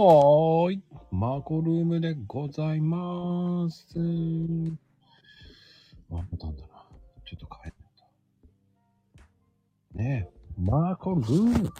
[0.00, 0.82] はーい。
[1.10, 3.98] マコルームでございます。
[6.08, 6.68] ワンパターンだな。
[7.26, 7.74] ちょっと変え
[9.96, 10.00] た。
[10.00, 11.72] ねえ、マコルーム。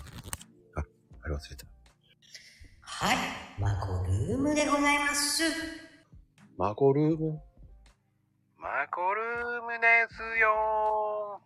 [0.74, 0.82] あ、
[1.22, 1.64] あれ忘れた。
[2.80, 3.16] はい、
[3.60, 5.44] マコルームでございます。
[6.56, 7.40] マコルーム。
[8.58, 11.40] マコルームですよ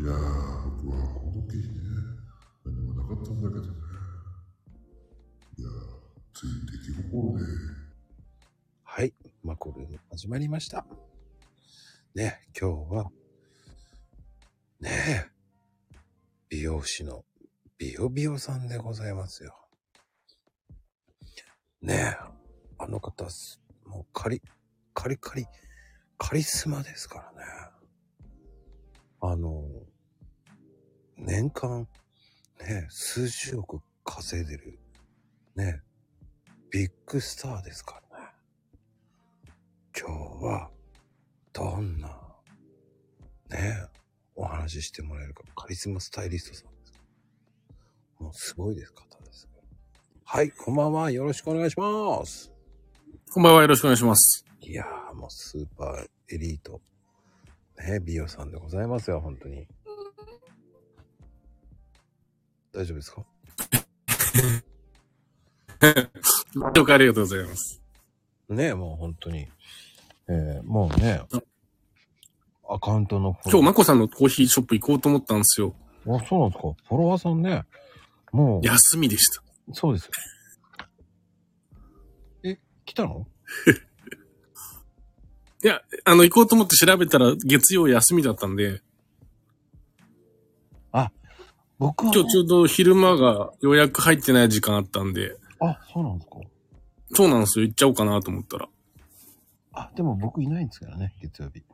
[0.00, 0.43] いやー、
[8.82, 9.14] はい、
[9.44, 10.84] マコルーム始まりました。
[12.12, 13.04] ね、今日は、
[14.80, 15.30] ねえ、
[16.48, 17.24] 美容師の
[17.78, 19.54] ビオビオさんでございますよ。
[21.82, 22.16] ねえ、
[22.78, 23.26] あの方、
[23.86, 24.42] もうカリ、
[24.92, 25.46] カリカリ、
[26.18, 27.46] カリスマですからね。
[29.20, 29.62] あの、
[31.16, 31.86] 年間、
[32.58, 34.80] ね、数十億稼いでる、
[35.54, 35.80] ね、
[36.74, 38.26] ビッグスターですからね。
[39.96, 40.70] 今日は、
[41.52, 42.08] どんな、
[43.48, 44.00] ねえ、
[44.34, 46.92] お話ししてもらえるか、カリスマスタイリストさんです。
[48.18, 49.48] もうすごいです方です。
[50.24, 51.12] はい、こんばんは。
[51.12, 52.50] よろしくお願いします。
[53.32, 54.44] こんばんは、よろしくお願いします。
[54.60, 56.80] いやー、もうスーパーエリート。
[57.78, 59.68] ね美容さんでございますよ、本当に。
[62.72, 63.24] 大丈夫ですか？
[66.56, 67.80] 了解ありがとうございます。
[68.48, 69.48] ねもう本当に。
[70.28, 71.22] えー、もうね、
[72.68, 75.74] アカウントの今日、まこさんのコーヒーショップ行こうと思ったんですよ。
[76.06, 76.68] あ、そうなんですか。
[76.88, 77.64] フォロワーさんね、
[78.32, 79.42] もう、休みでした。
[79.72, 80.10] そうですよ。
[82.44, 83.26] え、来たの？
[85.62, 88.80] いや、あの、行こうと思って調べたら月曜休みだったんで、
[91.78, 96.36] 僕は、今日ちょうど昼間が予約入ってない時間あったんで、あ、そうなんですか？
[97.14, 97.64] そうなんですよ。
[97.66, 98.68] 行っちゃおうかなと思ったら。
[99.72, 101.64] あ、でも僕いないんですからね、月曜日。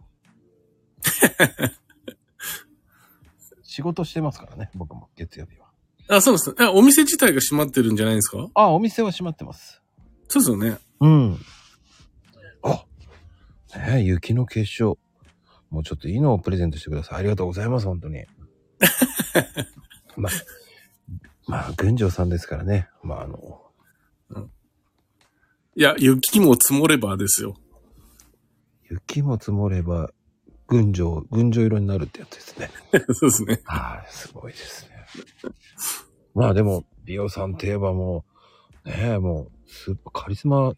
[3.62, 5.69] 仕事してますからね、僕も月曜日は。
[6.09, 6.55] あ、そうです。
[6.59, 8.49] あ、お店自体が閉まってるんじゃないですか？
[8.55, 9.81] あ、お店は閉まってます。
[10.28, 10.78] そうですよね。
[11.01, 11.39] うん。
[12.62, 12.84] あ、
[13.77, 14.99] ねえ、雪の結晶。
[15.71, 17.19] もうちょっといいのをプレゼントしてください。
[17.21, 18.25] ありがとうございます、本当に。
[20.17, 20.33] まあ、
[21.47, 22.89] まあ、群青さんですからね。
[23.05, 23.70] まあ、あの、
[25.77, 27.57] いや、雪も積もればですよ。
[28.91, 30.11] 雪も積もれば、
[30.67, 32.71] 群青、群青色になるってやつですね。
[33.15, 33.61] そうですね。
[33.65, 35.07] はい、すごいですね。
[36.35, 38.25] まあでも、美容さんといえばも
[38.85, 40.75] う、ねえ、もう、スーパーカリスマ、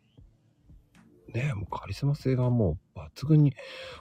[1.35, 3.55] ねえ、もうカリスマ性がもう抜群に、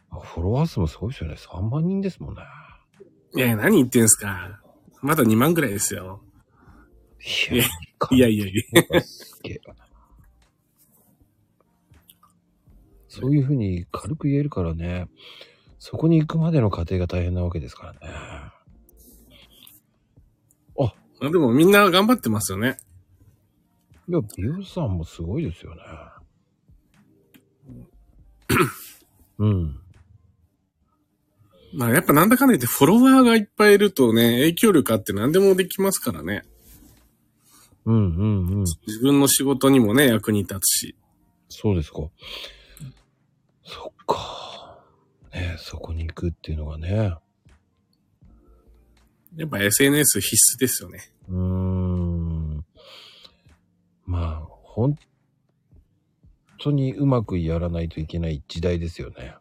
[0.09, 1.35] フォロワー数もすごいですよね。
[1.35, 2.41] 3万人ですもんね。
[3.35, 4.61] いや、何言ってんすか。
[5.01, 6.21] まだ2万ぐらいですよ。
[7.51, 7.65] いや、
[8.11, 8.53] いやいやい
[8.91, 9.01] や。
[9.01, 9.75] すげえな。
[13.07, 15.07] そういうふうに軽く言えるからね、
[15.79, 17.99] そこに行くまでの過程が大変なわけですからね。
[21.23, 22.77] あでもみんな頑張ってますよね。
[24.09, 25.81] いや、美容師さんもすごいですよね。
[29.37, 29.79] うん。
[31.73, 36.41] まあやっぱなんだかんだ言ってフォロワーがいっぱいいるとね、影響力あって何でもできますからね。
[37.85, 38.63] うんうんうん。
[38.85, 40.95] 自分の仕事にもね、役に立つし。
[41.49, 41.99] そうですか。
[43.63, 44.79] そっか。
[45.33, 47.15] ねそこに行くっていうのがね。
[49.35, 50.99] やっぱ SNS 必須ですよね。
[51.29, 52.65] うーん。
[54.05, 54.97] まあ、本
[56.59, 59.35] 当にうまくやらないといけない時代ですよね。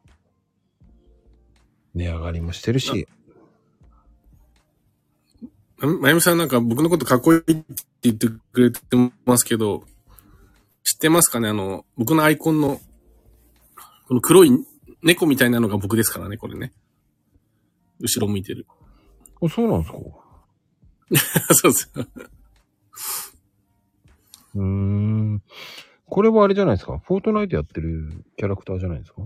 [1.95, 3.09] 値上がりもしてるし。
[5.87, 7.55] ままゆみさんなんか僕のことかっこいいって
[8.03, 8.81] 言ってくれて
[9.25, 9.85] ますけど、
[10.85, 11.49] 知ってますかね？
[11.49, 12.81] あの、僕のアイコンの、
[14.09, 14.51] この黒い
[15.03, 16.73] 猫みたいなのが僕ですからね、これね。
[18.01, 18.67] 後ろ向いてる。
[19.43, 21.55] あそうなんですか？
[21.55, 21.91] そうです。
[24.55, 25.43] うーん。
[26.07, 26.99] これはあれじゃないですか？
[26.99, 29.23] フォートナイトやってるキャラクターじゃないですか？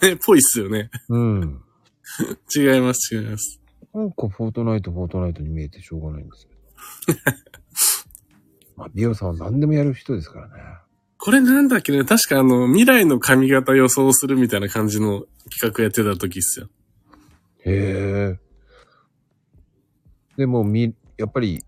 [0.06, 0.90] ね、ぽいっすよね。
[1.08, 1.62] うん。
[2.54, 3.60] 違います、違います。
[3.94, 7.18] なんかフォートナイト、フォートナイトに見えてしょうがないんですけど。
[8.76, 10.54] まあ、美容さんは何でもやる人ですからね。
[11.18, 16.68] これなんだっけね確かあの、未来の髪型予想するみたいな感じの企画やってた時っすよ。
[17.64, 18.38] へえ。
[20.36, 21.64] でも、み、やっぱり、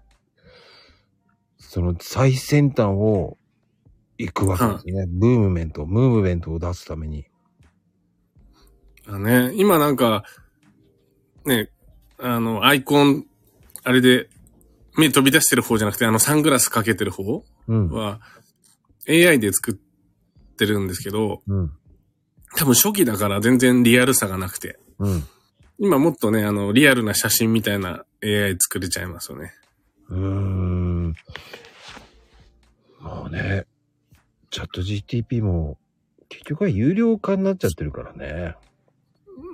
[1.59, 3.37] その最先端を
[4.19, 5.07] 行くわけですね。
[5.09, 7.27] ブームメント、ムーブメントを出すために。
[9.07, 10.23] あね、今なんか、
[11.45, 11.71] ね、
[12.23, 13.27] あの、アイコン、
[13.85, 14.29] あれで、
[14.97, 17.89] 目飛び出してる方じゃなくて、あの、サングラスかけてる方うん。
[17.91, 18.21] は、
[19.09, 19.75] AI で作っ
[20.57, 21.73] てるんですけど、うん。
[22.57, 25.25] 多分初期だから全然リアルさがなくて、うん。
[25.79, 29.53] 今もっとね、あの、リアルな写真みたいな AI 作れちゃいますよね。
[30.09, 31.15] うーん。
[33.01, 33.65] もうね、
[34.51, 35.79] チャット GTP も
[36.29, 38.57] 結局は有料化になっちゃってるからね。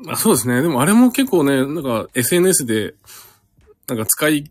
[0.09, 0.63] あそうですね。
[0.63, 2.95] でもあれも結構ね、なんか SNS で、
[3.89, 4.51] なんか使い、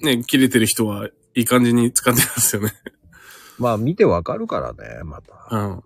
[0.00, 2.72] ね、切れてる人はいい感じに使ってますよね。
[3.58, 5.48] まあ見てわかるからね、また。
[5.50, 5.84] うん。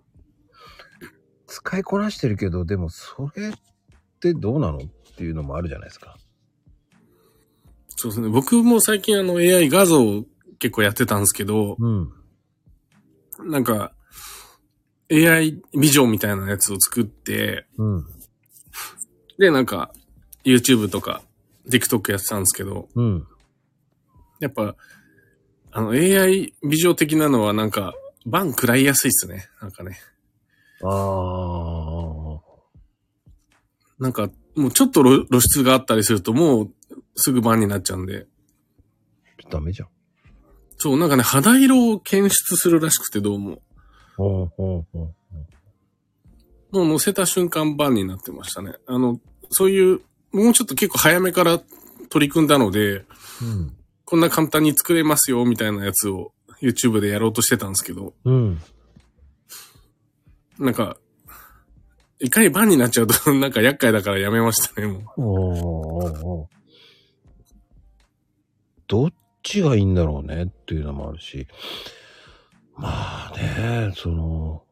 [1.47, 3.53] 使いこなしてるけど、でもそれっ
[4.19, 4.81] てどうなのっ
[5.15, 6.17] ていうのもあるじゃないですか。
[7.95, 8.29] そうですね。
[8.29, 10.25] 僕も最近あの AI 画像を
[10.59, 12.11] 結構やってたんですけど、うん。
[13.45, 13.93] なんか
[15.11, 18.05] AI ビジョンみたいなやつを作って、うん。
[19.37, 19.91] で、なんか
[20.43, 21.21] YouTube とか
[21.69, 23.27] TikTok やってたんですけど、うん。
[24.39, 24.75] やっぱ、
[25.71, 27.93] あの AI 美女的なのはなんか、
[28.25, 29.47] バン食らいやすいっすね。
[29.61, 29.99] なんかね。
[30.83, 32.41] ああ。
[33.99, 36.73] なんか、もうちょっと露露出があったりするともう
[37.15, 38.27] すぐバンになっちゃうんで。
[39.49, 39.89] ダメじゃん。
[40.77, 43.61] そう、なんかね、肌色を検出するらしくてどうも。
[44.17, 44.85] も
[46.71, 48.73] う乗せた瞬間バンになってましたね。
[48.85, 49.19] あの、
[49.49, 51.61] そういう、もうちょっと結構早めから
[52.09, 53.05] 取り組んだので、
[53.41, 53.73] うん。
[54.05, 56.31] こんな簡単に作れますよ、みたいなやつを
[56.61, 58.61] YouTube でやろうとしてたんですけど、うん。
[60.59, 60.97] なんか、
[62.19, 64.87] いかにバンになっちゃうと なんか厄介だからやめましたね、
[65.17, 66.55] もう。
[68.87, 69.13] どっ
[69.43, 71.47] ちがいいんだろうねっていうのもあるし。
[72.77, 74.63] まあね、その、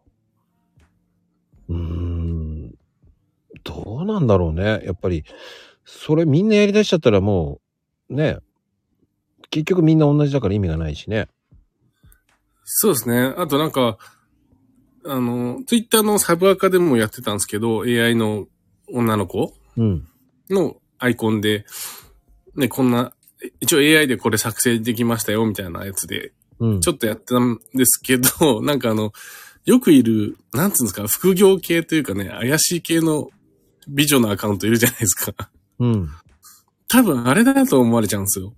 [1.69, 2.71] うーん、
[3.63, 4.81] どうなんだろうね。
[4.85, 5.25] やっぱり、
[5.85, 7.59] それみんなやりだしちゃったらも
[8.09, 8.37] う、ね、
[9.49, 11.27] 結局みんな同じだから意味がないしね。
[12.63, 13.33] そうですね。
[13.37, 13.97] あとなんか、
[15.05, 18.47] あの、Twitter のサブアカでもやってたんですけど、AI の
[18.91, 20.07] 女の子うん。
[20.49, 21.65] のアイコンで、
[22.55, 23.13] ね、こんな、
[23.61, 26.81] 一応 AI でこれ作成できましたよ、みたいなやつで、うん。
[26.81, 29.11] ちょっとやってたんですけど、 なんかあの、
[29.65, 33.29] よくいる、なんつうんですか、副業系というかね、怪しい系の
[33.87, 35.49] 美女のアカウントいるじゃないですか。
[35.79, 36.09] うん。
[36.87, 38.53] 多分あれだと思われちゃうんですよ。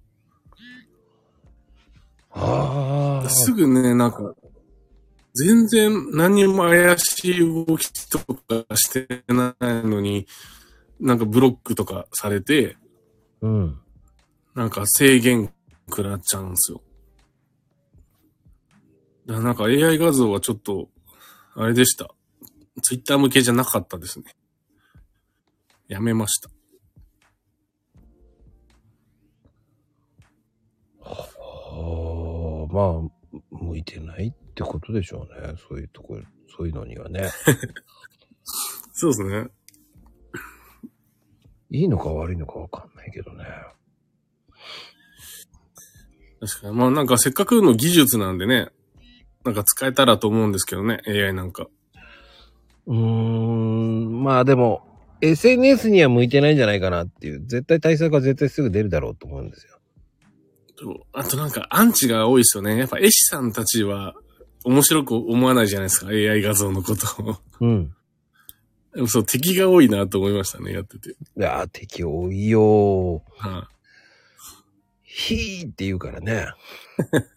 [2.32, 3.30] ああ。
[3.30, 4.36] すぐね、なんか、
[5.34, 10.28] 全然何にも怪しい動きとかしてないのに、
[11.00, 12.78] なんかブロックとかされて、
[13.42, 13.80] うん。
[14.56, 15.52] なんか制限
[15.90, 16.82] 食らっちゃうんですよ。
[19.28, 20.90] なんか AI 画像はちょっと、
[21.56, 22.10] あれでした。
[22.82, 24.36] ツイッター向けじゃなかったですね。
[25.88, 26.50] やめました。
[31.02, 35.56] ああ、まあ、向いてないってことでしょうね。
[35.68, 36.24] そういうところ、
[36.56, 37.30] そういうのにはね。
[38.94, 39.48] そうですね。
[41.70, 43.44] いいのか悪いのかわかんないけどね。
[46.40, 46.76] 確かに。
[46.76, 48.72] まあなんかせっかくの技術なんでね、
[49.48, 51.68] なんか使えたらと思うんですけどね、AI なんか。
[52.86, 54.82] うーん、まあでも、
[55.22, 59.80] SNS には向いてないんじゃないかなっていう、絶対対策は絶対すぐ出るだろうと思うんですよ。
[61.14, 62.78] あとなんかアンチが多いですよね。
[62.78, 64.16] やっぱ絵師さんたちは
[64.66, 67.38] 面白く思わないじゃないですか、AI 画像のことを。
[67.62, 67.96] うん。
[68.94, 71.12] でもそう、敵が多いなと思いましたね、やってて。
[71.12, 73.48] いやー、敵多いよー。
[73.48, 76.48] はい、ヒーって言うからね。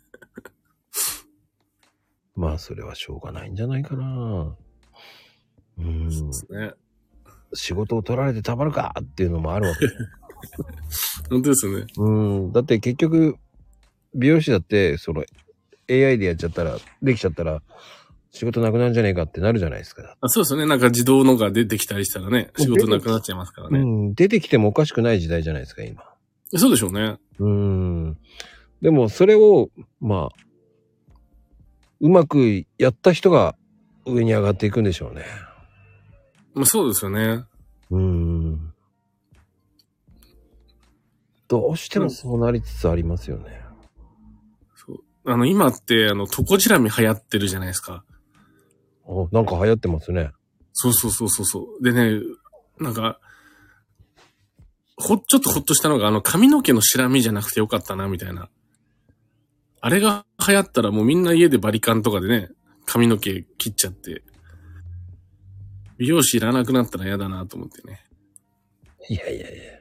[2.41, 4.57] まあ、それはしょうがないんじゃないかな。
[5.79, 6.09] うん。
[6.09, 6.73] ね。
[7.53, 9.87] 仕事を取られてたまるかっていうのもあるわけ。
[11.29, 11.87] 本当ですよね。
[11.99, 12.11] う
[12.49, 12.53] ん。
[12.53, 13.37] だって結局、
[14.15, 15.23] 美容師だって、その、
[15.91, 17.63] AI でやっちゃったら、できちゃったら、
[18.31, 20.17] 仕事なくなるんじゃねえかってなるじゃないですか。
[20.23, 20.67] あそうですよね。
[20.67, 23.81] なんか自動のが出てきたりしたらね、仕事なくなっちゃいますからね。
[23.81, 24.15] うん。
[24.15, 26.03] 出てきてもおかしくない時代じゃないですか、今。
[26.55, 27.19] そうでしょうね。
[27.39, 28.19] うん。
[28.81, 29.69] でも、それを、
[30.01, 30.50] まあ、
[32.01, 33.57] うまくやった人が
[34.07, 35.25] 上に上がっていくんでしょうね。
[36.55, 37.45] まあそうですよね。
[37.91, 38.73] うん。
[41.49, 43.61] どうしてもそうなりつつありますよね。
[45.25, 48.05] あの、今って、あの、トコジラミ流行ってるじゃないですか。
[49.05, 50.31] おなんか流行ってますね。
[50.73, 51.85] そうそうそうそうそう。
[51.85, 52.23] でね、
[52.79, 53.21] なんか、
[54.97, 58.49] ほ、ちょっとほっとしたのが、あの、髪の毛のシラミじゃなくてよかったな、みたいな。
[59.81, 62.51] あれが流行ったらもうみんな家でバリカンとかでね、
[62.87, 64.23] 髪の毛切っちゃって、
[65.99, 68.01] 美容師いらなくなったら嫌だなと思ってね。
[69.09, 69.81] いやいやいや。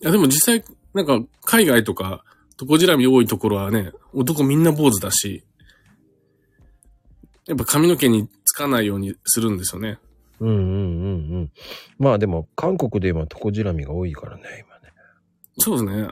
[0.00, 2.24] や、でも実際、なんか、海外とか、
[2.56, 5.44] トコジラミ多いところはね、男みんな坊主だし、
[7.46, 9.98] やっぱ髪の毛につかないようにするんですよね。
[10.40, 10.68] うんうんうんう
[11.40, 11.52] ん。
[11.98, 14.92] まあでも、韓国で今、トコジラミが多いからね、今ね。
[15.58, 16.08] そうですね。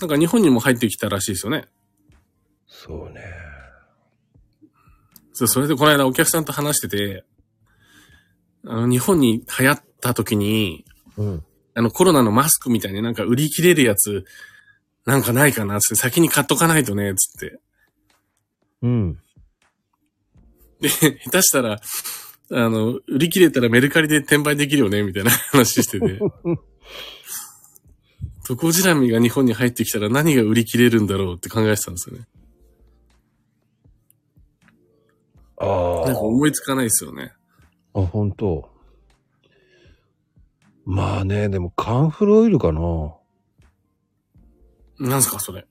[0.00, 1.64] なんか日本にも入ってきたらしいですよね。
[2.66, 3.22] そうね。
[5.32, 7.24] そう、それでこの間お客さんと話してて、
[8.64, 10.84] あの、日本に流行った時に、
[11.16, 11.44] うん。
[11.74, 14.24] あのコロナのマスクみたいになんか売り切れるやつ、
[15.04, 17.58] なんかないかなつって先に買っとかないとね、つって。
[18.82, 19.18] うん。
[20.80, 21.80] で、下手したら、
[22.52, 26.18] あの、売り切れたらメルカリで転売できるよね、みたいな話してて。
[28.46, 32.28] トコジラミが日本に入ってきたら何が売り切れるんだろうって考えてたんですよね。
[35.58, 37.32] あなんか思いつかないですよね。
[37.92, 38.02] あ。
[38.02, 38.70] あ、本当。
[40.84, 43.16] まあね、でもカンフルオイルかな。
[45.00, 45.66] なんすか、それ。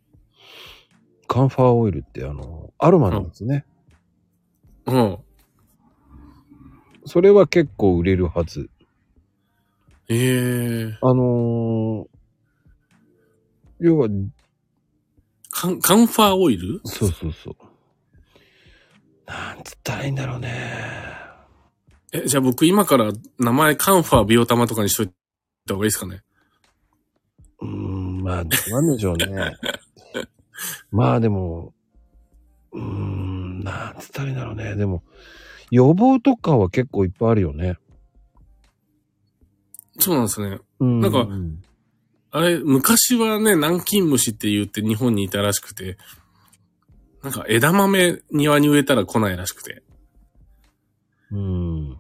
[1.27, 3.65] カンファーオイルってあの、アロマなんですね。
[4.85, 5.17] うん。
[7.05, 8.69] それは結構売れるはず。
[10.09, 12.14] ええあのー、
[13.79, 14.09] 要は、
[15.51, 16.81] カン、カンファーオイル？
[16.85, 17.55] そうそうそう。
[19.25, 20.49] なんつったらいいんだろうね。
[22.13, 25.09] え、じゃあ僕今から名前カンファービオタマとかにしとい
[25.67, 26.21] た方がいいですかね？
[27.61, 29.57] うーん、まあ、どうなんでしょうね。
[30.91, 31.73] まあでも、
[32.71, 34.75] うーん、なんつったらいいんだろうね。
[34.75, 35.03] でも、
[35.71, 37.77] 予防とかは結構いっぱいあるよね。
[39.99, 40.59] そうなんですね。
[40.79, 40.99] うん。
[41.01, 41.63] なんかうん
[42.35, 45.97] あれ、昔はね、南京虫って言って日本にいたらしくて、
[47.23, 49.83] なんか枝豆庭に植えたら来ないらしくて。
[51.31, 51.97] うん。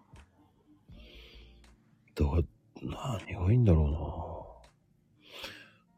[2.15, 2.45] どう、
[2.81, 5.39] 何がいいんだろうな。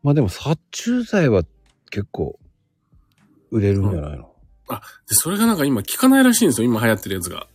[0.04, 1.42] まあでも殺虫剤は
[1.90, 2.38] 結構
[3.50, 4.32] 売れるんじゃないの、
[4.68, 4.76] で、
[5.16, 7.48] それがなんか今効かないらしいんですよ、今流行ってるやつが。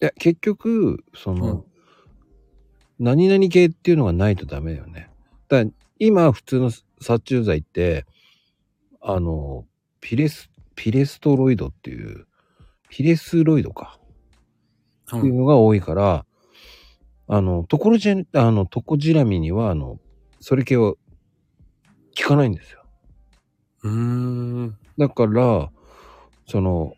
[0.00, 1.71] いや、結局、その、うん
[2.98, 5.10] 何々系っていうのがないとダメだよね。
[5.48, 6.70] だから今普通の
[7.00, 8.06] 殺虫剤って、
[9.00, 9.66] あの、
[10.00, 12.26] ピレス、ピレストロイドっていう、
[12.88, 13.98] ピレスロイドか。
[15.12, 15.18] う。
[15.18, 16.24] っていうんのが多いから、
[17.28, 19.98] あの、トコロジェ、あの、トコジラミには、あの、
[20.40, 20.98] それ系は効
[22.28, 22.84] かないんですよ。
[23.84, 24.78] うーん。
[24.98, 25.70] だから、
[26.46, 26.94] その、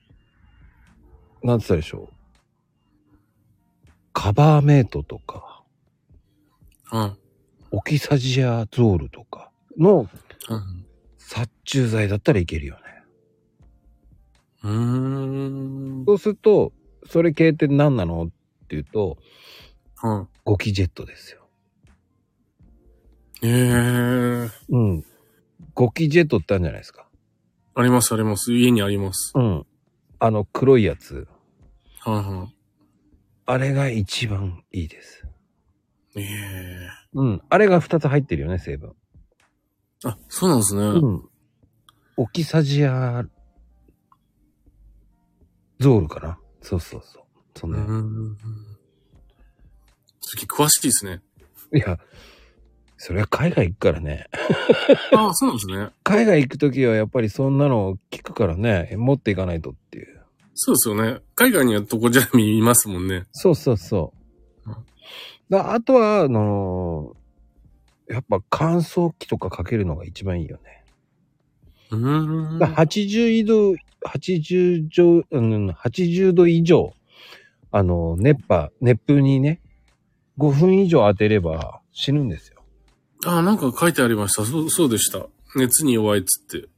[1.43, 2.15] なんつったでしょう。
[4.13, 5.54] カバーメイトとか、
[6.95, 7.17] うん。
[7.73, 10.09] オキサジアゾールとかの
[10.49, 10.87] うん。
[11.19, 12.81] 殺虫剤だったらいけるよね。
[14.63, 16.05] うーん。
[16.07, 16.73] そうすると、
[17.11, 19.19] それ系って何なのっていうと、
[20.05, 20.29] うん。
[20.45, 21.49] ゴキジェットですよ。
[23.43, 24.51] ええー。
[24.69, 25.05] うん。
[25.75, 27.09] ゴキジェットってあるんじゃないですか。
[27.75, 28.53] あります、あります。
[28.53, 29.33] 家にあります。
[29.35, 29.67] うん。
[30.21, 31.27] あの黒いやつ。
[32.01, 32.49] はいは
[33.47, 35.24] あれが一番いいです。
[36.15, 36.21] い。
[36.21, 37.43] ええうん。
[37.49, 38.95] あれが2つ入ってるよね、成分。
[40.05, 40.09] ー。
[40.09, 40.81] あ、そうなんですね。
[40.81, 41.23] うん。
[42.17, 43.25] オキサジア
[45.81, 46.39] ゾールかな？
[46.61, 47.23] そうそうそう。
[47.57, 48.37] そんな、うん。
[50.21, 51.21] 次詳しいですね。
[51.75, 51.99] いや、
[52.97, 54.29] それは海外行くからね。
[55.13, 55.91] ああ、そうなんですね。
[56.05, 60.25] 海外行くときはやっぱりそんなの聞くからね、持っていかないとっていう。
[60.55, 61.21] そうですよね。
[61.35, 63.25] 海外にはトコジャミいますもんね。
[63.33, 64.15] そうそうそ
[64.67, 64.71] う
[65.59, 67.17] あとは、あの
[68.09, 70.85] やっぱ乾燥機とかかけるのが一番いいよね。
[71.91, 72.59] うーん。
[72.59, 73.75] だ80度、
[74.07, 76.95] 80度、うん、80度以上、
[77.71, 79.61] あの、熱波、熱風にね、
[80.39, 82.63] 5分以上当てれば死ぬんですよ。
[83.27, 84.45] ああ、なんか書いてありました。
[84.45, 85.27] そう、そうでした。
[85.57, 86.69] 熱に弱いっつって。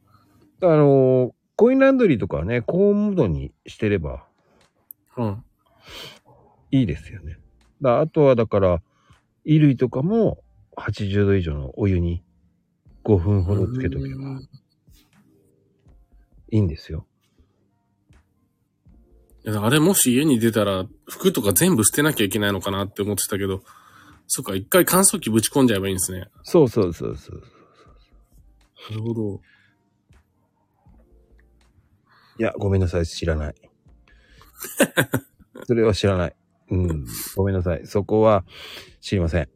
[0.62, 4.26] あの、コインランドリーとかはね、高温度にしてれば
[5.16, 5.44] うん。
[6.70, 7.38] いいですよね。
[7.82, 8.82] だあとはだから、
[9.44, 10.42] 衣類とかも
[10.76, 12.22] 80度以上のお湯に
[13.04, 14.40] 5分ほどつけとけば
[16.50, 17.06] いいんですよ。
[19.44, 23.62] いや、あれもし家に出たら、服とか全部捨てなきゃいけないのかなって思ってたけど、
[24.26, 26.26] そっか、一回乾燥機ぶち込んじゃえばいいんですね。
[26.42, 27.42] そうそうそうそう。
[28.90, 29.40] なるほど。
[32.38, 33.54] いや、ごめんなさい、知らない。
[35.64, 36.36] それは知らない。
[36.70, 37.06] うん、
[37.36, 37.86] ごめんなさい。
[37.86, 38.44] そこは
[39.00, 39.48] 知りません。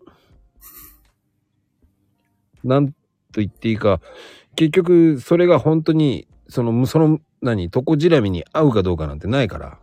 [2.62, 2.94] なんと
[3.36, 4.00] 言っていいか、
[4.56, 9.78] 結局、それが本当に、その、その、何、トコジラミに合うかどうかなんてないから。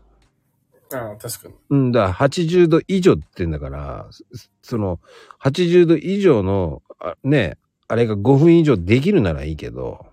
[0.94, 1.56] ああ、確かに。
[1.70, 4.24] うんだ、80度以上って言うんだから、そ
[4.62, 5.00] その、
[5.42, 7.58] 80度以上の、あね、
[7.88, 10.07] あれが5分以上できるならいいけど、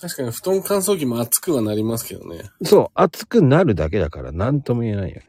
[0.00, 2.50] 確かに布団乾燥機も熱くはなりますけどね。
[2.62, 5.26] そう、熱くなるだけだから何とも言えないよね。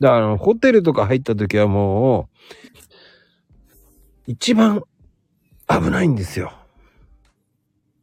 [0.00, 2.28] だからホテルとか入った時はも
[4.26, 4.82] う、一番
[5.66, 6.52] 危ないんですよ。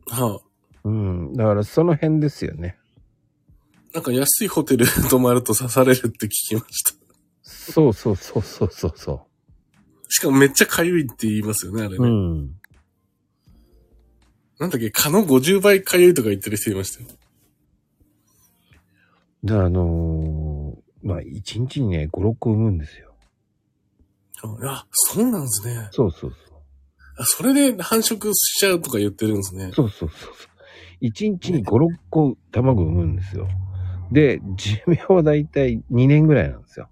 [0.07, 0.45] はあ。
[0.83, 1.33] うん。
[1.33, 2.77] だからその辺ですよね。
[3.93, 7.04] なんか安いホテル 泊まると刺されるって聞きました。
[7.71, 9.27] そうそうそうそうそうそ
[10.07, 11.95] しかもめっちゃ痒いって言いますよね、あれね。
[11.97, 12.03] う。
[12.03, 12.55] うん。
[14.59, 17.09] なんだっけ、蚊の50倍痒いとか言ってる人いましたよ。
[19.43, 23.15] で、あのーまあ、一日にね、5、6個産むんですよ。
[24.63, 25.87] あ、そうなんですね。
[25.91, 26.59] そうそうそう。
[27.17, 29.71] あ、それで繁殖しちゃうとか言ってるんですね。
[29.73, 30.31] そうそうそうそう。
[31.01, 31.73] 一日に5、6
[32.09, 33.47] 個卵産むんですよ。
[34.11, 36.89] で、寿命はだいたい2年ぐらいなんですよ。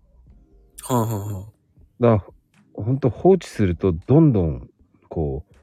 [0.83, 1.45] はあ、はあはあ、
[1.99, 4.69] だから、ほんと放置するとどんどん、
[5.09, 5.55] こう、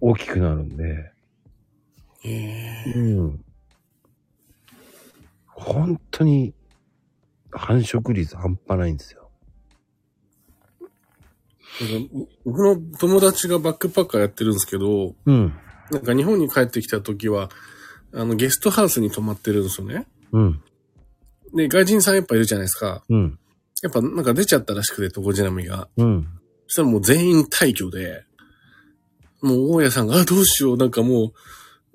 [0.00, 1.12] 大きくなるんで、
[2.24, 3.44] ええうん。
[5.46, 6.54] 本当に、
[7.50, 9.30] 繁殖率半端ないんですよ。
[12.44, 15.54] 僕の友達がバックパッカーやってるんですけど、うん。
[15.90, 17.50] なんか日本に帰ってきた時は、
[18.14, 20.06] あの、ゲストハウスに泊まってるんですよね。
[20.32, 20.62] うん。
[21.54, 23.02] で、外人さんやっぱいるじゃないですか。
[23.08, 23.38] うん。
[23.82, 25.88] やっぱなんか出ちゃったらしくて、トコジラミが。
[25.96, 26.28] うん。
[26.68, 28.24] そしたらもう全員退去で、
[29.42, 31.32] もう大家さんが、あ、どうしよう、なんかも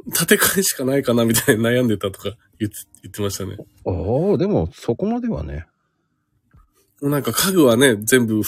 [0.05, 3.55] う、建て替えしかないかな、みたいな悩んでたとか言って言ってましたね。
[3.85, 5.65] ああ、でもそこまではね。
[7.01, 8.41] もうなんか家具はね、全部、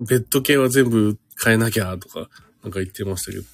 [0.00, 2.30] ベッド系は全部変えなきゃ、とか、
[2.62, 3.44] なんか言ってましたけど。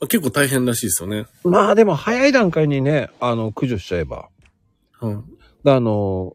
[0.00, 1.26] あ結構大変らしいですよね。
[1.42, 4.28] まあでも早い段階にね、あの、駆除しちゃえば。
[5.00, 5.37] うん。
[5.68, 6.34] だあの、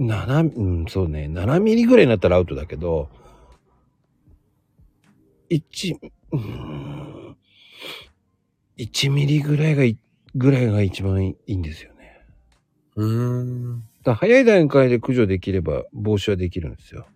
[0.00, 3.08] 7、うん、そうね、7ミリぐらいになったらアウトだけど、
[5.48, 5.96] 1、
[6.32, 7.36] うん、
[8.78, 9.96] 1ミリぐらいがい、
[10.34, 12.20] ぐらいが一番いいんですよね。
[12.96, 13.84] うーん。
[14.02, 17.06] だ早い段階で駆除できれば防止はできるんですよ。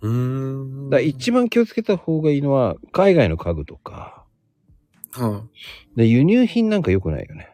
[0.00, 0.90] うーん。
[0.90, 4.24] だ一番気をつけた方がいいのは、海外の家具とか、
[5.12, 5.42] は
[5.96, 7.49] で輸入品なんか良くないよね。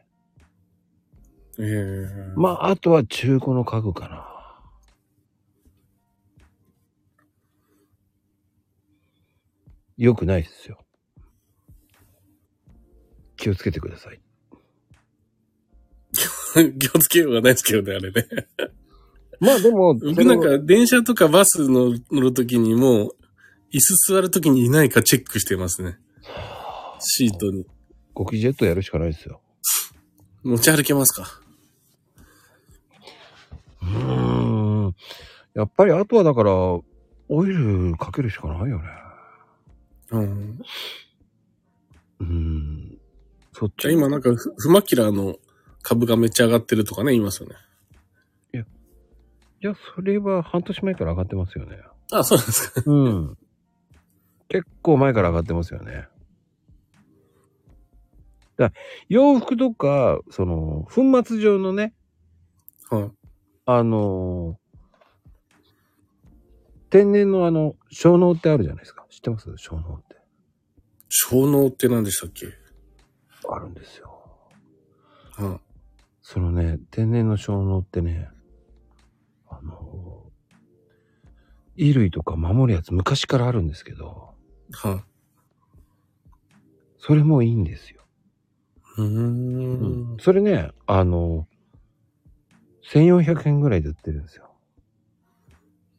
[1.58, 4.32] い、ええまあ、あとは中古の家具かな。
[9.96, 10.84] 良くないですよ。
[13.36, 14.20] 気をつけてください。
[16.78, 18.26] 気をつけようがないですけどね、あれね。
[19.40, 23.12] まあでも、僕なんか電車とかバスの乗るときにも、
[23.72, 25.98] 椅子座るときにいないかチェックしてますね。
[26.98, 27.66] シートに。
[28.14, 29.42] ゴキジェットやるしかないですよ。
[30.42, 31.45] 持ち歩けますか？
[33.86, 34.94] うーん。
[35.54, 36.84] やっぱりあとはだから、オ
[37.44, 38.84] イルかけるしかないよね。
[40.10, 40.60] うん。
[42.20, 42.98] うーん。
[43.52, 43.90] そっち。
[43.90, 45.36] 今なんかフ、フマキラーの
[45.82, 47.56] 株がめっちゃ上がってるとかね、言いますよね。
[49.62, 51.78] いや、それは半年前から上がってますよね。
[52.12, 52.82] あ、そうなんですか。
[52.84, 53.38] うん。
[54.48, 56.06] 結構前から上がってますよね。
[58.58, 58.72] だ
[59.08, 61.94] 洋服とか、その、粉末状のね、
[62.90, 63.25] はい。
[63.66, 64.66] あのー
[66.88, 69.04] 天然のあの、小脳ってあるじゃないですか。
[69.10, 69.52] 知ってます？
[69.56, 70.16] 小脳って。
[71.08, 72.46] 小脳って何でしたっけ？
[73.48, 74.22] あるんですよ。
[75.32, 75.60] は
[76.22, 78.28] そのね、天然の小脳ってね、
[79.48, 84.34] あのー衣類とか守るやつ昔からあるんですけど、
[84.70, 84.72] い。
[84.72, 85.04] は
[86.98, 88.02] それもいいんですよ。
[88.98, 89.00] い。
[89.02, 90.16] うーん。
[90.20, 91.48] それね、あの、
[92.92, 94.50] 1400円ぐらいで売ってるんですよ。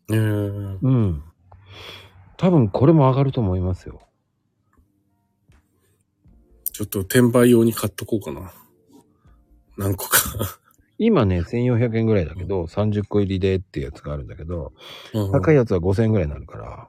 [0.10, 1.23] えー、うん。
[2.38, 4.02] 多分これも上がると思いますよ。
[6.71, 8.54] ちょっと転売用に買っとこうかな。
[9.78, 10.19] 何個か。
[11.00, 14.73] 今ね、1400円ぐらいだけど、30個入りでっていうやつがあるんだけど、
[15.13, 16.88] うん高いやつは5000円ぐらいになるから。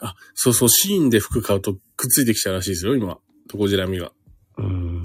[0.00, 3.18] あ、そうそう、シーンで服買うとくっついてきたらしいですよ、今。
[3.48, 4.12] トコジラミが。
[4.58, 4.97] うーん。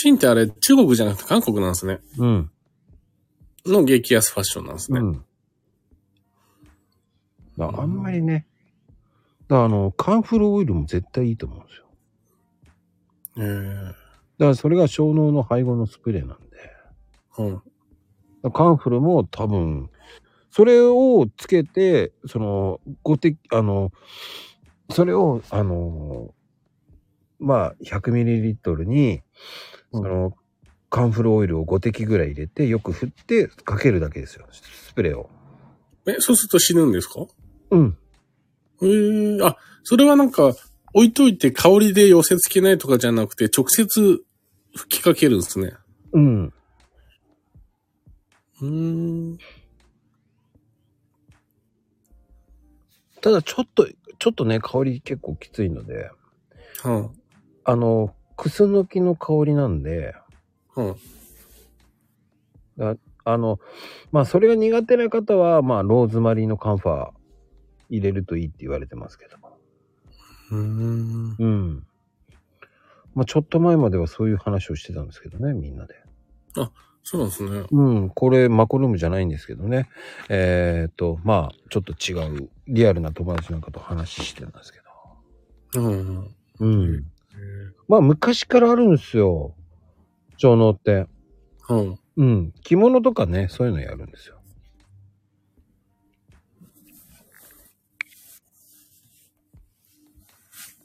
[0.00, 2.00] シーンってあれ、中国じゃなくて韓国なんですね。
[2.16, 2.50] うん。
[3.66, 5.00] の激安ファッションなんですね。
[5.00, 5.24] うん。
[7.58, 8.46] だあんまりね、
[9.48, 11.86] だからあの、カンフルオイルも絶対いいと思うんですよ。
[13.36, 13.96] えー、だか
[14.38, 17.62] らそれが小脳の配合のスプレーなんで。
[18.42, 18.52] うん。
[18.52, 19.90] カンフルも多分、
[20.50, 23.92] それをつけて、その、ごて、あの、
[24.88, 26.32] それを、あの、
[27.38, 29.22] まあ、100ml に、
[29.92, 30.36] その、
[30.88, 34.46] カンフルオイルを5滴ぐらい入れて、よく振ってかけるだけですよ。
[34.50, 35.30] スプレーを。
[36.06, 37.26] え、そうすると死ぬんですか？
[37.70, 37.96] うん。
[38.82, 40.52] えー、あ、それはなんか、
[40.92, 44.24] 置いといて香りで寄せ付けないとかじゃなくて、直接
[44.74, 45.74] 吹きかけるんですね。
[46.12, 46.44] うん。
[46.46, 48.66] うー
[49.34, 49.38] ん。
[53.20, 53.86] ただ、ちょっと、
[54.18, 56.10] ちょっとね、香り結構きついので、
[56.82, 57.10] は
[57.64, 60.14] あの、クスノキの香りなんで、
[60.74, 60.96] あ、は
[62.78, 63.60] あ、あの、
[64.12, 67.10] まあ、それが苦手な方は、まあ、ローズマリーのカンファー
[67.90, 69.58] 入れるといいって言われてますけども。
[70.52, 71.36] うーん。
[71.38, 71.86] うん。
[73.14, 75.96] まあ、ちょっと前まではそういう話をしてたんですけどね、みんなで。
[77.02, 77.66] そうなんですね。
[77.70, 79.90] うん、これ、マコルームじゃないんですけどね。
[80.30, 84.80] えーっと、まあ、ちょっと違う、リアルな友達なんかと話してるんですけ
[85.74, 85.82] ど。
[85.82, 86.34] うん。
[86.60, 87.04] うん。
[87.88, 89.54] まあ、昔からあるんですよ。
[90.36, 91.06] 超能って。
[91.68, 91.98] うん。
[92.16, 92.52] うん。
[92.62, 94.40] 着物とかね、そういうのやるんですよ。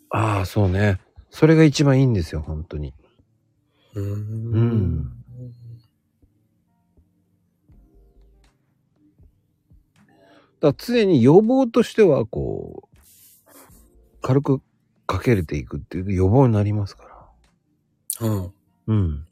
[0.10, 1.00] ああ、そうね。
[1.30, 2.94] それが一番いいんですよ、本当に。
[3.96, 4.56] うーん。
[4.56, 5.12] うん
[10.62, 12.98] だ常に予防としては、こう、
[14.22, 14.62] 軽く
[15.08, 17.04] かけれていくっていう予防になりますか
[18.20, 18.28] ら。
[18.28, 18.54] うん。
[18.88, 19.28] うん。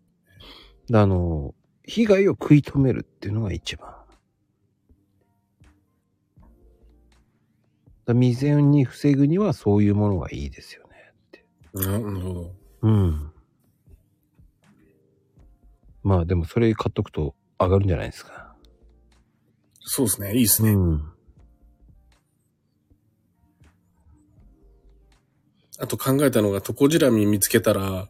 [0.87, 1.53] であの、
[1.85, 3.93] 被害を食い止めるっていうのが一番。
[8.05, 11.45] だ未然に防ぐにはそういうものがいいですよねって。
[11.73, 12.51] なるほど。
[12.81, 13.31] うん。
[16.03, 18.55] まあでもそれ買っとくと上がるんじゃないですか。
[19.79, 20.33] そうですね。
[20.33, 20.71] いいですね。
[20.71, 21.12] うん。
[25.79, 28.07] あと考えたのが、トコジラミ見つけたら、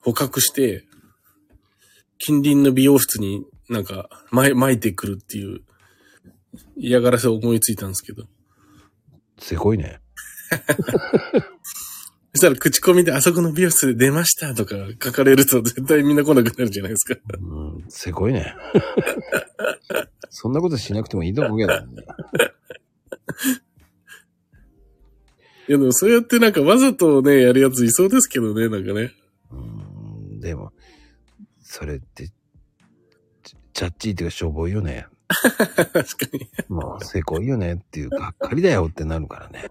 [0.00, 0.84] 捕獲して、
[2.18, 5.60] 近隣の美容室になんか、巻い巻いてくるっていう、
[6.76, 8.24] 嫌がらせを思いついたんですけど。
[9.38, 10.00] すごいね。
[12.34, 17.18] そしたら口コミであそこの美容室で出ましたとか書かれると絶対みんな来なくなるじゃないですか。
[17.40, 18.54] うん、すごいね。
[20.28, 21.86] そんなことしなくてもいいと思うけどね。
[25.68, 29.12] いやでもそうやってなんかわざとね、やるやついそうですけどね、なんかね。
[29.50, 30.72] うん、でも、
[31.62, 32.28] それって、
[33.42, 35.06] チチャッチーっていうかしょぼいよね。
[35.28, 36.48] 確かに。
[36.68, 39.70] もう、せこいよねっていう、がっかりだよってなるからね。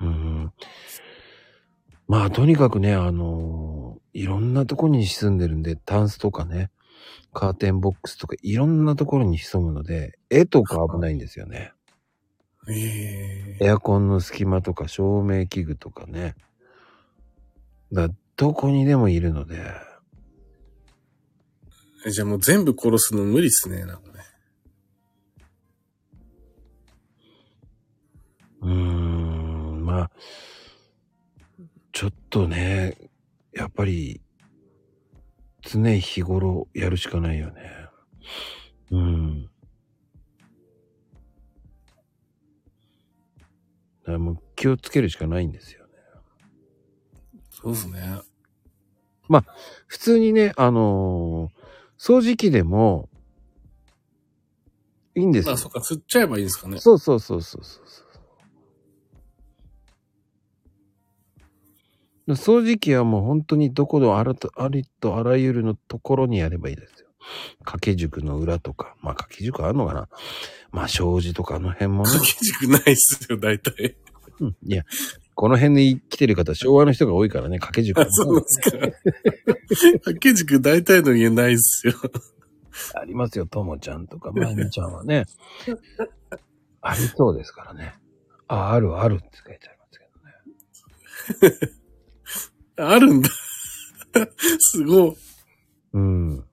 [0.00, 0.52] うん。
[2.08, 3.78] まあ、とにかくね、あのー
[4.18, 6.70] いろんなとこに潜んでるんで、タンスとかね、
[7.32, 11.72] カーテンボックスとか、いろんなところに潜むので、絵とか危ないんですよね。
[12.70, 16.34] えエアコンの隙間とか照明器具とかね。
[17.92, 19.56] だどこにでもいるので、
[22.06, 24.18] えじゃあもう全部殺すの無理っすね、なんかね。
[28.60, 30.10] うーん、まあ、
[31.92, 32.96] ちょっとね、
[33.52, 34.20] やっぱり、
[35.70, 37.62] 常日頃やるしかないよね。
[38.90, 39.42] うん。
[39.42, 39.48] だ
[44.06, 45.92] からもう気をつけるしかないんですよね。
[47.50, 48.20] そうですね。
[49.86, 51.58] 普通にね、あのー
[51.98, 53.08] 掃除機でも、
[55.16, 55.54] いいんですよ。
[55.54, 56.78] あ、そっか、吸っちゃえばいいんですかね。
[56.78, 58.07] そうそうそうそうそうそう。
[62.34, 67.08] 掃除機はもう本当にどこのあらとありとあらゆるのところにやればいいですよ。
[67.60, 68.96] 掛け軸の裏とか。
[69.02, 70.08] まあ掛け軸あるのかな
[70.70, 72.10] まあ障子とかあの辺もね。
[72.10, 73.96] 掛け軸ないっすよ、大体。
[74.40, 74.84] うんいや、
[75.34, 78.78] この辺に来てる方、昭和の人が多いからね、掛け軸あ、そうですか。
[78.78, 81.94] 掛け軸大体の家ないっすよ。
[82.94, 85.24] ありますよ、ともちゃんとか、まゆみちゃんはね。
[86.80, 87.94] ありそうですからね。
[88.46, 91.72] あ、あるあるって書いてありますけどね。
[92.78, 93.28] あるんだ。
[94.58, 95.16] すごい。
[95.94, 96.44] うん。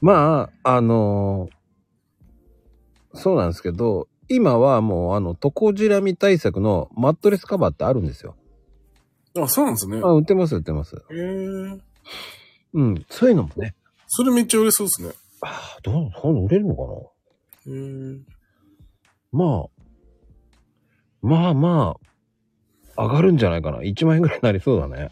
[0.00, 1.48] まあ、あの
[3.14, 8.36] そうなんですけど、今はもうあの、トコジラミ対策のマットレスカバーってあるんですよ。
[9.38, 10.00] あ、そうなんですね。
[10.02, 10.96] あ、売ってます、売ってます。
[10.96, 11.80] へえ。
[12.74, 13.06] うん。
[13.08, 13.74] そういうのもね。
[14.06, 15.12] それめっちゃ売れそうですね。
[15.40, 16.82] ああ、どう、そういうの売れるのか
[17.66, 17.72] へえ。
[19.32, 19.75] なまあ、
[21.22, 21.96] まあま
[22.96, 23.78] あ、上がるんじゃないかな。
[23.80, 25.10] 1万円ぐらいになりそうだね。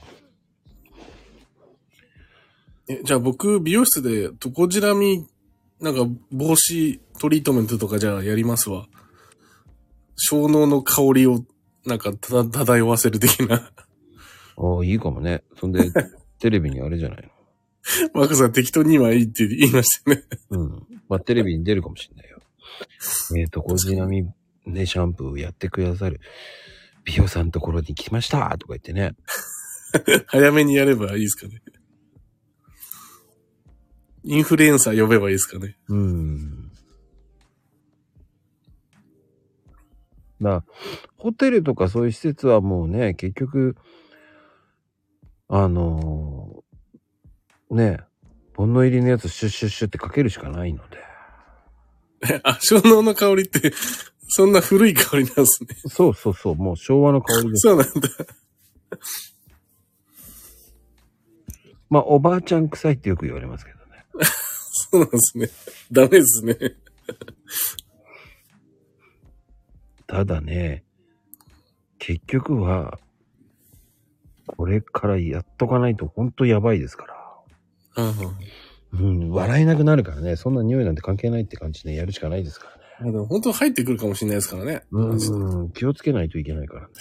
[2.88, 5.26] え、じゃあ僕、美容室でトコジラミ、
[5.80, 8.86] なんか防止トリートメントとかじゃあやりますわ。
[10.16, 11.44] 小脳の香りを、
[11.86, 13.70] なんかただ漂わせる的な。
[14.56, 15.42] ああ、いいかもね。
[15.58, 15.80] そんで、
[16.38, 17.30] テレビにあれじゃない
[18.14, 20.24] マークさん適当に今いいって言いましたよね。
[20.50, 20.60] の。
[20.60, 20.86] うん。
[21.08, 22.40] まあ、テレビに出るかもしれないよ。
[23.36, 24.26] えっ、と、小じなみ
[24.66, 26.20] ね、シャンプーやってくださる
[27.04, 29.14] 美容さんのところに来ましたとか言ってね。
[30.26, 31.62] 早めにやればいいですかね。
[34.24, 35.76] インフルエンサー呼べばいいですかね。
[35.88, 36.72] うん。
[40.40, 40.64] まあ、
[41.16, 43.76] ホテルとかそういう施設はもうね、結局、
[45.48, 47.98] あのーね、
[48.56, 50.98] 煩悩入りのやつシュッシュッシュってかけるしかないので。
[52.44, 53.72] あ、小脳の香りって、
[54.28, 55.68] そんな古い香りなんですね。
[55.88, 57.68] そうそうそう、もう昭和の香りです。
[57.68, 57.92] そうなんだ。
[61.90, 64.04] まあ、おばあちゃん臭いってよく言われますけどね。
[64.90, 65.48] そうなんですね。
[65.92, 66.56] ダメですね。
[70.06, 70.84] ただね、
[71.98, 72.98] 結局は、
[74.46, 77.14] これからやっとかないとほんとやばいですから。
[78.92, 82.73] うん、笑えなくなるからね、そんな匂いなんて関係ないって感じでやるしかないですから
[83.04, 83.10] ね。
[83.10, 84.82] あでも本当入ってくるかもしれないですからね。
[84.90, 86.94] うん、気をつけないといけないからね。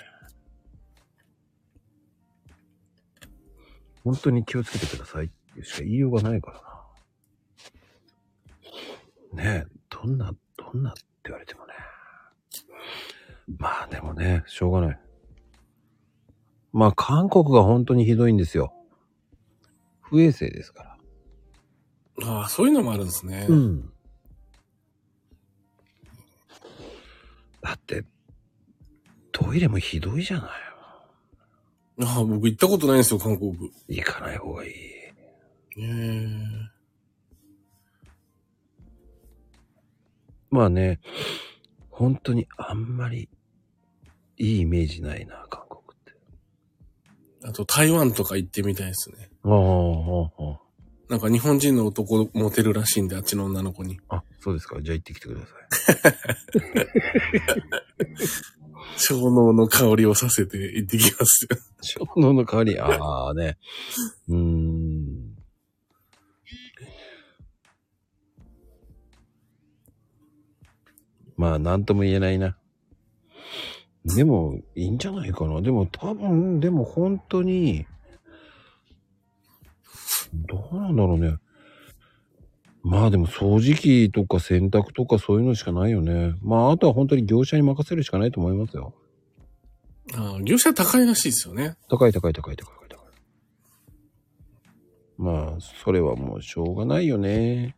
[4.04, 6.62] 本当に気をつけてくださいってしか言いようがないから
[9.38, 9.44] な。
[9.44, 11.74] ねえ、どんな、どんなって言われてもね。
[13.58, 15.00] まあでもね、しょうがない。
[16.74, 18.74] まあ韓国が本当にひどいんですよ。
[20.02, 20.98] 不衛生ですから。
[22.28, 23.48] ああ、そういうのもあるんですね。
[23.50, 23.93] うん。
[27.64, 28.04] だって、
[29.32, 30.50] トイレもひどいじゃない。
[32.02, 33.72] ああ、僕行ったことないんですよ、韓国。
[33.88, 34.72] 行かない方がいい。
[34.72, 35.14] へ
[35.78, 36.28] え。
[40.52, 41.00] まあね、
[41.90, 43.30] 本当にあんまり
[44.38, 47.48] いいイメージないな、韓国って。
[47.48, 49.32] あと台湾とか行ってみたいですね。
[49.44, 49.56] ああ、あ
[50.54, 50.60] あ、
[51.14, 54.00] なんか日本人の男モテるらしいんで、あっちの女の子に。
[54.10, 54.16] あ。
[54.16, 54.82] あ、そうですか。
[54.82, 55.46] じゃあ行ってきてくださ
[57.86, 58.18] い。
[58.98, 61.58] 小脳の香りをさせて行ってきますよ。
[62.10, 63.60] 小脳の代わり、ああね。
[64.28, 65.36] うーん。
[71.38, 72.58] まあ、なんとも言えないな。
[74.04, 75.62] でも、いいんじゃないかな。
[75.62, 77.86] でも、多分、でも本当に、
[80.34, 81.38] どうなんだろうね。
[82.82, 86.36] まあでも掃除機とか洗濯とかそういうのしかないよね。
[86.42, 88.94] まああとは本当に業者に任せるしかないと思いますよ。
[90.16, 91.78] ああ、業者高いらしいですよね。
[91.90, 93.04] 高い高い高い高い高い。
[95.18, 97.78] まあ、それはもうしょうがないよね。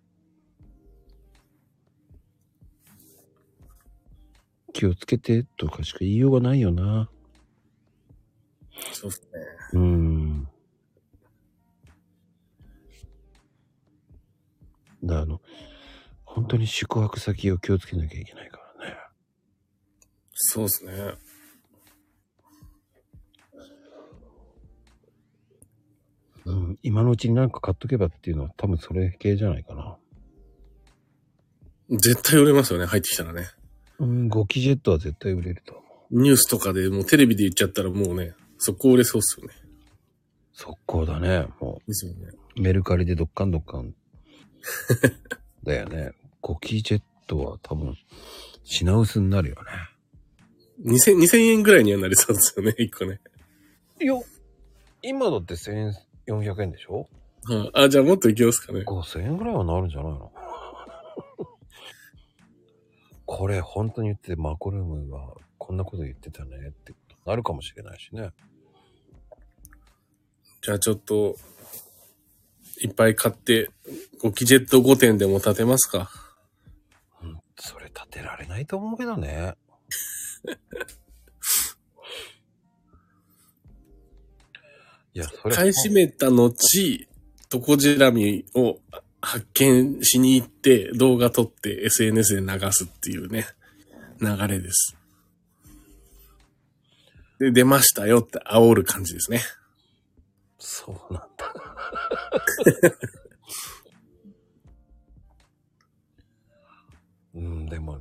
[4.73, 7.09] 気をつけてとかしか言いようがないよな。
[8.91, 9.27] そうですね。
[9.73, 10.49] うーん。
[15.05, 15.41] だあの、
[16.23, 18.95] 本当に宿泊先を気をつけなきゃいけないからね。
[20.33, 20.91] そうですね。
[26.45, 29.97] うん、今のうちになんか買っとけばっていうのは多分それ系じゃないかな。
[31.89, 33.47] 絶対売れますよね、入ってきたらね。
[33.99, 36.21] うん、ゴキジェットは絶対売れると思う。
[36.21, 39.53] ニュースとかでもうテレビで言っちゃったらもうね、速攻売れそうっすよね。
[40.53, 41.47] 速攻だね。
[41.59, 42.29] もですよね。
[42.57, 43.93] う、メルカリでドッカンドッカン。
[45.63, 46.11] だよね。
[46.41, 47.95] ゴキジェットは多分、
[48.63, 49.61] 品薄になるよね。
[50.91, 53.19] 2000、2000円ぐらいにはなりそうですよね、 一個ね。
[54.01, 54.13] いや、
[55.01, 57.07] 今だって1400円でしょ？
[57.47, 58.81] はあ、あじゃあもっといきますかね。
[58.81, 60.31] ?5000 円ぐらいはなるんじゃないの？
[63.25, 68.29] これ本当に言ってマコルームがこんなこと言ってたねってことなるかもしれないしね。
[70.61, 71.35] じゃあちょっと、
[72.81, 73.71] いっぱい買って、
[74.19, 76.11] ゴキジェット5点でも建てますか？
[77.23, 79.55] うん、それ立てられないと思うけどね。
[85.13, 85.55] いや、それ。
[85.55, 86.53] 買い占めた後、
[87.49, 88.79] トコジラミを
[89.21, 93.47] 発見しに行って動画撮って SNS で流すっていうね、
[94.19, 94.97] 流れです。
[97.39, 99.41] で、出ましたよって煽る感じですね。
[100.59, 101.53] そうなんだ。
[107.33, 107.99] うん、でも、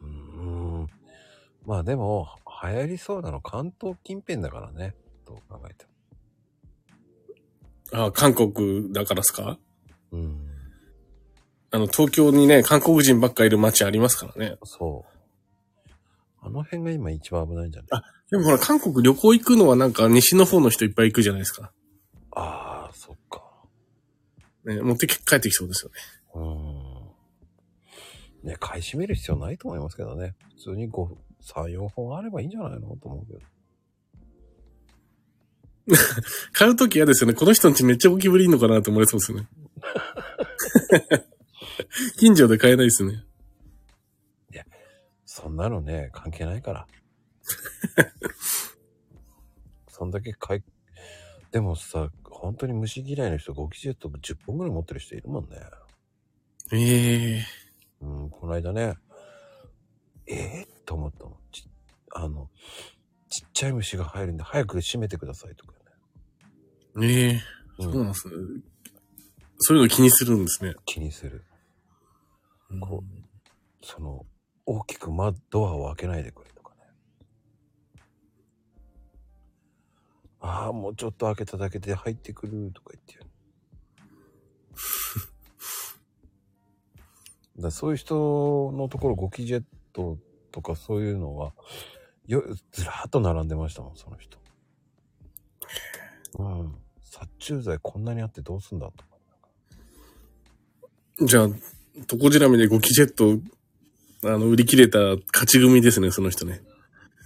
[0.00, 0.86] うん、うん、
[1.66, 2.28] まあでも、
[2.64, 4.94] 流行りそうなの関東近辺だからね。
[5.26, 5.86] どう考えて
[7.92, 9.42] あ、韓国だからですか？
[9.42, 9.58] も。
[10.12, 10.48] うん。
[11.70, 14.56] あの、東京にね、韓国人ばっかいる街ありますからね。
[14.64, 15.12] そう。
[16.40, 18.02] あの辺が今一番危ないんじゃない？
[18.30, 21.70] でもほら、韓国旅行行くのはなんか西の方の人いっぱい行くじゃないですか。
[22.30, 22.71] ああ。
[24.64, 25.96] ね、持ってき帰ってきそうですよね。
[28.44, 28.48] うん。
[28.50, 30.34] ね、買い占める必要ないと思いますけどね。
[30.56, 31.08] 普通に5、
[31.42, 33.40] 3、4本あればいいんじゃないのと思うけど。
[36.52, 37.34] 買うとき嫌ですよね。
[37.34, 39.48] この人んちめっちゃゴキブリいんのかなと思われそうですよね。
[42.18, 43.24] 近所で買えないですね。
[45.34, 46.86] そんなのね、関係ないから。
[49.88, 50.62] そんだけ買い、
[51.52, 55.58] でもさ、本当に虫嫌いの人、ゴキジェット10本ぐらい持ってる人いるもんね。
[56.72, 57.44] ええ
[58.00, 58.94] うん、この間ね、
[60.26, 61.36] ええと思ったの。
[61.52, 61.68] ち
[62.14, 62.48] あの、
[63.28, 65.72] ちっちゃい虫が入るんで早く閉めてくださいとか
[66.96, 67.06] ね。
[67.06, 67.40] ええ
[67.80, 68.34] うんそうなんですね。
[69.58, 70.74] そういうの気にするんですね。
[70.86, 71.44] 気にする。
[72.70, 73.04] うんこ
[73.82, 74.24] その、
[74.64, 76.51] 大きくま、ドアを開けないでくれ
[80.42, 83.18] ああ、もうちょっと開けただけで入ってくるとか言って。
[87.62, 90.18] だそういう人のところ、ゴキジェット
[90.50, 91.54] とかそういうのは、
[92.26, 94.36] よ、ずらーっと並んでましたもん、その人。
[96.38, 96.74] うん。
[97.04, 99.04] 殺虫剤こんなにあってどうすんだと。
[101.24, 101.48] じゃあ、
[102.08, 103.38] トコジラミでゴキジェット、
[104.28, 106.62] あの、売り切れた勝ち組ですね、その人ね。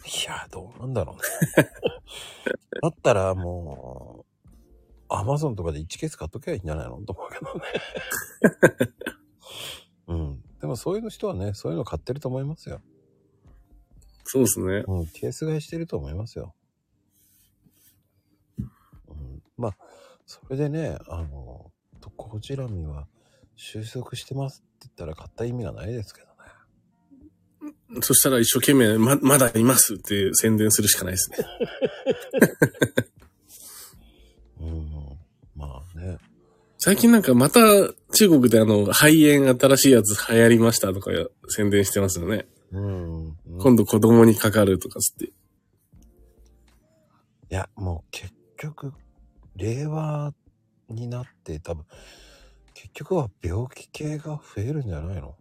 [0.04, 1.70] いや、どうなんだろうね。
[2.82, 4.36] だったらもう、
[5.08, 7.62] アマゾンとかで1ケース買っときゃいいんじゃないのと思うけどね。
[10.08, 10.42] うん。
[10.60, 12.80] でもそういうの人はね、そういうの買ってると思いますよ。
[14.24, 14.84] そうですね。
[14.86, 15.06] うん。
[15.06, 16.54] ケース買いしてると思いますよ。
[18.58, 19.42] うん。
[19.56, 19.76] まあ、
[20.26, 23.06] それでね、あの、トコジラミは
[23.54, 26.25] 収束してますって言ったら買った意味がないですけどね。
[28.02, 31.38] そしたら一生懸命、ま、まだいますって宣伝するしかないですね。
[34.60, 34.90] うん。
[35.54, 36.18] まあね。
[36.78, 37.60] 最近なんかまた
[38.12, 41.10] 中国であの、肺炎新しいやつ流行りましたとか
[41.48, 42.46] 宣伝してますよね。
[42.72, 43.26] うん。
[43.28, 45.26] うん今度子供にかかるとかつって。
[45.26, 45.30] い
[47.48, 48.92] や、もう結局、
[49.54, 50.34] 令和
[50.88, 51.84] になって多分、
[52.74, 55.36] 結局は病気系が増えるんじゃないの？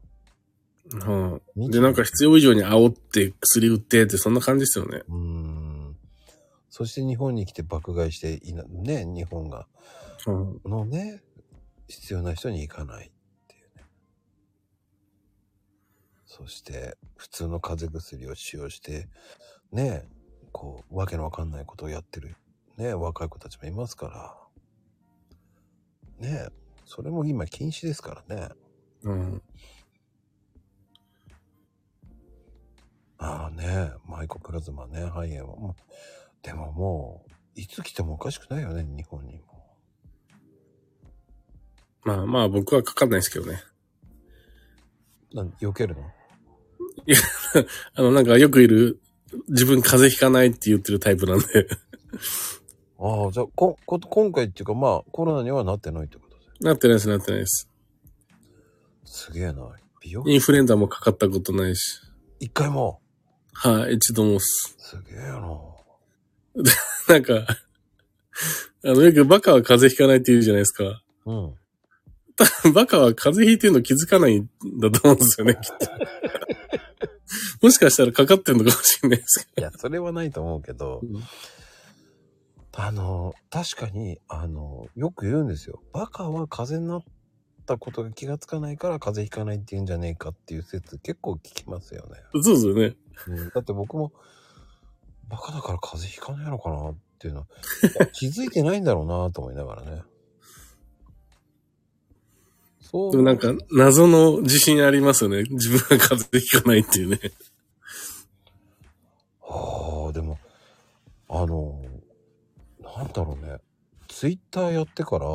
[0.91, 1.69] うん。
[1.69, 5.01] で、なんか必要以上に煽って薬売ってってそんな感じですよね。
[5.07, 5.97] うーん。
[6.69, 9.67] そして日本に来て爆買いしていな、ね、日本が、
[10.27, 10.61] うん。
[10.65, 11.23] のね、
[11.87, 13.11] 必要な人に行かないっ
[13.47, 13.85] ていうね。
[16.25, 19.07] そして、普通の風邪薬を使用して、
[19.71, 20.07] ね、
[20.51, 22.35] こう、わけのわかんないことをやってる、
[22.77, 24.39] ね、若い子たちもいますか
[26.19, 26.49] ら、ね、
[26.85, 28.49] それも今禁止ですからね。
[29.03, 29.41] うん。
[33.17, 35.55] ああね、マイコプラズマね、肺炎は。
[35.55, 39.55] もうでももう、いつ来てもおかしくないよね、日本にも。
[42.03, 43.63] まあまあ僕はかかんないですけどね。
[45.33, 46.03] なん避けるの？
[47.95, 49.01] あの、なんかよくいる、
[49.49, 51.45] 自分風邪ひかないって言ってるタイプなんで。
[52.99, 56.45] ああ、じゃあここ、今回っていうかまあ、コロナにはなってないってことで。
[56.61, 57.69] なってないです、なってないです。
[59.03, 59.69] すげえな。
[60.01, 62.01] 美容インフルエンザもかかったことないし。
[62.39, 63.01] 一回も？
[63.55, 64.75] はい、一度もっす。
[64.77, 65.59] すげえな。
[67.07, 67.45] なんか、
[68.83, 71.01] あの、よくバカは風邪ひかないって言うじゃないですか。
[71.25, 71.55] うん。
[72.73, 75.87] バカは風邪ひいてるの気づかないんだと思うんですよね、 きっと。
[77.61, 81.19] もしかしたらかかってんのかもしれないですいや、それはないと思うけど、けど。
[82.73, 85.81] あの、確かに、あの、よく言うんですよ。
[85.93, 87.03] バカは風邪になっ
[87.65, 92.17] たことが気がつかないから風邪ひかないって言うんじゃねえかっていう説結構聞きますよね。
[92.43, 92.95] そうですよね。
[93.27, 94.11] うん、だって僕も、
[95.27, 97.47] バカだから風邪ひかないのかなっていうのは、
[98.13, 100.03] 気づいてないんだろうなと思いながらね。
[102.81, 103.11] そう。
[103.11, 105.43] でもなんか、謎の自信ありますよね。
[105.43, 107.19] 自分が風邪ひかないっていうね。
[109.41, 110.37] はあ、でも、
[111.27, 111.81] あの、
[112.79, 113.57] なんだろうね。
[114.07, 115.27] ツイッターやってから、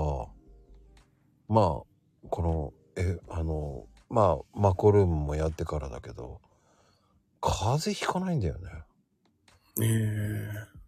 [1.49, 6.41] まあ、この、え、あの、まあ、マコルームもやってからだけど、
[7.41, 8.71] 風邪ひかないんだよね。
[9.83, 9.87] え
[10.67, 10.81] え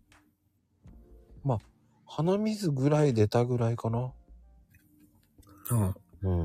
[2.15, 4.13] 鼻水ぐらい出たぐらいかな。
[5.71, 5.95] うん
[6.25, 6.45] う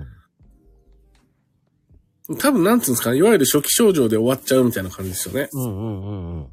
[2.30, 2.38] ん。
[2.38, 5.49] 多分なんつうんですか、いわゆる初期症状で終わっちゃうみたいな感じですよね。
[5.51, 6.43] うんうんうんうん。
[6.43, 6.51] だか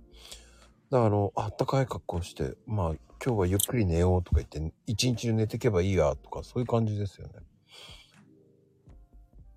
[0.90, 2.94] らあの、あったかい格好して、まあ
[3.24, 7.34] 今日はゆっくり寝ようとか言って、一日中寝てけばいいやとか、そういう感じですよね。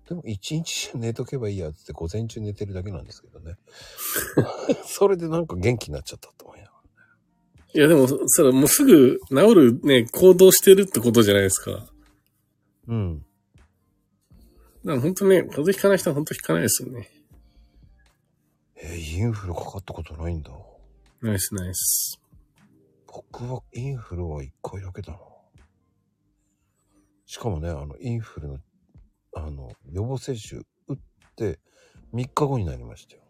[0.08, 3.56] でも一日中寝とけばいいやっつって午前中寝てるだけなんですけどね。
[4.86, 6.72] それでなんか元気になっちゃったと思いなが
[7.74, 11.72] いやでも、それはもうすぐ治るね、行動してるってことじゃないですか。
[11.72, 11.92] だか
[12.86, 12.94] ら。
[12.94, 13.24] うん。
[14.84, 17.10] ら本当ね、風邪ひかない人は本当ひかないですよね。
[18.76, 20.50] えーインフルかかったことないんだ。
[21.20, 22.18] ナイスナイス。
[23.06, 25.18] 僕はインフルは一回だけだな。
[27.26, 28.58] しかもね、あの、インフルの、
[29.34, 30.98] あの、予防接種打っ
[31.36, 31.58] て
[32.14, 33.22] 3日後になりましたよ。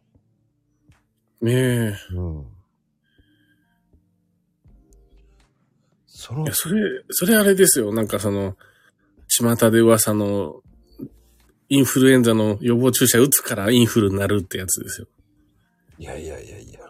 [1.41, 1.95] ねえ。
[2.15, 2.47] うん。
[6.07, 6.81] そのいや、、それ、
[7.11, 7.93] それあれですよ。
[7.93, 8.57] なんかその、
[9.29, 10.63] 巷で噂の、
[11.69, 15.07] インフルエンザの予防注射打つからインフルになるってやつですよ。
[15.99, 16.81] いやいやいやいや、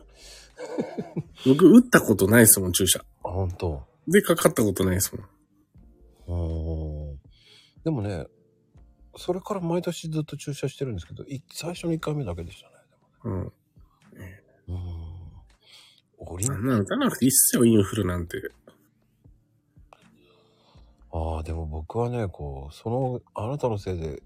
[1.47, 3.01] 僕、打ったことないですもん、注射。
[3.25, 3.83] あ本当。
[4.07, 5.27] で、かかったことないですもん。
[6.29, 7.19] うーん。
[7.85, 8.27] でもね、
[9.19, 12.75] それから毎年ずっと注射してるんですけど、い最初の1回目だけでしたね。
[13.25, 13.43] うん。
[13.43, 15.09] うーん。
[16.19, 18.41] オリンそんなの打たなくていいっすよ、インフルなんて。
[21.13, 24.23] ああ、でも僕はね、こう、その、あなたのせいで、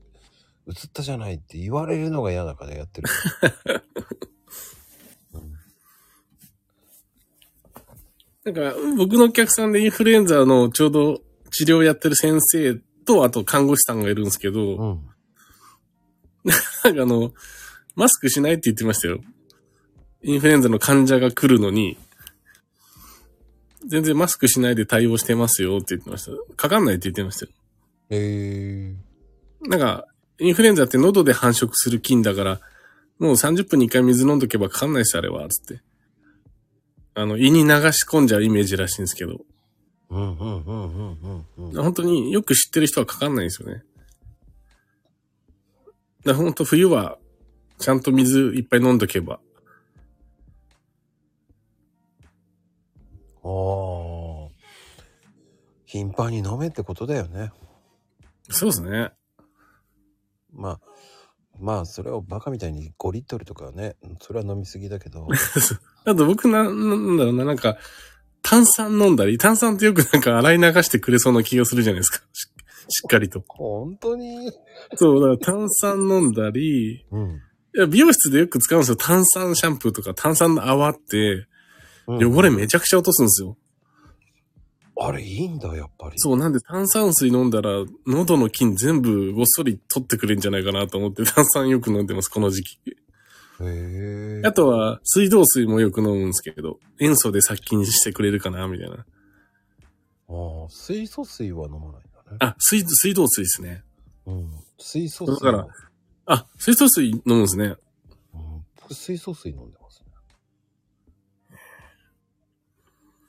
[0.69, 3.09] 映ったじゃないって言われるのが嫌だからやってる。
[8.45, 15.01] なんか、僕のお客さんでインフルエンザのちょうど治療やってる先生と、あと看護師さんがいるんですけど、うん。
[16.45, 17.33] なんかあの、
[17.95, 19.21] マスクしないって言ってましたよ。
[20.23, 21.99] インフルエンザの患者が来るのに、
[23.87, 26.55] 全然マスクしないで対応してますよって言ってました。
[26.55, 27.53] かかんないって言ってましたよ。
[28.11, 28.95] え
[29.65, 30.07] えなんか、
[30.39, 32.61] インフルエンザって喉で繁殖する菌だから、
[33.19, 35.83] もう30分に1回水飲んどけばかかんないし、あれは、つって。
[37.15, 39.41] あの、胃に流し込んじゃうイメージらしいんですけど、
[40.13, 41.83] うんうんうんうんうんうん。
[41.83, 43.83] 本当によく知ってる人はかかんないんですよね。
[46.25, 47.19] だ本当冬は、
[47.79, 49.41] ちゃんと水いっぱい飲んどけば。
[53.43, 54.49] ああ。
[55.87, 57.51] 頻繁に飲めってことだよね。
[58.51, 59.13] そうですね。
[60.53, 60.81] まあ、
[61.59, 65.27] まあ、それをバカみたいに5リットルとかはね、それは飲みすぎだけど、
[66.05, 67.79] あと僕な、なんだろうな、なんか、
[68.43, 72.23] 炭酸飲んだり、炭酸ってよくなんか洗い流してくれそうな気がするじゃないですか。
[72.33, 72.49] し
[72.89, 73.45] しっかりと。
[73.49, 74.51] 本当に？
[74.97, 77.41] そう、だから炭酸飲んだり、うん。
[77.75, 78.97] いや、美容室でよく使うんですよ。
[78.97, 81.47] 炭酸シャンプーとか炭酸の泡って、うん
[82.09, 83.57] 汚れめちゃくちゃ落とすんですよ。
[84.99, 86.15] あれいいんだ、やっぱり。
[86.17, 92.79] そう、なんで炭酸水飲んだら、喉の菌全部ごっそり取ってくれんじゃないかなと思って炭酸よく飲んでます、この時期。
[93.69, 94.47] へえ。
[94.47, 98.97] あとは、水道水もよく飲むんですけど、塩素で殺菌してくれるかな、みたいな。
[98.97, 101.99] ああ、水素水は飲まないんだ
[102.31, 102.39] ね。
[102.41, 103.85] あ、水、水道水ですね。
[104.27, 104.51] うん。
[104.79, 105.67] 水素水だから
[106.27, 107.65] あ、水素水飲むんですね。
[108.35, 110.03] うん、僕水素水飲んでます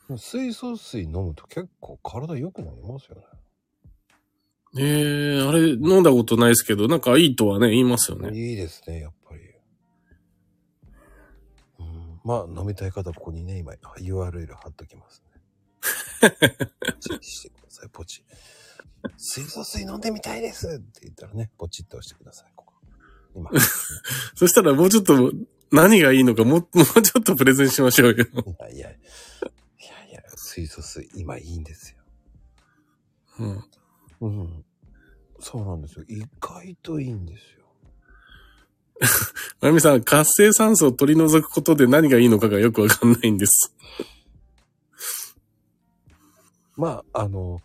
[0.10, 0.18] ね。
[0.18, 3.24] 水素水飲むと結構体良くなりますよね。
[4.76, 8.30] ええー、あれ飲んだことないですけど、なんかいいとはね、言いますよね。
[8.36, 9.14] いいですね、やっ
[12.24, 15.34] まあ、飲みたい方、ここにね、今、URL 貼っときますね。
[16.22, 18.24] ポ チしてください、ポチ。
[19.18, 22.74] 水素水飲んでみたいですって言ったらね、ポチって押してください、ここ。
[23.36, 23.52] 今。
[24.36, 25.32] そしたらもうちょっと
[25.72, 28.16] 何がいいのかもう、 もうちょっとプレゼンしましょうよ。
[28.16, 29.00] いやいや、い
[29.80, 31.98] やいや、水素水、今いいんですよ。
[33.40, 33.64] うん。
[34.22, 34.66] うん。
[35.40, 36.06] そうなんですよ。
[36.08, 37.63] 意外といいんですよ。
[39.62, 43.74] まゆみさん、活性酸素を取り除くことで何がいいのかがよくわかんないんです。
[46.76, 47.60] まあ、あの、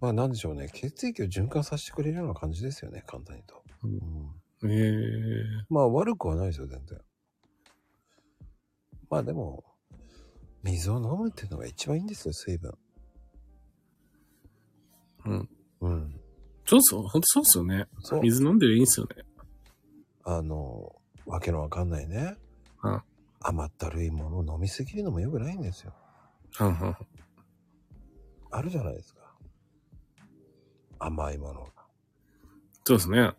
[0.00, 0.68] まあなんでしょうね。
[0.72, 3.62] 血液を循環させてくれるような感じですよね、簡単にと。
[4.62, 6.98] うん、ええまあ悪くはないですよ、全然。
[9.08, 9.64] まあでも、
[10.62, 12.72] 水を飲むっていうのが一番いいんですよ、水分。
[15.26, 15.48] うん。
[15.82, 16.20] うん。
[16.64, 17.86] そうそう、ほんとそうっすよね。
[18.22, 19.22] 水飲んでりゃいいんすよね。
[20.24, 20.94] あの、
[21.26, 22.36] わけのわかんないね。
[22.82, 23.02] うん
[23.44, 25.92] 甘ったるいものを飲みすぎるのも良くないんですよ。
[26.54, 26.96] はんはん
[28.52, 29.20] あるじゃないですか。
[30.98, 31.70] 甘いものが。
[32.84, 33.32] そうですね。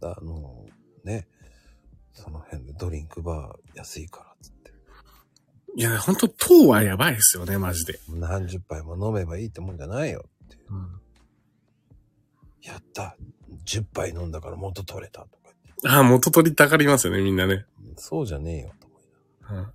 [0.00, 0.64] あの、
[1.04, 1.26] ね。
[2.12, 4.72] その辺でドリンクバー安いからっつって。
[5.76, 7.98] いや、ほんと糖はやばいですよね、マジで。
[8.08, 10.72] 何十杯も飲めばいいってもんじゃないよっていう。
[10.72, 11.00] うん。
[12.62, 13.16] やった
[13.66, 15.88] 10杯飲んだから元取れたとか言って。
[15.88, 17.66] ああ、元取りたがりますよね、みんなね。
[17.96, 19.02] そうじゃねえよと思い
[19.42, 19.72] ながうん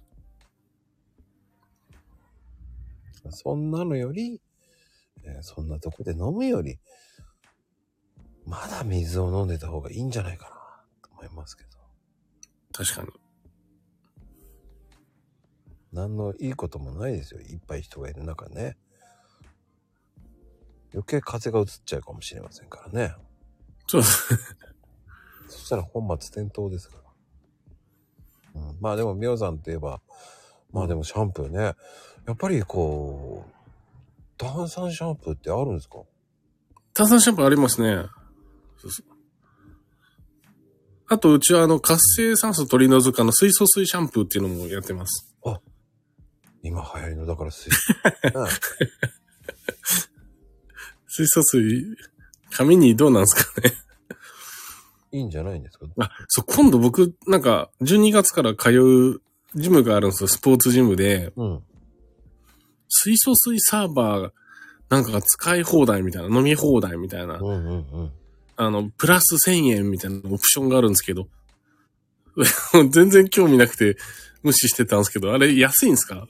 [3.28, 4.42] らそんなのより、
[5.24, 6.80] えーそんなとこで飲むより、
[8.46, 11.70] まだ水を飲んでた方がいいんじゃないかなと思いますけど。
[12.74, 13.10] 確かに。
[15.92, 17.42] 何のいいこともないですよ。
[17.42, 18.78] いっぱい人がいる中ね。
[20.94, 23.16] 余計風が移っちゃうかもしれませんからね。
[23.88, 24.04] そう。
[24.04, 24.10] そ
[25.50, 26.98] したら本末転倒ですか
[28.56, 28.62] ら。
[28.62, 30.02] うん、まあでも、ミオさんといえば、
[30.72, 31.60] まあでもシャンプーね。
[31.60, 31.76] や
[32.34, 33.52] っぱりこう、
[34.38, 36.04] 炭酸シャンプーってあるんですか？
[36.94, 38.06] 炭酸シャンプーありますね。
[38.80, 39.06] そうそう
[41.10, 45.34] あと、うちはあの、活性酸素取り除くあの、水素水シャンプーっていうのもやってます。
[46.64, 47.76] 今流行りの、だから水、ね
[51.08, 51.96] 水素水、
[52.58, 53.74] 髪にどうなんですかね。
[55.12, 55.86] いいんじゃないんですか？
[56.00, 59.22] あ、そう、今度僕、なんか、12月から通う
[59.56, 61.32] ジムがあるんですよ、スポーツジムで。
[61.36, 61.64] うん。
[62.90, 64.32] 水素水サーバー、
[64.90, 68.12] なんかが使い放題みたいな、飲み放題みたいなう、んうんうん。
[68.56, 71.28] あの、プラス1000円みたいなオプションがあるんですけど、
[72.92, 73.98] 全然興味なくて
[74.44, 76.28] 無視してたんですけど、あれ安いんですか？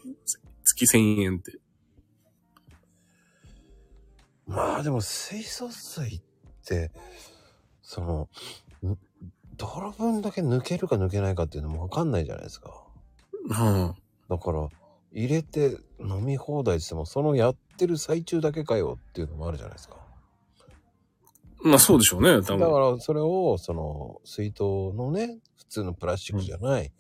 [0.64, 1.58] 月1000円って。
[4.48, 6.22] まあでも水素水っ
[6.66, 6.92] て、
[7.82, 8.30] その、
[8.88, 8.98] ん？
[9.58, 12.70] どの分だけ抜けるか抜けないかっていうのもわかんないじゃないですか。
[13.50, 13.96] は
[14.30, 14.70] だから、
[15.12, 19.98] 入れて飲み放題しても、そのやってる最中だけかよっていうのもあるじゃないですか。
[21.64, 22.96] あ、まあそうでしょうね、多だか分。
[22.98, 24.62] ら、それを、その、水筒
[24.94, 26.92] のね、普通のプラスチックじゃない、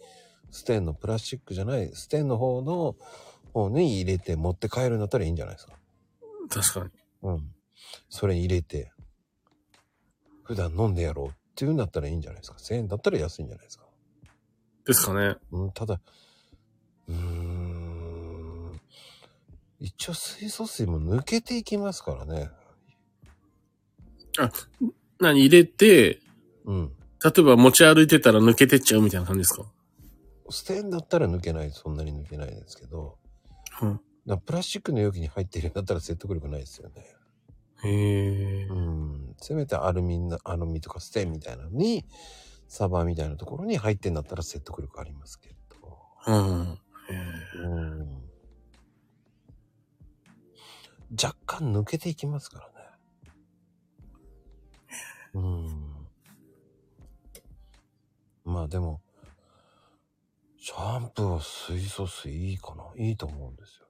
[0.50, 2.96] ステンのプラスチックじゃない、ステンの方の
[3.54, 5.74] 方に入れて持って帰るんだったらいいんじゃないですか。
[6.50, 6.90] 確かに。
[7.24, 7.56] うん。
[8.10, 8.92] それに入れて、
[10.44, 12.58] 普段飲んでやろうっていうんだったらいいんじゃないですか。
[12.58, 13.86] 1000円だったら安いんじゃないですか。
[14.86, 15.36] ですかね。
[15.52, 16.00] うん、ただ、
[17.10, 18.82] うーん、
[19.80, 22.50] 一応水素水も抜けていきますからね。
[25.20, 26.20] 何入れて、
[26.66, 26.92] うん。
[27.24, 29.66] 例えば持ち歩いてたら抜けてっちゃうみたいな感じですか？
[30.50, 33.18] ステンだったら抜けない、そんなに抜けないですけど、
[33.82, 34.00] うん。
[34.36, 37.06] プラスチックの容器に入っているんだったら説得力ないですよね。
[37.84, 38.74] へえう。
[38.74, 39.36] ん。
[39.40, 42.06] せめてアルミな、アルミとかステンみたいなのに、
[42.68, 45.98] サバーみたいなところに入ってんだったら説得力ありますけれど。
[46.28, 46.80] うん。
[47.10, 48.28] へうん。
[51.12, 52.74] 若干抜けていきますからね。
[55.36, 56.08] うん。
[58.44, 59.02] まあでも、
[60.58, 63.87] シャンプーは水素水いいかないいと思うんですよ。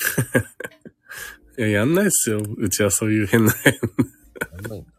[1.58, 2.42] いや、やんないっすよ。
[2.56, 3.52] うちはそういう変な。
[3.52, 3.72] や
[4.58, 4.90] んないんだ。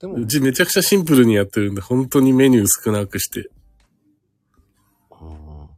[0.00, 3.50] でも、うちめちゃくちゃシンプルにやってるんで、本当にメニュー少なくして。
[5.20, 5.68] うん。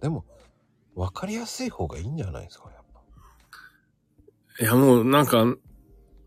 [0.00, 0.24] でも、
[0.94, 3.02] わかりやすい方がいいんじゃないですか、やっぱ。
[4.60, 5.44] いや、もうなんか、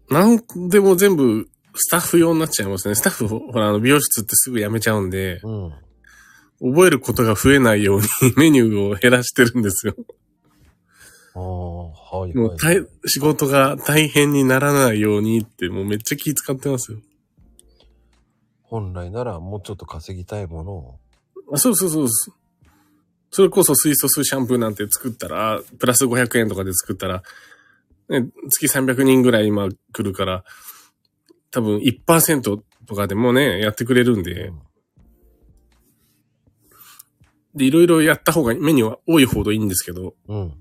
[0.10, 2.96] なんでも全部スタッフ用になっちゃいますね。
[2.96, 5.74] スタッフ、ほら、あの、美容室ってすぐ辞めちゃうんで、うん。
[6.62, 8.08] 覚えることが増えないように
[8.38, 9.96] メニューを減らしてるんですよ。
[11.34, 11.88] ああ、
[12.18, 12.34] はい、はい。
[12.36, 17.00] もう大、仕事が大変にならないようにって、もうめっちゃ気使ってますよ。
[18.62, 21.00] 本来ならもうちょっと稼ぎたいものを、
[21.52, 22.36] あそうそうそうそう。
[23.32, 27.24] それこそ水素水シャンプーなんて作ったら、プラス500円とかで作ったら、
[28.10, 30.44] ね、月300人ぐらい今来るから、
[31.50, 32.42] 多分1%
[32.86, 34.52] とかでもね、やってくれるんで、
[37.56, 40.54] で、いろいろやった方が、メニューは多いほどいいんですけど、うん。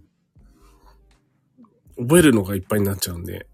[1.98, 3.46] 覚えるのがいっぱいになっちゃうんで、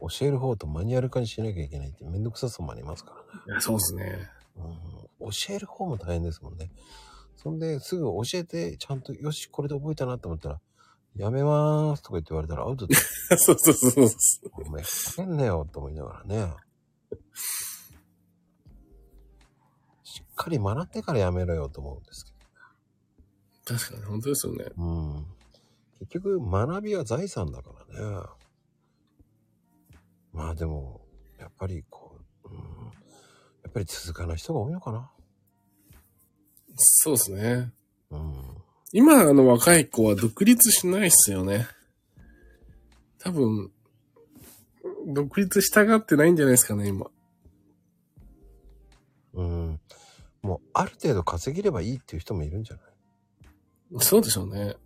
[0.00, 3.12] 教える方とマニュアル化にしなきゃいけないってめんどくささもありますか
[3.48, 3.60] らね。
[3.60, 4.30] そうですね。
[4.56, 6.70] うん、教える方も大変ですもんね。
[7.36, 10.60] そんで、すぐ教えて、ちゃんと、よし、これで覚えたなと思ったら、
[11.16, 12.94] やめまーすとか言って言われたらアウトで、
[13.36, 14.50] そうそうそうそう。
[14.66, 16.54] お前、かけんなよと思いながらね。
[20.40, 22.32] しっかり学ってからやめろよと思うんですけ
[23.74, 24.64] 確かに、本当ですよね。
[24.64, 24.82] ど。
[24.82, 25.26] うん。
[25.98, 28.26] 結局、学びは財産だからね。
[30.32, 31.02] まあでも、
[31.38, 32.60] やっぱりこう、うん、や
[33.68, 35.10] っぱり続かない人が多いのかな。
[36.76, 37.72] そうですね。
[38.10, 38.44] うん。
[38.92, 41.68] 今、あの若い子は独立しないっすよね。
[43.18, 43.70] 多分、
[45.06, 47.10] 独立したがってないんじゃないですかね、今。
[50.42, 54.04] もう、ある程度稼げればいいっていう人もいるんじゃない？
[54.04, 54.76] そうでしょうね。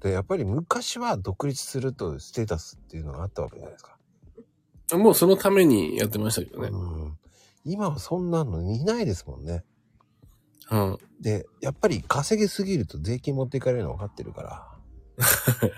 [0.00, 3.96] で、やっぱり昔は独立するとステータスっていうのがあったわけじゃないですか。
[4.96, 6.68] もうそのためにやってましたけどね。
[6.68, 6.76] う
[7.08, 7.18] ん。
[7.64, 9.64] 今はそんなのいないですもんね。
[10.70, 10.98] うん。
[11.20, 14.78] で、やっぱり稼ぎすぎると税金持っていかれるの分かってるから。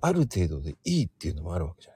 [0.00, 1.95] ある程度でいいっていうのもあるわけじゃな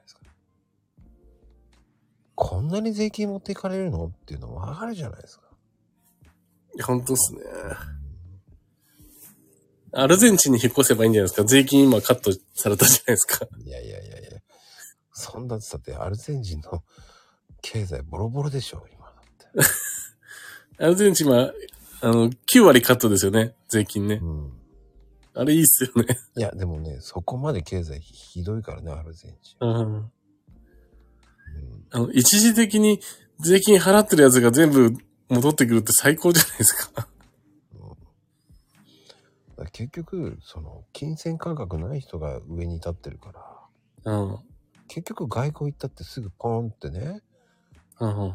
[2.43, 4.07] こんなに税金持っていかれるの？
[4.07, 5.45] っていうのも分かるじゃないですか。
[6.75, 7.41] いや本当っすね。
[9.91, 11.47] アルゼンチンに引っ越せばいいんじゃないですか？
[11.47, 13.45] 税金今カットされたじゃないですか。
[13.63, 14.29] いやいやいやいや。
[15.13, 16.83] そんなってだってアルゼンチンの
[17.61, 19.67] 経済ボロボロでしょ、今だっ
[20.77, 20.81] て。
[20.83, 21.53] アルゼンチンは、
[22.01, 23.53] あの、9割カットですよね。
[23.67, 24.15] 税金ね。
[24.15, 24.53] うん。
[25.35, 26.17] あれいいっすよね。
[26.35, 29.63] いや、でもね、そこまで経済ひどいからね、アルゼンチン。
[29.63, 30.11] うん。
[31.55, 33.01] うんあの、一時的に
[33.39, 34.95] 税金払ってるやつが全部
[35.29, 36.91] 戻ってくるって最高じゃないですか。
[36.95, 37.03] だ
[39.57, 43.31] から結局、その、金銭感覚ない人が上に立ってるか
[44.03, 44.39] ら、うん。
[44.87, 47.21] 結局外交行ったってすぐポーンってね、
[47.99, 48.33] うん。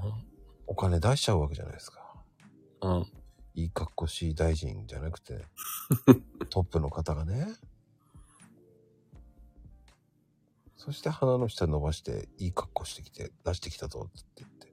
[0.67, 2.15] お金出しちゃうわけじゃないですか。
[2.83, 3.07] うん。
[3.55, 5.45] いい格好しい大臣じゃなくて、
[6.51, 7.47] トップの方がね。
[10.77, 14.67] そして鼻の下伸ばして、いい格好してきて、出してきたぞって言って。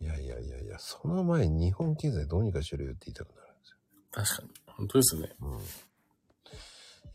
[0.00, 3.76] いやいやいやいや、その前に日本経済どうにかしろよって言いたくなるんですよ。
[4.12, 4.48] 確かに。
[4.66, 5.32] 本当ですね。
[5.40, 5.58] うん。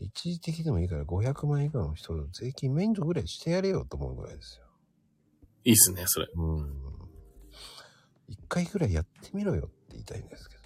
[0.00, 4.66] 一時的でもいいから500万以下の人、税金免除ぐらいしてやれよと思うぐらいですよ。
[5.64, 6.28] いいっすね、それ。
[6.34, 6.94] うん。
[8.28, 10.64] 一回ぐらいやってみろよって言いたいんですけど。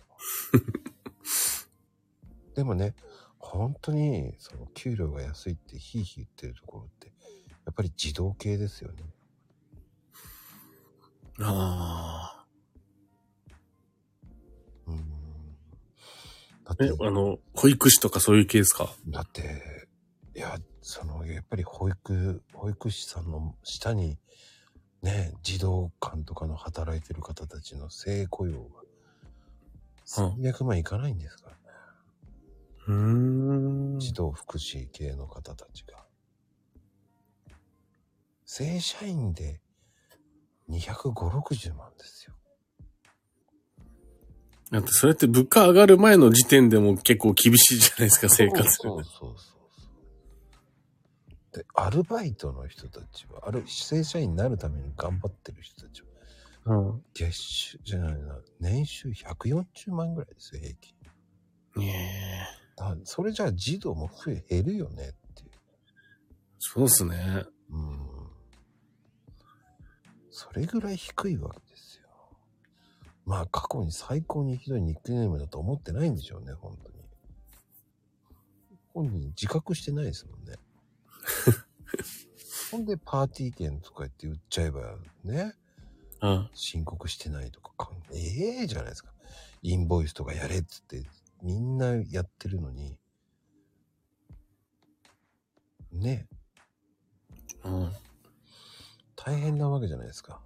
[2.54, 2.96] でもね、
[3.38, 7.12] 本当に、その、給料が安いってヒーヒー言ってるところって、
[7.68, 9.04] やっぱり自動系ですよね。
[11.38, 12.46] あ
[14.86, 14.96] うん。
[16.64, 16.72] だあ。
[16.72, 18.90] ってえ、、あの、保育士とかそういう系ですか？
[19.06, 19.86] だって、
[20.34, 24.16] いや、その、やっぱり保育、保育士さんの下に、
[25.02, 28.82] ね、児童館とかの働いてる方たちの正雇用が、
[30.06, 31.62] 300万いかないんですからね。
[32.86, 33.98] うーん。
[34.00, 36.07] 児童福祉系の方たちが。
[38.50, 39.60] 正社員で
[40.70, 42.34] 250、60万ですよ。
[44.70, 48.62] だってそれって物価上がる前の時点でも結構厳しいじゃないですか、生活。
[48.70, 49.54] そうそうそうそ
[51.52, 51.58] う。
[51.58, 56.02] で、アルバイトの人たちは、ある、正社員になるために頑張ってる人たち
[56.64, 57.02] は、うん。
[57.12, 60.94] 月収じゃないな、年収140万ぐらいですよ、平均。
[61.76, 62.46] ね
[62.76, 62.80] え。
[62.80, 65.50] だそれじゃあ児童も増え、減るよねっていう。
[66.58, 67.44] そうっすね。
[67.70, 68.07] うん。
[70.38, 72.08] それぐらい低いわけですよ。
[73.26, 76.94] まあ過去に最高にひどいニックネームだと思ってないんでしょうね、本当に。
[78.94, 80.54] 本人自覚してないですもんね。
[82.70, 85.56] ほんでパーティー券とか言って売っちゃえばね、
[86.22, 86.50] うん。
[86.54, 89.12] 申告してないとかかん、ええじゃないですか。
[89.62, 91.02] インボイスとかやれっつって
[91.42, 92.96] みんなやってるのに、
[95.90, 96.28] ね、
[97.64, 97.92] うん。
[99.28, 100.40] 大変なわけじゃないですか。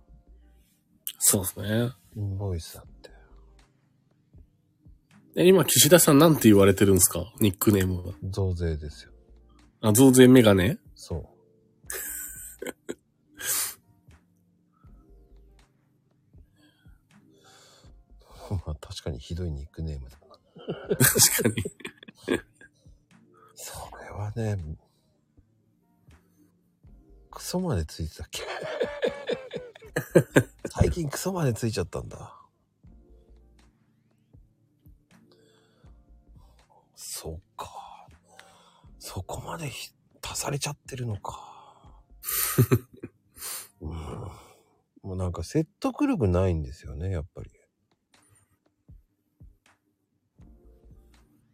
[1.21, 1.93] そうですね。
[2.17, 3.11] インボイスだって。
[5.37, 7.33] え、今、岸田さんなんて言われてるんですか？
[7.41, 8.15] ニックネームは。
[8.25, 9.13] 増税ですよ。
[9.83, 10.79] あ、増税メガネ？
[10.97, 11.29] そう。
[18.51, 20.27] まあ確かにひどいニックネームだな。
[20.99, 22.39] 確かに。
[23.55, 23.73] そ
[24.03, 24.59] れはね、
[27.43, 28.43] クソまでついてたっけ？
[30.71, 32.37] 最近クソまでついちゃったんだ。
[36.95, 38.07] そっか。
[39.01, 39.91] そこまでひ
[40.23, 42.01] 足されちゃってるのか。
[43.83, 43.91] うん、
[45.03, 47.51] もうなんか説得力ないんですよね、やっぱり。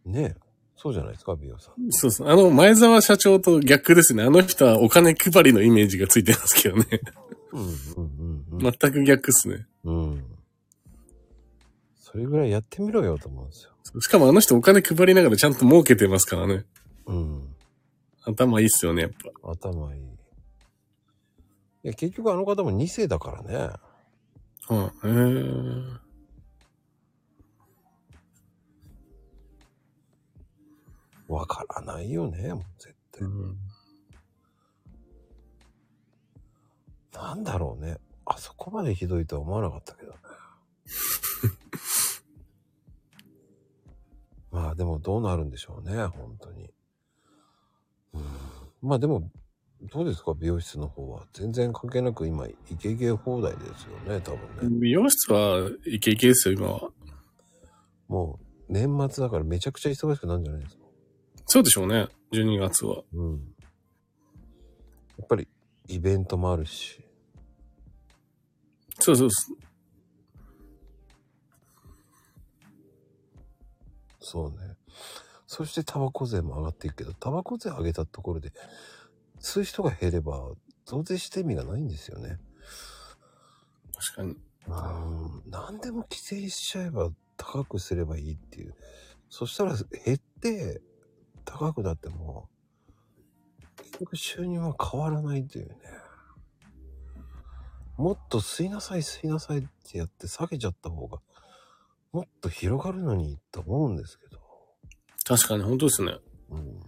[0.05, 0.48] ねえ。
[0.81, 1.91] そうじゃないですか、美容さん。
[1.91, 2.23] そうです。
[2.23, 4.23] あの、前澤社長と逆ですね。
[4.23, 6.85] あの人はお金配りのイメージがついてますけどね。
[7.51, 9.67] うんうんうん全く逆っすね。
[9.83, 10.11] うん。
[10.11, 10.23] うん。
[11.99, 14.01] それぐらいやってみろよと思うんですよ。
[14.01, 16.63] しかもあの人お金配りながらちゃんと儲けてますからね。
[17.07, 17.55] うん。
[18.23, 19.11] 頭いいっすよね、やっ
[19.43, 19.51] ぱ。
[19.51, 20.01] 頭いい。
[20.01, 20.05] い
[21.83, 23.69] や、結局あの方も2世だからね。
[24.69, 24.77] うん。
[24.77, 25.58] へー
[31.49, 33.27] からないよね、もう絶対。
[33.27, 33.57] うん。
[37.11, 37.97] なんだろうね。
[38.25, 40.19] あそこまでひどいとは思わなかったけどね。
[44.51, 46.71] まあでもどうなるんでしょうね、本当に。
[48.13, 48.21] うん。
[48.81, 49.29] まあでも、
[49.81, 51.27] どうですか、美容室の方は。
[51.33, 54.79] 全然関係なく今、イケイケ放題ですよね、多分ね。
[54.79, 56.91] 美容室はイケイケですよ、今は。
[58.07, 58.39] も
[58.69, 60.88] う、年末だからめちゃくちゃ忙しくなるんじゃないですか。
[61.51, 63.01] そうでしょうね、12月は。
[63.11, 63.55] うん。
[65.17, 65.47] やっぱり、
[65.87, 67.03] イベントもあるし。
[68.99, 69.57] そうそうそう。
[74.19, 74.57] そうね。
[75.47, 78.53] そしてタバコ税も上がっていくけど、タバコ税上げたところで、
[79.41, 80.51] 吸う人が減れば、
[80.85, 82.37] 増税して意味がないんですよね。
[83.95, 84.35] 確かに。
[84.67, 85.49] うん。
[85.49, 88.75] 何でも規制しちゃえば高くすればいいっていう。
[89.31, 89.75] そしたら
[90.05, 90.83] 減って
[91.49, 92.47] 高くなっても、
[93.77, 95.75] 結局収入は変わらないっていうね。
[97.97, 101.19] もっと吸いなさい吸いなさいってやって下げちゃった方が、
[102.11, 104.39] もっと広がるのにと思うんですけど。
[105.25, 106.17] 確かに、本当ですね。
[106.49, 106.79] うん。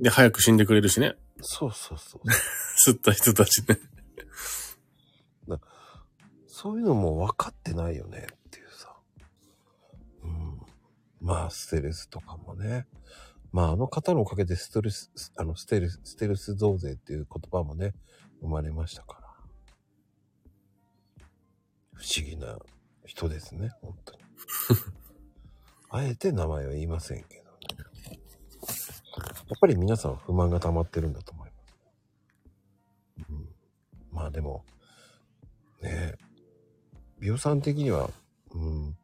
[0.00, 1.14] で、早く死んでくれるしね。
[1.42, 2.22] そうそうそう。
[2.88, 3.78] 吸った人たちね。
[6.46, 8.94] そういうのも分かってないよねっていうさ。
[10.22, 10.60] うん。
[11.18, 12.86] まあ、ステルスとかもね。
[13.52, 17.94] まあ、あの方のおかげでストレス、あの、ステルス、ステルス増税っていう言葉もね、
[18.40, 19.20] 生まれましたから。
[21.94, 22.58] 不思議な
[23.04, 24.20] 人ですね、本当に。
[25.90, 28.20] あえて名前は言いませんけどね。
[29.48, 33.30] やっぱり皆さん不満が溜まってるんだと思います。
[33.30, 33.48] うん。
[34.12, 34.64] まあでも、
[35.82, 36.18] ねえ、
[37.18, 38.10] 美容さん的には、
[38.52, 38.96] うん、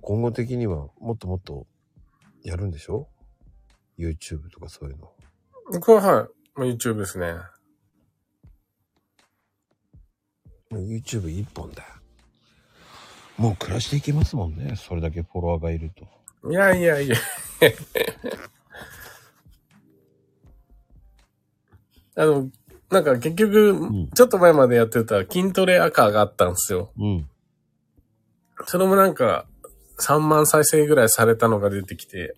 [0.00, 1.66] 今後的にはもっともっと
[2.42, 3.08] やるんでしょ
[4.08, 5.12] ?YouTube とかそういうの。
[5.72, 6.28] 僕ははい。
[6.54, 7.34] まあ YouTube ですね。
[10.70, 11.88] YouTube 一本だよ。
[13.36, 14.74] もう暮らしていけますもんね。
[14.76, 16.06] それだけフォロワーがいると。
[16.50, 17.16] いやいやいや。
[22.14, 22.50] あの、
[22.90, 26.92] なんか結局、んちょっと前までやってた筋トレ赤があったんですよ。
[26.98, 27.28] うん。
[28.66, 29.46] それもなんか、
[29.98, 32.36] 3万再生ぐらいされたのが出てきて、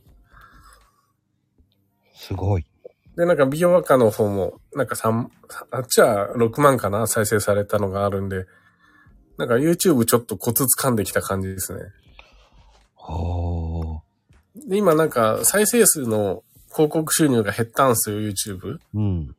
[2.26, 2.66] すごい。
[3.16, 5.26] で、なんか美容赤の方も、なんか3、
[5.70, 8.46] あっちは6万かな再生されたのがあるんで、
[9.36, 11.80] なんか YouTube ちょっとコツ掴んできた感じですね。
[12.96, 14.68] はあ。
[14.68, 18.78] で、今なんか再生数の広告収入が減ったんですよ、YouTube。
[18.94, 19.36] うん。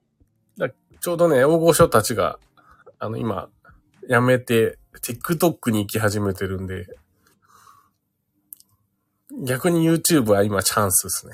[1.01, 2.39] ちょうどね、大御所たちが、
[2.97, 3.49] あの、今、
[4.09, 6.87] 辞めて、TikTok に行き始めてるんで、
[9.43, 11.33] 逆に YouTube は今チャンスですね。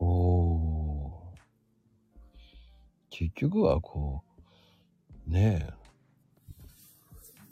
[0.00, 1.10] おー。
[3.10, 4.22] 結局はこ
[5.28, 5.80] う、ねえ。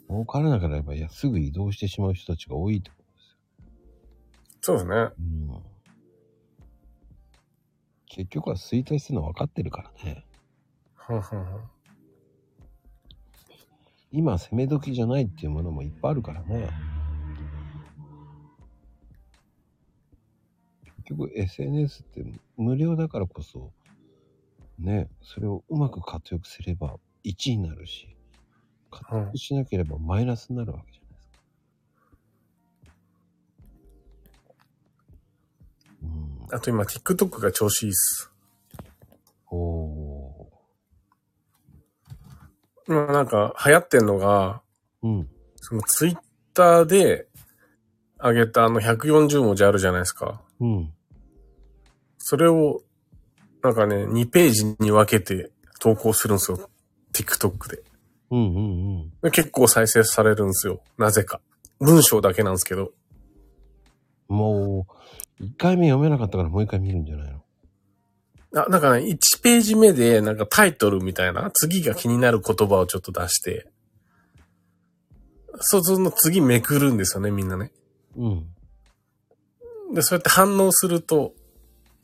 [0.09, 3.37] 儲からなければ、いや、すぐ移動してしまう人たちが多いってことです
[4.61, 4.95] そうですね。
[4.95, 5.13] よ。
[5.19, 5.61] うん。
[8.07, 10.25] 結局は衰退するの分かってるからね。
[10.95, 11.59] ふんふんふん
[14.11, 16.69] 今攻め時じゃないっていうものもいっぱいあるからね。
[21.09, 22.23] 局 SNS って
[22.57, 23.71] 無料だからこそ、
[24.77, 28.15] ね、それをうまく活用すれば1になるし、
[28.91, 31.33] 活用しなければマイナスになるわけじゃないですか。
[36.03, 36.55] うん。
[36.55, 38.31] あと今 TikTok が調子いいっす。
[39.51, 40.47] お
[42.87, 45.07] 今なんか流行ってんのが、ー。
[45.07, 45.29] うん。
[45.55, 47.27] その Twitter で
[48.21, 50.41] 上げたあの140文字あるじゃないですか。
[50.59, 50.93] うん。
[52.29, 52.83] それを、
[53.63, 55.49] なんかね、2ページに分けて
[55.79, 56.69] 投稿するんですよ。
[57.11, 57.81] TikTok で。
[58.29, 58.59] うんうんう
[59.05, 59.13] ん。
[59.23, 60.83] で結構再生されるんですよ。
[60.99, 61.41] なぜか。
[61.79, 62.91] 文章だけなんですけど。
[64.27, 64.85] も
[65.39, 67.43] う、1回目読めなかったからもう一回見るんじゃないの？
[68.63, 73.71] あ、なんかね、1ページ目で、なんかタイトルみたいな、次が気になる言葉をちょっと出して、
[75.61, 77.71] そうその次めくるんですよね、みんなね。
[78.15, 78.45] うん。
[79.95, 81.33] で、そうやって反応すると、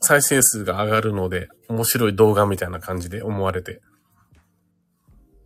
[0.06, 3.82] 再生数が上がるので、面白い動画みたいな感じで思われて。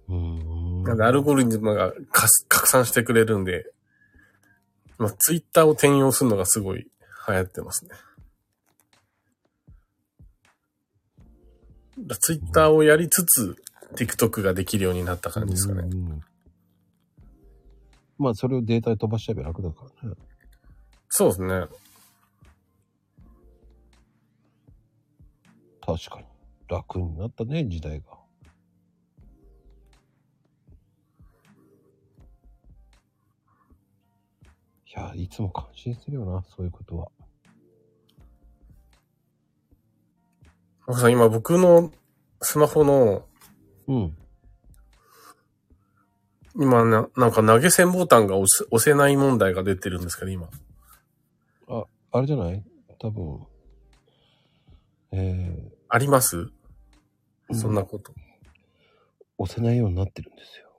[0.09, 0.83] うーん。
[0.83, 3.73] なんで、アルゴリズムがかす拡散してくれるんで、
[4.99, 6.87] まあ、ツイッターを転用するのがすごい
[7.27, 7.91] 流行ってますね。
[12.21, 13.57] ツイッターをやりつつ、
[13.95, 15.81] TikTok ができるようになった感じですかね。
[15.81, 16.21] うんうん
[18.19, 20.15] まあ、それをデータで飛ばしちゃえば楽だからね。
[21.09, 21.65] そうですね。
[25.81, 26.27] 確かに。
[26.69, 28.21] 楽になったね、時代が。
[35.01, 37.09] や、いつも感心するよな、そういうことは。
[40.87, 41.93] マコさん、今僕の
[42.43, 43.25] スマホの、
[43.87, 44.17] うん。
[46.57, 50.49] 今な、なんか投げ銭ボタンが押せ押せない問題が出てるんですけど、今。
[51.69, 52.63] あ、あれじゃない？
[52.99, 53.47] 多分。
[55.13, 56.51] えあります？
[57.51, 58.13] ー、そんなこと。
[59.39, 60.71] 押せないようになってるんですよ。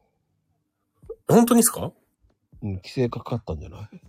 [1.28, 1.92] 本当にですか？
[2.62, 4.02] うん、規制かかったんじゃない？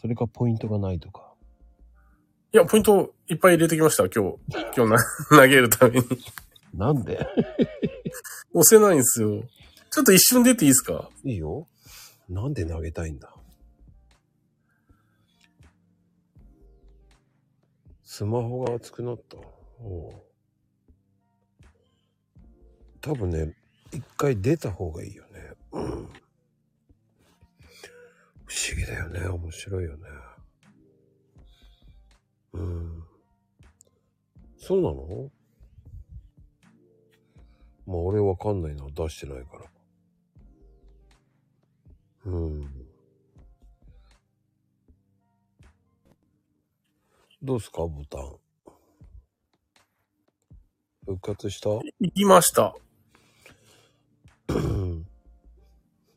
[0.00, 1.32] それかポイントがないとか。
[2.52, 4.38] いや、ポイントいっぱい入れてきました、今日。
[4.76, 4.98] 今日な、
[5.30, 6.06] 投げるために。
[6.72, 7.18] なんで？
[8.54, 9.42] 押せないんですよ。
[9.90, 11.10] ちょっと一瞬出ていいですか？
[11.24, 11.66] いいよ。
[12.28, 13.33] なんで投げたいんだ？
[18.16, 19.36] スマホが熱くなった。
[19.80, 20.12] お
[23.00, 23.56] 多分ね、
[23.90, 25.30] 一回出た方がいいよね。
[25.72, 25.82] うん。
[25.82, 25.88] 不
[28.54, 29.26] 思議だよね。
[29.26, 30.04] 面白いよね。
[32.52, 33.02] うん。
[34.58, 35.32] そうなの？
[37.84, 38.86] まあ俺わかんないな。
[38.94, 39.64] 出してないから。
[42.26, 42.83] うん。
[47.44, 48.36] どうすかボタン。
[51.04, 51.68] 復活した？
[51.68, 52.74] 行きました。
[54.48, 55.06] う ん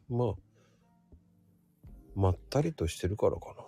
[0.08, 0.34] まあ、
[2.16, 3.64] まったりとしてるからかな。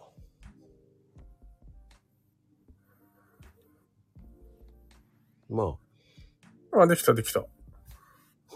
[5.50, 7.42] まあ、できた、できた。
[7.42, 7.46] あ、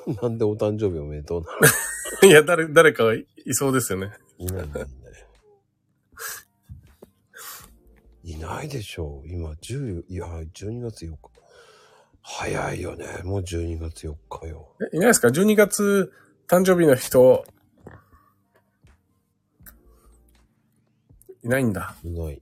[0.21, 1.49] なんでお誕生日おめでとうな
[2.29, 4.13] いや、誰、誰かいいそうですよね。
[4.37, 4.69] いないい
[8.23, 8.69] いいない。
[8.69, 9.27] でしょう。
[9.27, 11.17] 今、10、いや、12月4日。
[12.21, 13.05] 早いよね。
[13.23, 14.75] もう12月4日よ。
[14.93, 16.13] えいないですか ?12 月
[16.47, 17.45] 誕生日の人。
[21.43, 21.95] いないんだ。
[22.03, 22.41] いない。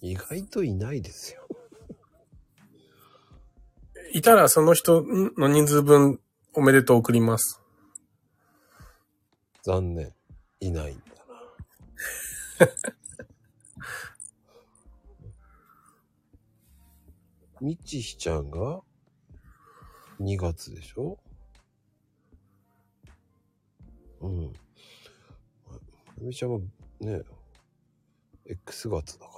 [0.00, 1.48] 意外といないですよ。
[4.14, 6.20] いたらその人の人数分
[6.52, 7.60] おめでとう送ります。
[9.62, 10.14] 残念。
[10.60, 10.96] いない。
[17.60, 18.82] みちひちゃんが
[20.20, 21.18] 2月でしょ？
[24.20, 24.52] うん。
[26.18, 26.60] みちゃんは
[27.00, 27.22] ね、
[28.46, 29.32] X 月だか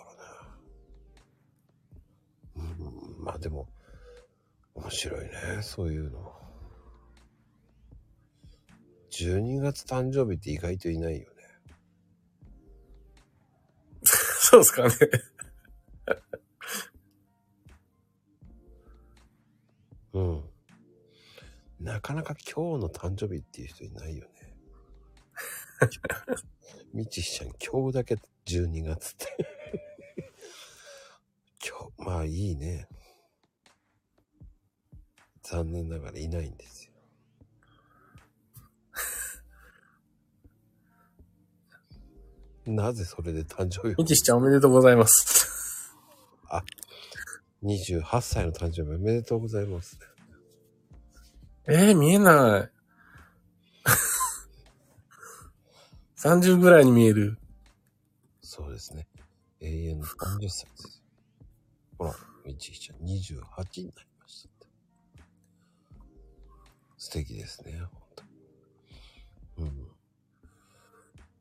[2.56, 2.70] らね。
[2.78, 3.68] うん、まあでも、
[4.74, 5.30] 面白いね、
[5.62, 6.32] そういうの。
[9.10, 11.35] 12月誕生日って意外といないよね。
[14.56, 14.94] そうですかね。
[20.14, 20.44] うん。
[21.78, 24.30] なかなか今日の誕生日っていう人いないよね。
[26.94, 29.36] みちひちゃん、今日だけ12月って。
[31.62, 32.88] 今日、まあいいね。
[35.42, 36.85] 残念ながらいないんですよ。
[42.66, 43.96] なぜそれで誕生日を？
[43.98, 45.94] みちしちゃんおめでとうございます。
[47.62, 49.98] 28歳の誕生日おめでとうございます。
[51.66, 52.70] えー、見えない。
[56.18, 57.38] 30ぐらいに見える。
[58.40, 59.08] そうですね。
[59.60, 61.02] 永遠の30歳です。
[61.98, 62.14] ほら、
[62.44, 64.68] みちひちゃん28になりましたって。
[66.98, 69.90] 素敵ですね、本当うん。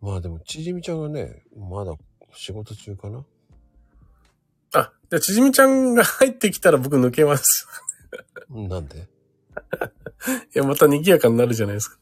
[0.05, 1.95] まあでも、ちじみちゃんがね、まだ
[2.31, 3.25] 仕事中かな？
[4.73, 7.67] あ、じゃあちじみちゃんが入ってきたら僕抜けます。
[8.53, 8.99] なんで？
[8.99, 9.01] い
[10.59, 11.97] や、また賑やかになるじゃないですか。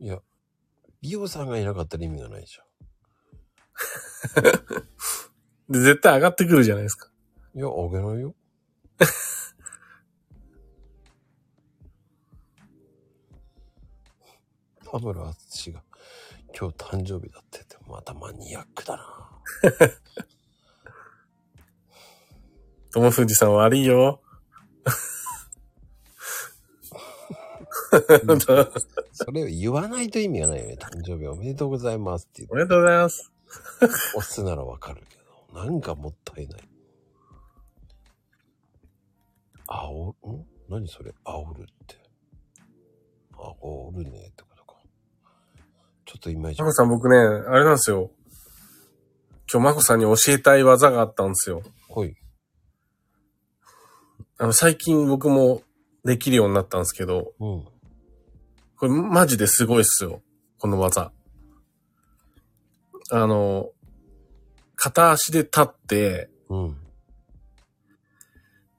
[0.00, 0.20] いや、
[1.02, 2.58] リオさんがいなかったら意味がないじ
[5.70, 7.12] で、絶対上がってくるじゃないですか。
[7.54, 7.60] ゃん。
[7.60, 8.34] いや、あげないよ。
[14.90, 15.84] 田村淳が
[16.58, 19.30] 今日誕生日だってって、またマニアックだな。
[22.92, 24.20] 友藤さん悪いよ。
[29.12, 30.74] それを言わないと意味がないよね。
[30.74, 33.32] 誕生日おめでとうございますって言おめでとうございます。
[34.16, 35.16] 押すならわかるけ
[35.52, 36.68] ど、なんかもったいない。
[39.66, 40.46] あお、ん？
[40.68, 41.14] 何それ？
[41.24, 41.96] 煽るって。
[43.32, 44.53] 煽るねとか。
[46.14, 46.66] ちょっといまいちマ。
[46.66, 48.12] コさん僕ね、あれなんですよ。
[49.52, 51.62] 今日マコさんに教えたい技があったんですよ。
[51.88, 52.14] はい。
[54.38, 55.62] あの、最近僕も
[56.04, 57.64] できるようになったんですけど、うん。
[57.64, 57.72] こ
[58.76, 60.22] これマジですごいっすよ。
[60.58, 61.10] この技。
[63.10, 63.70] あの、
[64.76, 66.76] 片足で立って、うん。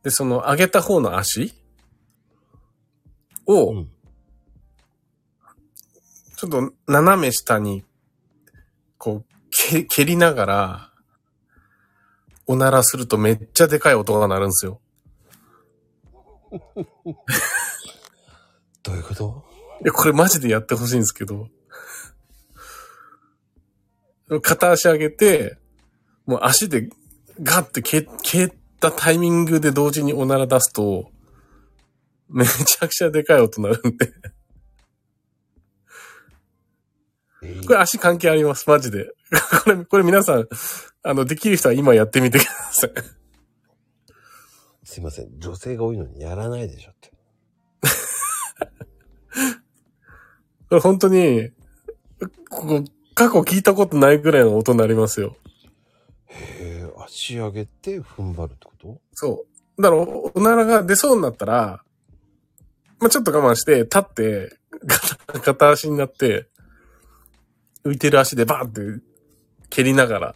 [0.04, 1.54] で、その上げた方の足
[3.46, 3.95] を、うん。
[6.38, 7.84] ちょっと斜め下に、
[8.98, 10.92] こう、け蹴りながら、
[12.48, 14.80] おならするとめっちゃでかい音が鳴るんですよ。
[18.84, 19.46] どういうこと？
[19.84, 21.50] いや、これマジでやってほしいんですけど。
[24.42, 25.58] 片足上げて、
[26.26, 26.90] もう足で
[27.42, 31.12] ガッて蹴蹴ったタイミングで同時におなら出すと、
[32.30, 34.14] めちゃくちゃでかい音鳴るんで。
[37.66, 39.12] これ足関係あります、マジで。
[39.64, 40.48] これ、これ皆さん、
[41.04, 42.92] あの、できる人は今やってみてください。
[44.84, 45.40] すいません。
[45.40, 47.12] 女性が多いのにやらないでしょって。
[50.70, 51.52] これ本当に、
[52.50, 52.84] ここ、
[53.14, 55.38] 過去聞いたことないぐらいの音になりますよ。
[56.28, 59.02] へえ、足上げて踏ん張るってこと？
[59.14, 59.46] そ
[59.78, 59.82] う。
[59.82, 61.84] だから、おおならが出そうになったら、
[63.00, 66.48] まあ、ちょっと我慢して、立って、片片足になって、
[67.86, 69.04] 浮いてる足でバーって
[69.70, 70.36] 蹴りながら、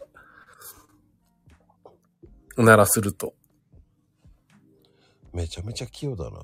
[2.57, 3.33] おならすると。
[5.33, 6.41] めちゃめちゃ器用だな。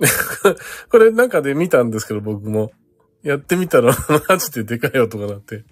[0.90, 2.72] これなんかで見たんですけど、僕も。
[3.22, 3.92] やってみたら、
[4.28, 5.64] マジででかい音が鳴って。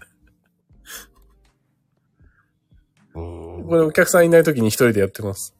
[3.13, 5.55] これお客さんいない時に一人でやってます。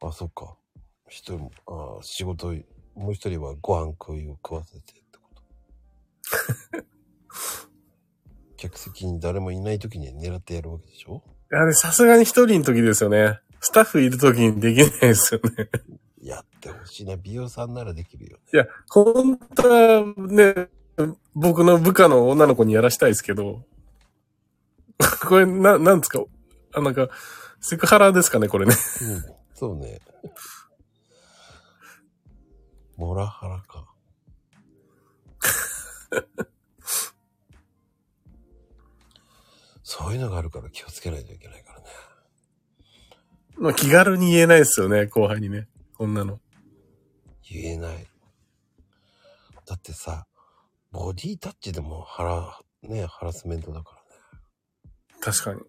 [0.00, 0.56] あ、そっか。
[1.08, 2.52] 一人、あ仕事、
[2.94, 5.42] もう一人はご飯食いを食わせてってこと。
[8.56, 11.22] 客席に誰もいない時に狙ってやるわけでしょ？
[11.50, 13.40] あれ、さすがに一人の時ですよね。
[13.60, 15.68] スタッフいる時にできないですよね。
[16.22, 17.16] やってほしいな。
[17.16, 18.42] 美容さんならできるよね。
[18.54, 20.68] いや、本当はね、
[21.34, 23.64] 僕の部下の女の子にやらしたいですけど、
[25.28, 26.22] これ、な、なんですか？
[26.74, 27.08] あ、なんか、
[27.60, 28.74] セクハラですかね、これね。
[29.02, 29.24] うん。
[29.54, 30.00] そうね。
[33.02, 33.92] モラハラか。
[39.82, 41.86] そういうのがあるから気をつけないといけないからね。
[43.56, 45.66] まあ、気軽に言えないですよね、後輩にね。
[45.94, 46.40] こんなの。
[47.50, 48.06] 言えない。
[49.66, 50.28] だってさ、
[50.92, 54.06] ボディタッチでもハラ、ね、ハラスメントだからね。
[55.18, 55.60] 確かに。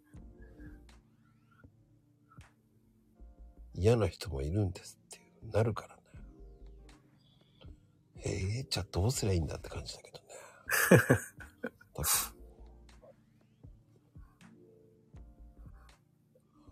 [3.74, 5.93] 嫌な人もいるんですっていう、なるから
[8.26, 8.32] ね。
[8.32, 10.24] ええじゃあどうすりゃいいんだって感じだけどね。
[11.96, 12.04] だ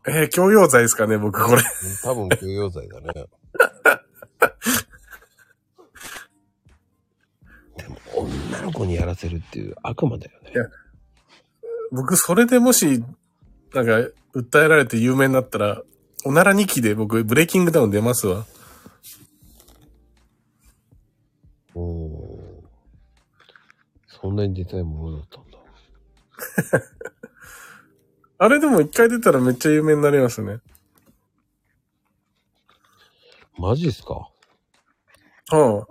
[0.08, 1.62] えー、教養罪ですかね、僕、これ。
[2.04, 3.08] 多分許容罪だね。
[7.78, 10.58] でも、女の子にやらせるっていう悪魔だよねい。
[10.58, 10.66] や
[11.92, 13.04] 僕、それでもし、
[13.74, 13.92] なんか、
[14.34, 15.84] 訴えられて有名になったら、
[16.26, 18.48] おなら2期で僕、ブレイキングダウン出ますわ。
[24.22, 25.58] そんなに出たいものだったんだ。
[28.38, 30.60] あれでも一回出たらめっちゃ有名になりますね。
[33.58, 34.30] マジっすか？
[35.52, 35.88] ああ。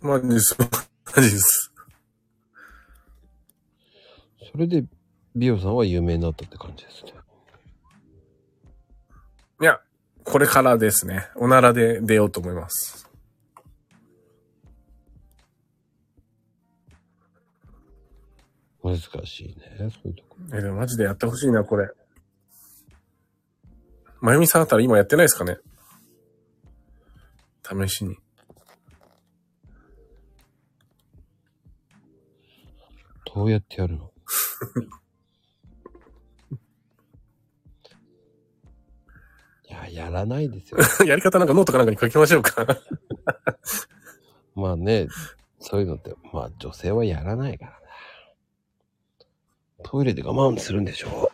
[0.00, 0.56] マジです。
[1.16, 1.72] マジです。
[4.52, 4.84] それで、
[5.34, 7.12] 美容さんは有名になったって感じですね。
[9.60, 9.80] いや、
[10.24, 11.28] これからですね。
[11.36, 13.05] おならで出ようと思います。
[18.92, 19.90] 難しいね。
[19.90, 20.36] そういうとこ。
[20.54, 21.88] え、でもマジでやってほしいな、これ。
[24.20, 25.58] まゆみさんあったら今やってないですかね？
[27.88, 28.16] 試しに。
[33.34, 34.10] どうやってやるの？
[39.68, 40.78] いや、やらないですよ。
[41.06, 42.66] やり方なんかノートかなんかに書きましょうか。
[44.54, 45.08] まあね、
[45.60, 47.85] そういうのって、まあ女性はやらないからね。
[49.88, 51.30] トイレで我慢するんでしょ？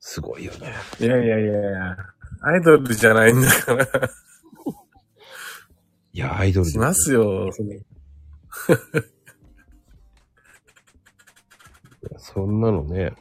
[0.00, 0.74] すごいよね。
[0.98, 1.96] いやいやいやいや。
[2.42, 3.86] アイドルじゃないんだから。
[6.12, 7.50] いや、アイドルでしますよ。
[12.18, 13.12] そんなのね、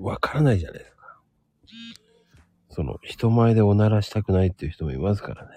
[0.00, 1.20] わからないじゃないですか。
[2.70, 5.50] その、人前でおならしたくないっていう人もいますからね。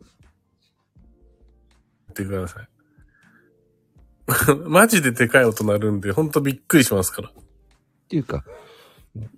[0.00, 0.08] 言
[2.10, 2.68] ってください。
[4.66, 7.30] マジででかい音鳴るんで、ほんとびっくりしますから。
[7.30, 7.32] っ
[8.08, 8.44] ていうか、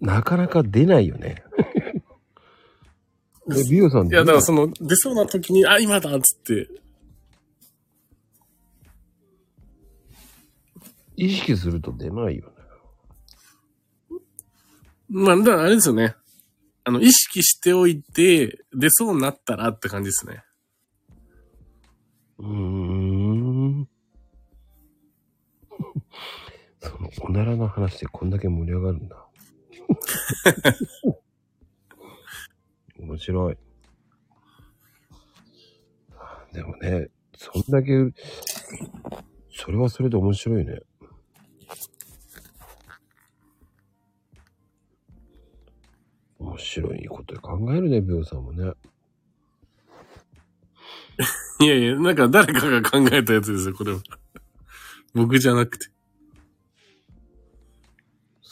[0.01, 1.45] なかなか出ないよね。
[3.51, 6.69] え、ビオさんいや、だからその、出そうな時に、あ、今だっつって、
[11.17, 12.55] 意識すると出ないよね。
[15.09, 16.15] まあ、だからあれですよね。
[16.85, 20.43] あの、意識しておいて、出そうになったらって感じですね。
[22.39, 23.00] うーん。
[26.81, 29.27] その、おならの話でこんだけ盛り上がるんだ。
[32.99, 33.59] 面白い。
[36.53, 37.93] でもね、そんだけ、
[39.51, 40.81] それはそれで面白いね。
[46.39, 48.73] 面白いこと考えるね、ビオさんもね。
[51.61, 54.01] いやいや、なんか誰かが考えたやつですよ、これは。
[55.13, 56.00] 僕じゃなくて。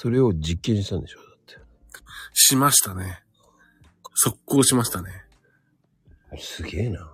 [0.01, 1.18] それを実験したんでしょ？
[1.18, 1.57] だって。
[2.32, 3.20] しましたね。
[4.14, 5.11] 速攻しましたね。
[6.38, 7.11] すげえな。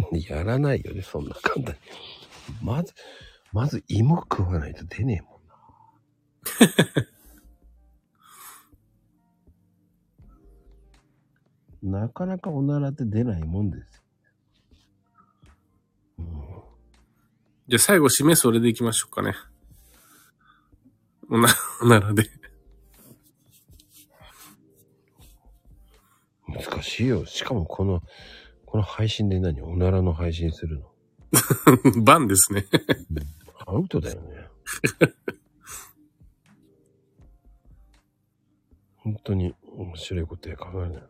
[0.26, 1.80] やらないよね、そんな簡単に。
[2.62, 2.94] まず、
[3.52, 5.38] まず芋食わないと出ねえも
[11.84, 11.98] んな。
[12.00, 14.02] なかなかおならって出ないもんですよ。
[16.20, 16.67] うん
[17.68, 19.34] じゃあ最後締めそれでいきましょうかね。
[21.28, 21.48] おな、
[21.82, 22.24] おならで。
[26.46, 27.26] 難しいよ。
[27.26, 28.02] しかもこの、
[28.64, 29.60] この配信で何？
[29.60, 30.80] おならの配信する
[31.92, 32.00] の？
[32.02, 32.64] バンですね。
[33.66, 34.48] アウトだよね。
[38.96, 41.02] 本当に面白いことや考えない。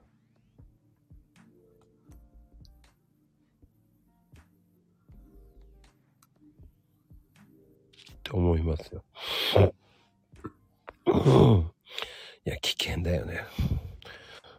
[8.28, 9.02] って思いますよ。
[11.06, 11.70] うん
[12.44, 13.40] いや、危険だよね。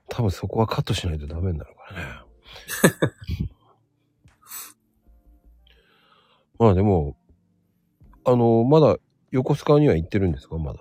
[0.10, 3.50] 多分そこはカットしないとダメになるからね。
[6.58, 7.16] まあでも、
[8.26, 8.98] あの、まだ
[9.32, 10.58] 横須賀には行ってるんですか？
[10.58, 10.80] まだ。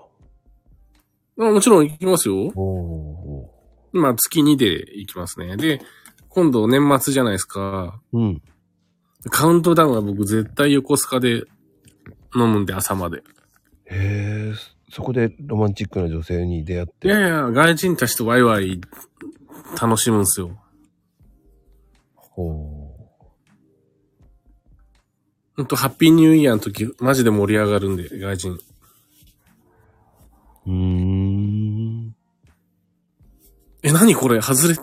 [1.41, 2.51] あもちろん行きますよ。
[2.57, 3.55] おお
[3.93, 5.57] 今月2で行きますね。
[5.57, 5.81] で、
[6.29, 8.01] 今度年末じゃないですか。
[8.13, 8.19] ー。
[8.19, 8.43] うん。
[9.31, 11.45] カウントダウンは僕絶対横須賀で
[12.35, 13.19] 飲むんで朝まで。
[13.87, 14.55] へえ、
[14.91, 17.09] そこでロマンチックな女性に出会って。
[17.09, 18.81] いやいや、外人たちとワイワイ
[19.81, 20.59] 楽しむんですよ。
[22.15, 22.95] ほ
[25.57, 28.53] ほんと、ハッピーニューイヤーの時、マジで盛り上がるんで、外人。
[28.53, 28.59] う。
[30.67, 32.15] うーん。
[33.83, 34.41] え、何これ？
[34.41, 34.83] 外れて。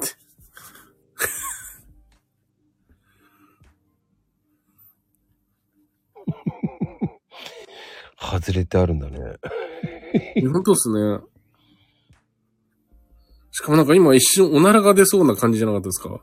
[8.46, 9.20] 外れてあるんだね。
[10.52, 11.20] 本当っすね。
[13.52, 16.22] しかもなんか今一瞬おならが出そうな感じじゃなかったですか？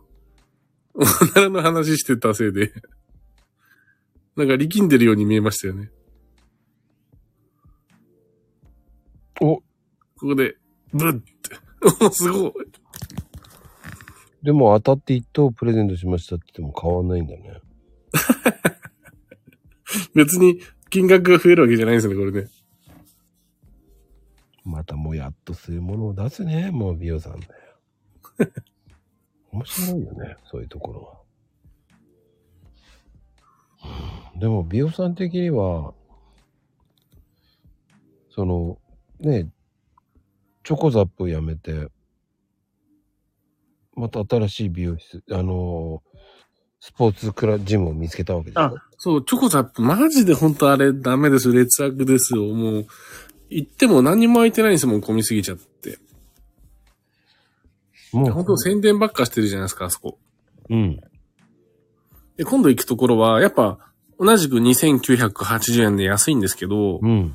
[0.94, 1.00] お
[1.40, 2.72] ならの話してたせいで。
[4.36, 5.90] なんか力んでるように見えましたよね。
[9.40, 9.62] おこ
[10.20, 10.56] こで、
[10.92, 11.26] ブッって。
[12.04, 12.52] おすごい。
[14.42, 17.60] でも当たって一等プレゼントしましたって言っても変わんないんだね。
[20.14, 20.60] 別に
[20.92, 22.48] 金額が増えるわけじゃないんですよね、これね。
[24.62, 26.70] またもやっとするものを出すね。
[26.70, 27.52] もう美容さんだよ。
[29.50, 30.36] 面白いよね。
[30.44, 31.22] そういうところは。
[34.34, 35.94] うんでも美容さん的には、
[38.30, 38.78] その、
[39.20, 39.50] ね、
[40.64, 41.88] チョコザップをやめて、
[43.94, 46.02] また新しい美容室、あの
[46.84, 48.60] スポーツクラジムを見つけたわけでしょ？
[48.60, 51.54] あ、そう、チョコザップ、マジで本当あれダメですよ。
[51.54, 52.42] 劣悪ですよ。
[52.42, 52.86] もう、
[53.50, 56.00] 行っても何にも空いてないんですもん、混みすぎちゃって。
[58.12, 60.18] もう、本当宣伝ばっかしてるじゃないですか、あそこ。
[60.70, 61.00] うん。
[62.36, 63.78] で、今度行くところは、やっぱ、
[64.18, 67.32] 同じく2980円で安いんですけど、うん。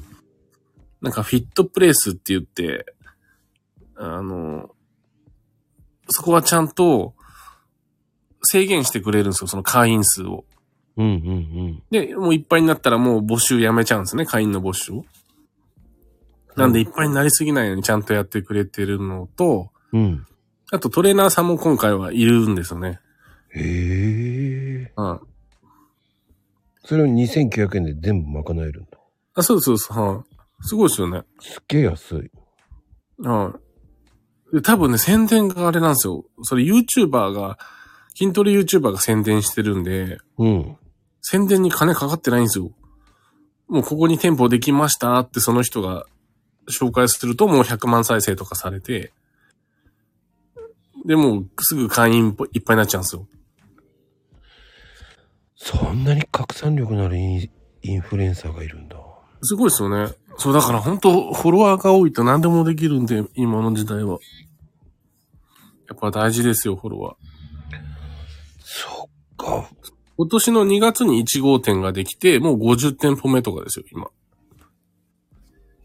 [1.02, 2.86] なんかフィットプレイスって言って、
[3.96, 4.72] あの、
[6.10, 7.14] そこはちゃんと
[8.44, 10.46] 制限してくれるんですよ、その会員数を。
[10.98, 15.06] うんうんで、もういっぱいになったらもう募集やめちゃうんですね、会員の募集を。
[16.56, 20.02] なんでいっぱいになりすぎないようにちゃんとやってくれてるのと、うん。
[20.02, 20.26] うん。
[20.72, 23.00] あとトレーナーさんも今回はいるんですよね。
[23.54, 24.94] へえ。
[24.98, 25.20] うん。
[26.84, 28.98] それを2900円で全部賄えるんだ。
[29.36, 29.94] あ、そうそうです。
[29.94, 30.38] はい。
[30.62, 31.22] すごいですよね。
[31.40, 32.32] すっげえ安い。
[33.24, 33.54] は
[34.52, 34.56] い。
[34.56, 36.26] で、多分ね、宣伝があれなんですよ。
[36.42, 37.58] それ YouTuber が、
[38.18, 40.78] 筋トレ YouTuber が宣伝してるんで、うん。
[41.22, 42.72] 宣伝に金かかってないんですよ。
[43.68, 46.08] もうここに店舗できましたってその人が
[46.68, 49.12] 紹介するともう100万再生とかされて、
[51.06, 53.28] で、もうすぐ会員いっぱいになっちゃうんですよ。
[55.56, 57.50] そんなに拡散力のあるイン
[57.84, 58.98] インフルエンサーがいるんだ。
[59.44, 60.12] すごいですよね。
[60.38, 64.18] そう、だから本当フォロワーが多いと何でもできるんで、今の時代は。
[65.88, 67.16] やっぱ大事ですよ、フォロワー。
[69.38, 69.70] か。
[70.18, 74.08] 今年の2月に1号店ができて、もう50店舗目とかですよ、今。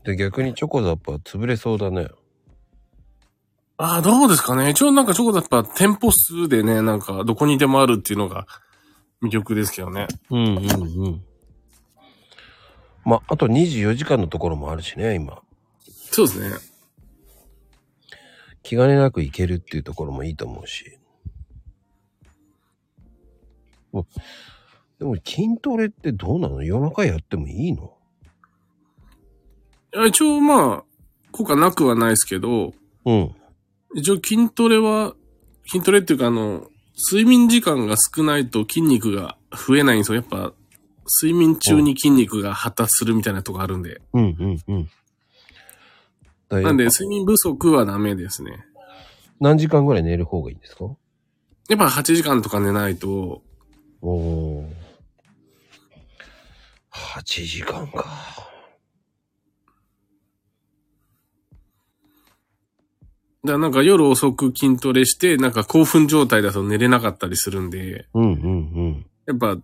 [0.04, 2.08] で、逆にチョコザップは潰れそうだね。
[3.76, 4.70] ああ、どうですかね。
[4.70, 8.46] 一応なんかチョコだった店舗数でね、なんかどこにでもあるっていうのが
[9.22, 10.08] 魅力ですけどね。
[10.30, 11.22] うんうんうん。
[13.04, 15.42] まあ、あと24時間のところもあるしね、今。
[16.10, 16.56] そうですね。
[18.62, 20.98] 気兼ねなく行けるっていうところもいいと思うし。
[23.92, 24.06] うん
[24.98, 26.62] でも筋トレってどうなの？
[26.62, 27.96] 夜中やってもいいの？
[29.94, 30.84] いや一応まあ、
[31.32, 32.72] 効果なくはないですけど、
[33.04, 33.34] うん。
[33.94, 35.14] 一応筋トレは、
[35.66, 36.68] 筋トレっていうかあの、
[37.10, 40.16] 睡眠時間が少ないと筋肉が増えないんですよ。
[40.16, 40.52] やっぱ、
[41.20, 44.00] 睡眠中に筋肉が発達するみたいなとこあるんで。
[44.12, 44.36] うん
[44.68, 44.88] うん
[46.50, 46.62] うん。
[46.62, 48.64] なんで、睡眠不足はダメですね。
[49.40, 50.84] 何時間ぐらい寝る方がいいんですか？
[51.68, 53.42] やっぱ8時間とか寝ないと、
[54.02, 54.68] おお。
[56.90, 58.04] 8時間か。
[63.44, 68.48] だからなんか夜遅く筋トレして、なんか興奮状態だと寝れなかったりするんで、うんうんう
[68.90, 69.06] ん。
[69.26, 69.56] やっぱ、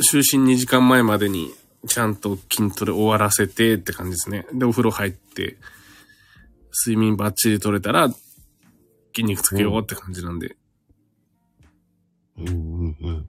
[0.00, 1.52] 就寝2時間前までに
[1.88, 4.46] ちゃんと筋トレ終わらせてって感じですね。
[4.52, 5.56] で、お風呂入って、
[6.86, 8.08] 睡眠バッチリ取れたら、
[9.14, 10.56] 筋肉つけようって感じなんで。
[12.38, 13.28] うんうんうん。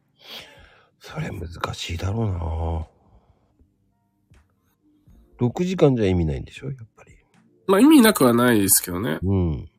[1.08, 2.90] それ難しいだろ
[5.40, 6.68] うな6時間じゃ意味ないんでしょ？
[6.68, 7.14] やっぱり。
[7.68, 9.20] まあ意味なくはないですけどね。
[9.22, 9.70] うん。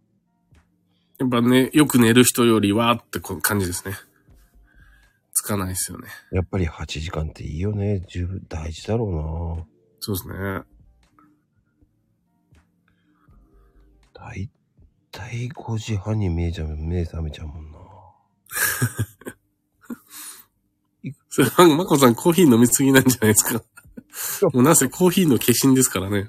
[1.19, 3.95] やっぱね、よく寝る人よりはってこ感じですね。
[5.35, 6.09] つかないですよね。
[6.33, 8.01] やっぱり8時間っていいよね。
[8.09, 9.67] 十分大事だろ
[10.01, 10.35] そうですね。
[10.35, 10.67] うな。
[14.15, 14.49] だい
[15.11, 17.79] たい5時半に目覚めちゃうもんな。
[21.45, 23.63] それは、まこさんコーヒー飲みすぎなんじゃないですか。
[24.53, 26.29] もうなぜコーヒーの化身ですからね。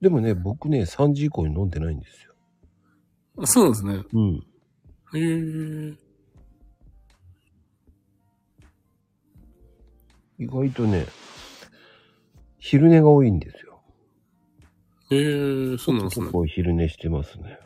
[0.00, 2.34] でもね、僕ね、3時以降に飲んでないんですよ。
[3.38, 4.04] あそうなんですね。
[4.12, 4.36] うん。
[5.14, 5.94] へえ。
[10.38, 11.06] 意外とね、
[12.58, 13.82] 昼寝が多いんですよ。
[15.10, 16.32] へえ、そうなんですね結。
[16.32, 17.58] 構昼寝してますね。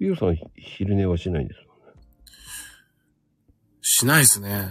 [0.00, 2.02] ゆうさん、ひ昼寝はしないんですもんね。
[3.82, 4.68] しないですね。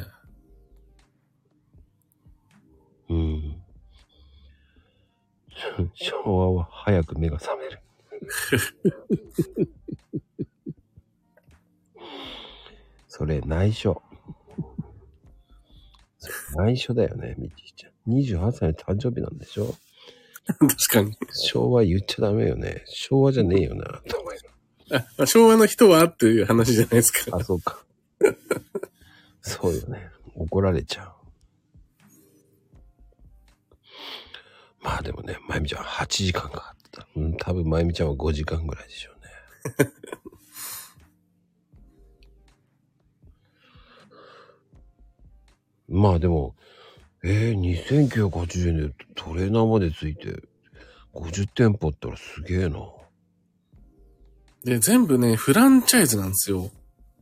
[3.10, 3.62] うん。
[5.94, 7.80] 昭和は早く目が覚める。
[13.08, 14.02] それ内緒。
[16.56, 17.94] 内緒だよね、みちちゃん。
[18.12, 19.76] 28歳の誕生日なんでしょ？
[20.48, 21.16] 確かに。
[21.34, 22.84] 昭和言っちゃダメよね。
[22.88, 24.38] 昭和じゃねえよな、と思い
[25.18, 27.38] あ昭和の人はっていう話じゃないですか。
[27.38, 27.84] あ、そうか。
[29.42, 30.10] そうよね。
[30.36, 31.20] 怒られちゃう。
[34.82, 37.08] まあでもね、まゆみちゃん8時間かかってた。
[37.16, 39.12] うん、多分まゆみちゃんは5時間ぐらいでしょ
[39.78, 39.92] うね。
[46.02, 46.56] まあでも、
[47.24, 50.42] えー、2980円でトレーナーまでついて、
[51.14, 52.80] 50店舗ったらすげえな。
[54.64, 56.72] で、全部ね、フランチャイズなんですよ。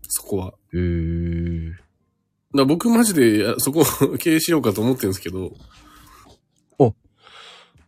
[0.08, 0.54] そこは。
[0.74, 1.72] へえ。
[2.56, 3.86] だ僕マジでやそこを
[4.18, 5.54] 経営しようかと思ってるんですけど。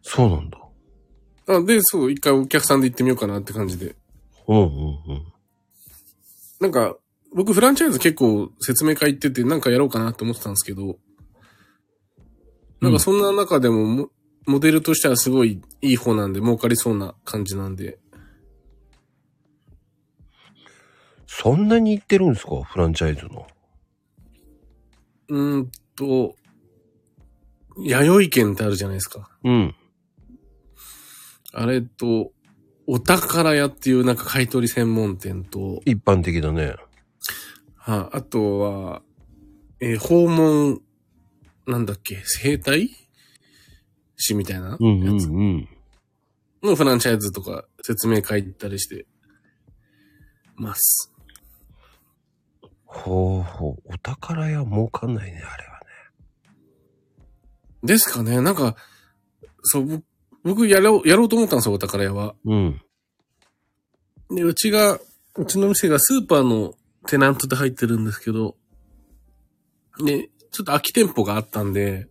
[0.02, 0.58] そうなんだ。
[1.48, 3.96] あで、そう、一回お客さんで行ってみようかなって感じで。
[4.48, 5.24] うんうんうん。
[6.60, 6.98] なんか、
[7.34, 10.98] 僕フランチャイズ結構説明会行っててなんかやろうかなって思ってたんですけど、
[12.82, 14.10] なんかそんな中でもモ
[14.48, 18.00] モデルとしてはすごいいい方なんで儲かりそうな感じなんで。
[21.32, 22.64] そんなに行ってるんですか？
[22.64, 23.48] フランチャイズの。
[25.30, 26.36] うーんと、
[27.78, 29.30] 弥生県ってあるじゃないですか。
[29.44, 29.76] うん。
[31.54, 32.32] あれと、
[32.88, 36.76] お宝屋っていうなんか買い取り専門店と、一般的だね。
[37.76, 39.04] はあとは、
[39.80, 40.82] えー訪問、
[41.68, 42.90] なんだっけ、生態
[44.18, 45.70] 師みたいなやつうんうんうん。
[46.64, 49.06] のフランチャイズとか説明会行ったりして
[50.56, 51.14] ます。
[52.92, 53.94] ほうほう。
[53.94, 55.86] お宝屋儲かんないね、あれはね。
[57.84, 58.42] ですかね。
[58.42, 58.76] なんか、
[59.62, 60.04] そう、僕
[60.44, 62.34] 僕やろう、やろうと思ったんですよ、お宝屋は。
[62.46, 62.82] うん。
[64.32, 65.00] で、うちが、
[65.36, 66.74] うちの店がスーパーの
[67.08, 68.56] テナントで入ってるんですけど、
[70.04, 72.08] で、ちょっと空き店舗があったんで、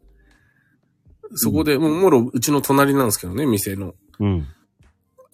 [1.35, 3.95] そこで、もう、もろ、うちの隣なんですけどね、店の。
[4.21, 4.47] うん。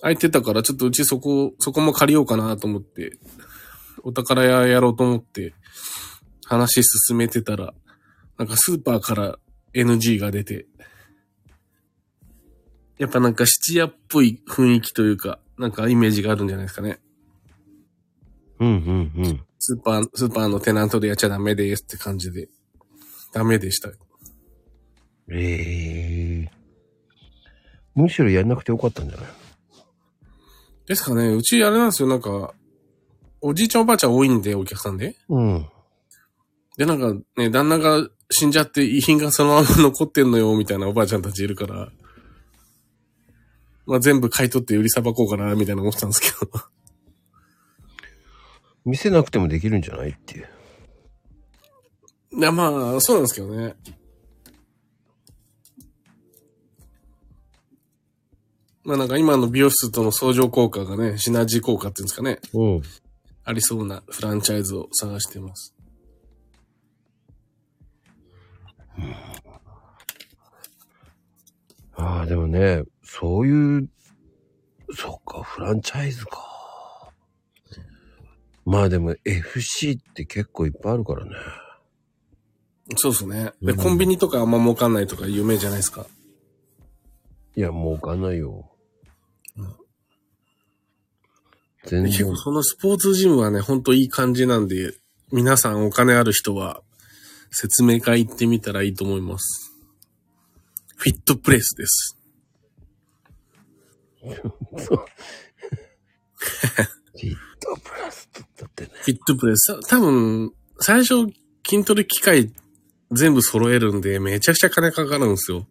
[0.00, 3.18] 空いてたから、ちょっとうちそこ、そこも借りようかなと思って、
[4.04, 5.54] お宝屋やろうと思って、
[6.44, 7.72] 話進めてたら、
[8.38, 9.38] なんかスーパーから
[9.72, 10.66] NG が出て、
[12.98, 17.00] やっぱなんか質屋っぽい雰囲気というか、なんかイメージがあるんじゃないですかね。
[18.60, 19.44] うんうんうん。
[19.58, 22.48] スーパー、スーパーのテナントでやっちゃダメですって感じで、
[23.32, 23.90] ダメでした。
[25.30, 26.50] ええ
[27.94, 29.26] むしろやんなくてよかったんじゃない？
[30.86, 32.52] ですかね、うちあれなんですよ、なんか、
[33.46, 35.16] おじいちゃんおばあちゃん多いんで、お客さんで。
[35.28, 35.66] うん。
[36.78, 41.92] で、なんかね、旦那が死んじゃって遺品がそのまま残ってんのよ、みたいなおばあちゃんたちいるから、
[43.84, 46.52] まあ全部買い取って売りさばこうかな、みたいな思ってたんですけど。
[48.86, 50.48] 見せなくてもできるんじゃないっていう。
[52.38, 53.76] いや、まあ、そうなんですけどね。
[58.84, 62.82] まあなんか今の美容室との相乗効果がね、シナジー効果っていうんですかね、うん。
[63.44, 65.74] ありそうなフランチャイズを探しています。
[71.96, 73.88] ああ、でもね、そういう、
[74.96, 77.12] そっか、フランチャイズか。
[78.64, 81.32] まあでも FC って結構いっぱいあるからね。
[82.96, 83.52] そうですね。
[83.60, 86.06] で、うんコンビニとかあんま儲かんないとか有名じゃないですか？
[87.56, 88.70] いや、儲かんないよ。
[91.86, 92.36] 全結構。
[92.36, 94.94] そのスポーツジムはね、ほんといい感じなんで、
[95.32, 96.82] 皆さんお金ある人は
[97.50, 99.72] 説明会行ってみたらいいと思います。
[100.96, 102.18] フィットプレスです。
[104.22, 108.28] フィットプラス
[108.58, 108.90] だってね。
[108.94, 109.80] フィットプレス。
[109.88, 111.26] 多分、最初
[111.68, 112.52] 筋トレ機械
[113.12, 115.66] 全部揃えるんで、めちゃくちゃ金かかるんですよ。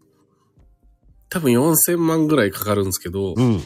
[1.30, 3.64] 多分4000万ぐらいかかるんですけど、うん。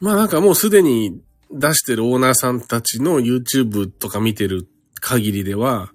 [0.00, 4.68] まあなんかもうすでに出してるオーナーさんたちの YouTube とか見てる
[5.00, 5.92] 限りでは、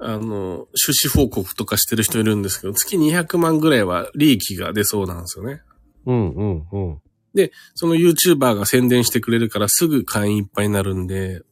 [0.00, 5.62] あの、収支報告とかしてる人いるんですけど、月200万ぐらいは利益が出そうなんですよね。
[6.06, 7.00] うんうんうん。
[7.34, 11.42] で、その YouTuber が宣伝してくれるからすぐ会員いっぱいになるんで、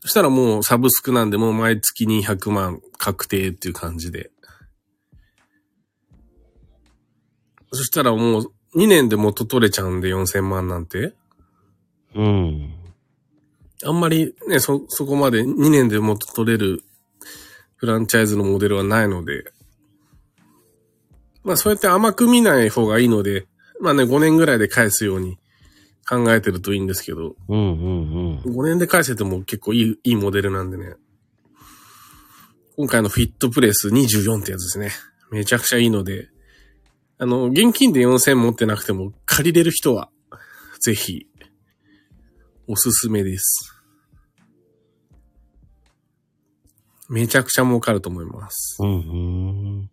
[0.00, 4.30] そしたらもうサブスクなんでもう毎月200万確定っていう感じで。
[7.72, 11.14] そしたらもう2年で元取れちゃうんで4000万なんて？
[12.14, 12.74] うん。
[13.84, 16.82] あんまりね、そ、そこまで2年で元取れる
[17.76, 19.44] フランチャイズのモデルはないので、
[21.44, 23.46] まあそうやって甘く見ない方がいいので、
[23.80, 25.38] まあね、5年ぐらいで返すように
[26.08, 28.56] 考えてるといいんですけど、うんうんうん。
[28.56, 30.94] 5年で返せても結構いい、いいモデルなんでね。
[32.76, 34.90] 今回のフィットプレス24ってやつですね。
[35.30, 36.28] めちゃくちゃいいので、
[37.18, 40.10] あの、現金で4000持ってなくても借りれる人は、
[40.80, 41.26] ぜひ、
[42.68, 43.72] おすすめです。
[47.08, 48.78] めちゃくちゃ儲かると思います。
[48.80, 48.94] うんう
[49.84, 49.90] ん。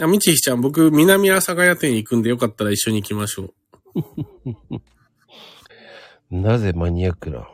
[0.00, 3.52] あ、みちひちゃん、僕、南阿佐ヶ谷店行くんでよかったら一緒に行きましょ
[3.94, 4.74] う。
[6.30, 7.48] なぜマニアックな。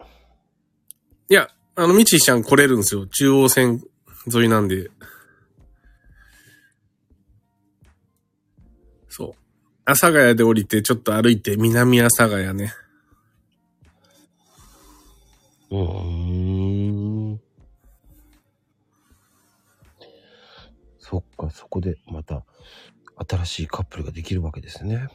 [1.30, 3.06] いや、あの、みちひちゃん来れるんですよ。
[3.06, 3.82] 中央線
[4.32, 4.90] 沿いなんで。
[9.08, 9.32] そう。
[9.84, 12.72] 阿佐ヶ谷で降りて、ちょっと歩いて、南阿佐ヶ谷ね。
[15.70, 17.40] うーん。
[20.98, 22.44] そっか、そこでまた
[23.28, 25.08] 新しいカップルができるわけですね。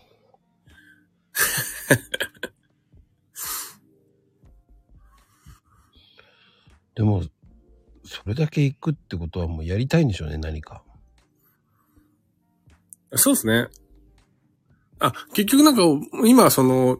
[6.95, 7.23] でも、
[8.24, 10.84] それだけ行くってことはもうやりたいんでしょうね、何か。
[13.16, 13.68] そうですね。
[15.00, 15.82] あ、結局なんか、
[16.26, 17.00] 今、その、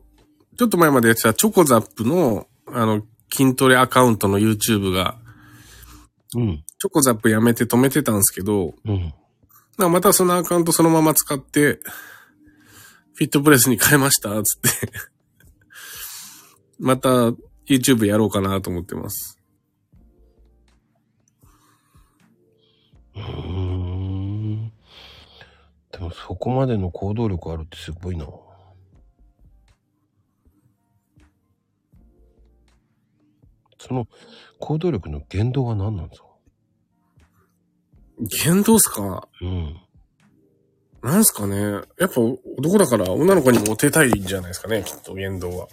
[0.58, 5.18] ちょっと前までやってたチョコザップの、あの、筋トレアカウントの YouTube が、
[6.36, 6.64] うん。
[6.80, 9.14] チョコザップやめて止めてたんですけど、うん。
[9.78, 11.80] またそのアカウントそのまま使って、
[13.14, 14.70] フィットプレスに変えました、つって。
[16.80, 17.10] また
[17.68, 19.39] YouTube やろうかなと思ってます。
[23.20, 23.26] うー
[24.66, 24.72] ん。
[25.92, 28.26] でももそこまでの行動力あるってすごいな。
[33.82, 34.08] その
[34.60, 36.28] 行動力の言動は何なんですか？
[38.44, 39.28] 言動っすか？
[39.42, 39.78] うん。
[41.02, 41.56] なんすかね？
[41.58, 41.84] やっ
[42.14, 42.20] ぱ
[42.58, 45.68] 男だから女の子にモテたいんじゃないですかね、きっと言動は。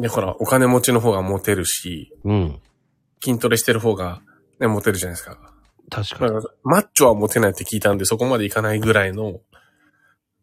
[0.00, 2.60] だからお金持ちの方がモテるし、うん。
[3.22, 4.22] 筋トレしてる方が
[4.60, 5.38] ね、モテるじゃないですか。
[5.90, 6.46] 確かに。
[6.64, 9.40] マッチョはモテないって聞いたんでそこまでいかないぐらいの、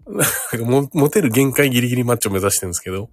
[0.05, 0.25] なん
[0.59, 3.09] かもモテる限界ギリギリマッチョ目指してるんですけど、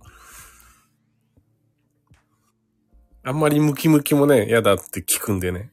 [3.22, 5.72] あんまりムキムキもね、嫌だって聞くんでね。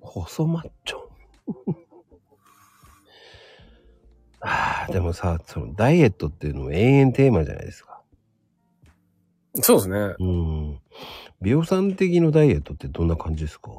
[0.00, 0.98] 細マッチョ？
[4.40, 8.02] ああ、でもさ、そのダイエットっていうのも永遠テーマじゃないですか。
[9.54, 10.14] そうですね。
[10.18, 10.80] うん。
[11.42, 13.70] 美容さん的のダイエットってどんな感じですか？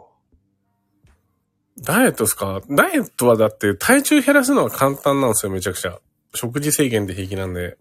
[1.82, 2.62] ダイエットですか？
[2.70, 5.98] ダイエットはだって体重減らすのは簡単なんですよ、めちゃくちゃ。
[6.36, 7.78] 食事制限で平気なんで。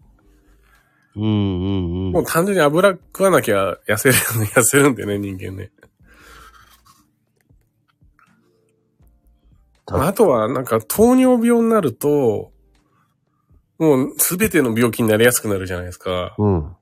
[1.15, 2.11] うんうんうん。
[2.11, 4.15] もう単純に油食わなきゃ痩せる、
[4.55, 5.71] 痩せるんでね、人間ね。
[9.85, 12.51] たあとは、なんか糖尿病になると、
[13.77, 16.35] もうすべての病気になりやすくなるじゃないですか。
[16.37, 16.75] うん。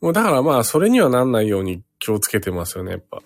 [0.00, 3.20] もうだからまあ、それにはなんないように気をつけてますよね、やっぱ。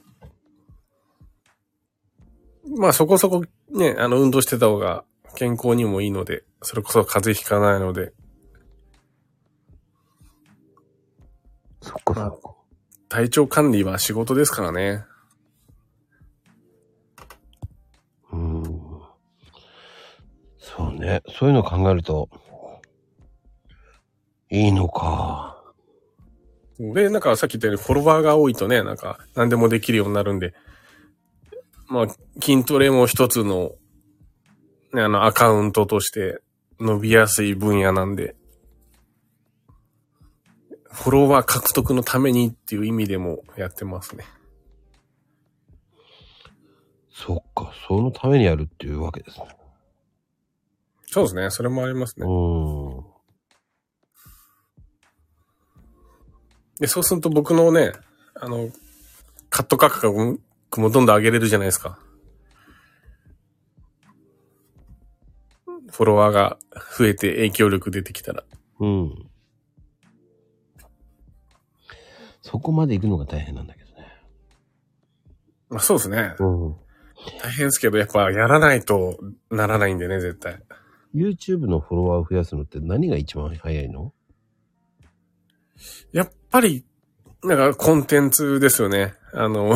[2.77, 5.05] まあそこそこね、あの運動してた方が
[5.37, 8.13] 健康にもいいので、それこそ風邪ひかないので、
[11.83, 12.55] そっかそっか。
[13.09, 15.05] 体調管理は仕事ですからね。
[18.33, 18.63] うん。
[20.59, 21.23] そうね。
[21.29, 22.31] そういうの考えると、
[24.49, 25.52] いいのか。
[26.95, 30.55] で、なんかさっき言ったようにフォロワーが多いとね、なんか何でもできるようになるんで、
[31.87, 32.07] まあ
[32.41, 33.73] 筋トレも一つの、
[34.93, 36.41] ね、あのアカウントとして
[36.81, 38.35] 伸びやすい分野なんで、
[40.91, 44.25] フォロワー獲得のためにっていう意味でもやってますね。
[47.13, 47.73] そっか。
[47.87, 49.47] そのためにやるっていうわけですね。
[51.07, 51.51] そうですね。
[51.51, 52.27] それもありますね。
[52.27, 52.82] うん。
[56.81, 57.93] で、そうすると僕のね、
[58.35, 58.71] あの、
[59.51, 61.99] カット価格もどんどん上げれるじゃないですか。
[65.91, 66.59] フォロワーが
[66.99, 68.45] 増えて影響力出てきたら。
[68.81, 69.27] うん。
[72.41, 74.07] そこまで行くのが大変なんだけどね。
[75.69, 76.35] まあそうですね。
[76.39, 76.77] うん。
[77.41, 79.19] 大変ですけど、やっぱやらないと
[79.51, 80.61] ならないんでね、絶対。
[81.15, 84.15] YouTube のフォロワーを増やすのって何が一番早いの？
[86.13, 86.85] やっぱり、
[87.45, 89.15] なんかコンテンツですよね。
[89.33, 89.75] あの、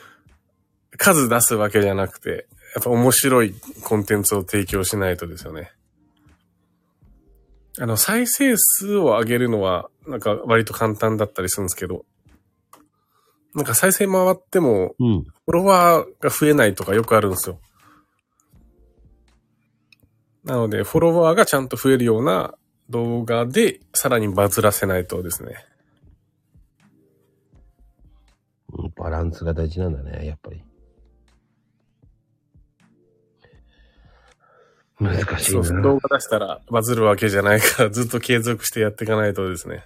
[0.98, 5.72] 数出すわけじゃなくて、やっぱ面白いコンテンツを提供しないとですよね。
[7.80, 12.04] あの、再生数を上げるのは、なんか割と簡単だったりするんですけど、
[13.54, 15.22] なんか再生回っても、うん。
[15.22, 17.60] フォロワーが増えないとかよくあるんですよ。
[20.44, 22.54] なので、フォロワーがちゃんと増えるような
[22.90, 25.64] 動画で、さらにバズらせないとですね。
[28.72, 30.62] うんバランスが大事なんだね、やっぱり。
[35.00, 35.82] 難しいそうそう、な。
[35.82, 39.84] 動画出したらバズるわけじゃないから、ずっと継続してやっていかないとですね。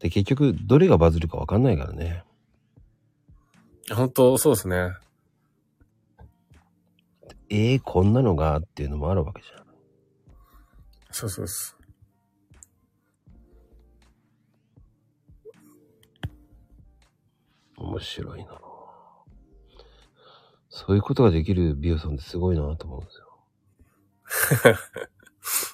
[0.00, 2.24] で、結局、どれがバズるかわかんないからね。
[3.90, 4.94] 本当そうですね。
[7.48, 9.61] ええこんなのがっていうのもあるわけじゃん。
[11.12, 11.76] そうそうです。
[17.76, 18.60] 面白いな
[20.68, 24.76] そういうことができる美容さんってすごいなと思うんですよ。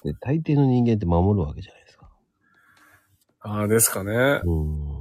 [0.11, 2.09] で、大抵の人間って守るわけじゃないですか。
[3.41, 4.41] ああ、ですかね。
[4.43, 4.99] うん。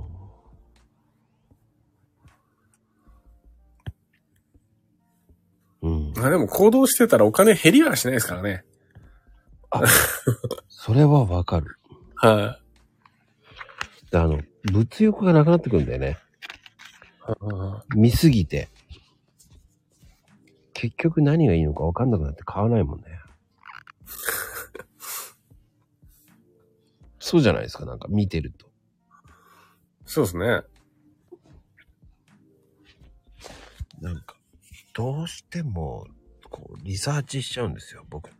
[5.83, 6.13] うん。
[6.15, 8.65] まあでも行動してたらお金減りはしないですからね。
[10.69, 11.79] それはわかる。
[12.17, 12.59] は
[14.11, 16.19] であの、物欲がなくなってくるんだよね。
[17.95, 17.99] い。
[17.99, 18.69] 見すぎて。
[20.73, 23.07] 結局何がいいのかわかんなくなって買わないもんね。
[27.19, 28.71] そうじゃないですか、なんか見てると。
[30.07, 30.63] そうですね。
[34.01, 34.37] なんか、
[34.95, 36.07] どうしても、
[36.49, 38.31] こう、リサーチしちゃうんですよ、僕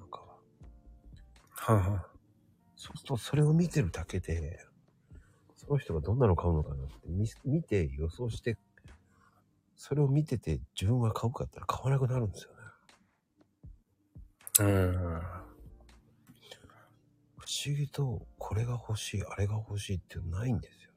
[1.73, 1.79] は。
[1.81, 2.19] はあはあ
[2.79, 4.65] そうすると、それを見てるだけで、
[5.57, 8.57] その人がどんなの買うのかなって見見て予想して、
[9.75, 12.59] それを見てて自分が買うかったら買わなくなるんですよね。
[14.61, 15.21] うん。
[17.37, 20.93] 不思議と、これが欲しい、あれが欲しいってないんですよ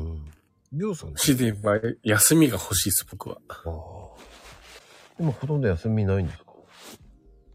[0.00, 0.02] ね。
[0.02, 0.30] うん。
[0.72, 1.16] りょうさんね。
[1.18, 3.36] 死で言えば休みが欲しいです、僕は。
[3.48, 4.33] ああ。
[5.18, 6.44] 今ほとんど休みないんですか？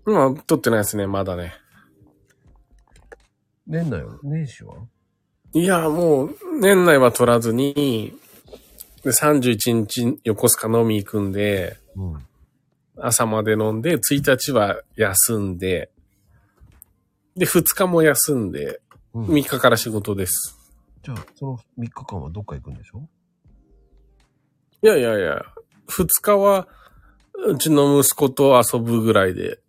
[0.08, 1.54] 今、取ってないですね、まだね。
[3.68, 4.18] 年内は？
[4.24, 4.76] 年始は？
[5.54, 8.14] いや、もう、年内は取らずに、
[9.04, 12.26] で、31日横須賀飲み行くんで、うん。
[13.02, 15.90] 朝まで飲んで、1日は休んで、
[17.36, 18.82] で、2日も休んで、
[19.14, 20.58] うん、3日から仕事です。
[21.04, 23.08] じゃあ、その3日間はどっか行くんでしょ？
[24.82, 25.42] いやいやいや、
[25.88, 26.68] 2日は、
[27.48, 29.60] うちの息子と遊ぶぐらいで、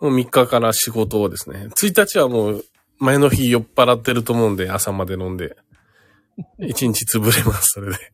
[0.00, 1.68] もう3日から仕事をですね。
[1.68, 2.64] 1日はもう、
[2.98, 5.56] 前の日酔っ払ってると思うんで、朝まで飲んで。
[6.58, 8.12] 1日潰れます、それで。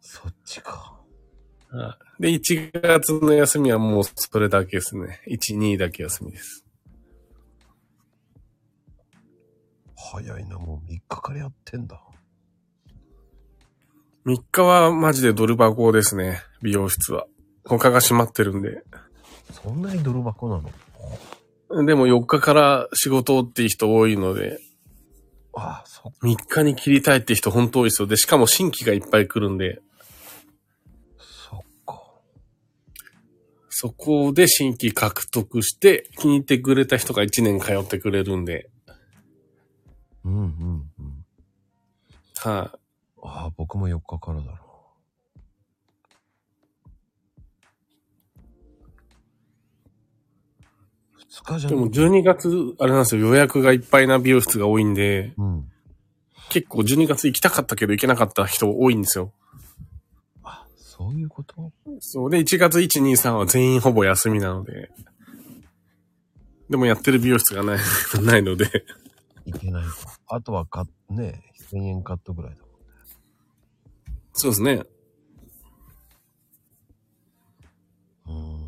[0.00, 1.00] そっちか。
[2.18, 5.22] で、1月の休みはもうそれだけですね。
[5.28, 6.64] 1、2だけ休みです。
[9.96, 12.02] 早いな、もう3日からやってんだ。
[14.26, 16.42] 3日はマジでドル箱ですね。
[16.62, 17.26] 美容室は。
[17.64, 18.82] 他が閉まってるんで。
[19.50, 20.62] そんなに泥箱な
[21.70, 21.86] の？
[21.86, 24.58] でも4日から仕事っていう人多いので、
[25.54, 28.08] ああ、そっ3日に切りたいって人本当多いですよ。
[28.08, 29.80] で、しかも新規がいっぱい来るんで、
[31.18, 32.02] そっか。
[33.68, 38.68] そこで新規獲得して気に入ってくれた人が1年通ってくれるんで、
[40.24, 41.24] うんうんうん。
[42.36, 42.78] はい、あ
[43.22, 44.60] あ、僕も4日からだな。
[51.18, 55.70] 2日じゃでも12月、あれなんですよ、予約がいっぱいな美容室が多いんで、うん。
[56.50, 59.32] 結構12月行きたかったけど行けなかった人多いんですよ。
[60.42, 61.72] あ、そういうこと？
[62.00, 64.90] そうで、1月1、2、3は全員ほぼ休みなので、
[66.68, 67.78] でもやってる美容室がない、
[68.22, 68.84] ないので、
[69.46, 69.90] いけないか。
[70.28, 72.64] あとはか、ね、1000円カットぐらいだ。
[74.40, 74.72] そうですね。
[78.26, 78.66] うーん。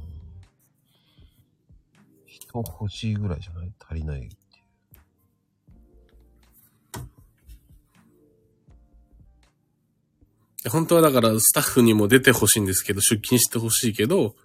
[2.26, 4.28] 人欲しいぐらいじゃない足りないってい
[10.66, 10.70] う。
[10.70, 14.36] 本当はだからスタッフにも出てほしいんですけど、出勤してほしいけど、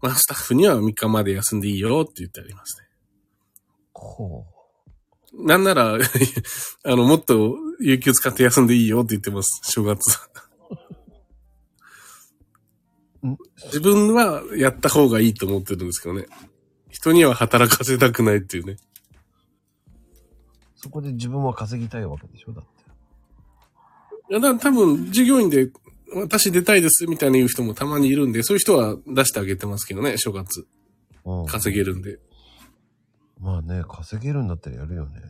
[0.00, 2.88] まあスタッフには3日まで休んでいいよって言ってありますね。
[3.92, 4.46] ほ
[5.34, 5.96] なんなら、
[6.84, 10.18] あの、もっと有給使って休んでいいよって言ってます、正月。
[13.26, 13.36] ん
[13.66, 16.26] 自分はやった方がいいと思ってるんですけどね。
[16.88, 18.72] 人には働かせたくないっていうね。
[18.72, 18.76] う。
[20.76, 22.70] そこで自分は稼ぎたいわけでしょだって。
[24.30, 25.70] いや、だ多分、従業員で、
[26.14, 30.66] 私出たいですみたいな言う人もたまにいるんで、そういう人は出してあげてますけどね、正月。
[31.24, 31.46] うん。
[31.46, 32.18] 稼げるんで。
[33.38, 35.20] まあね、稼げるんだったらやるよね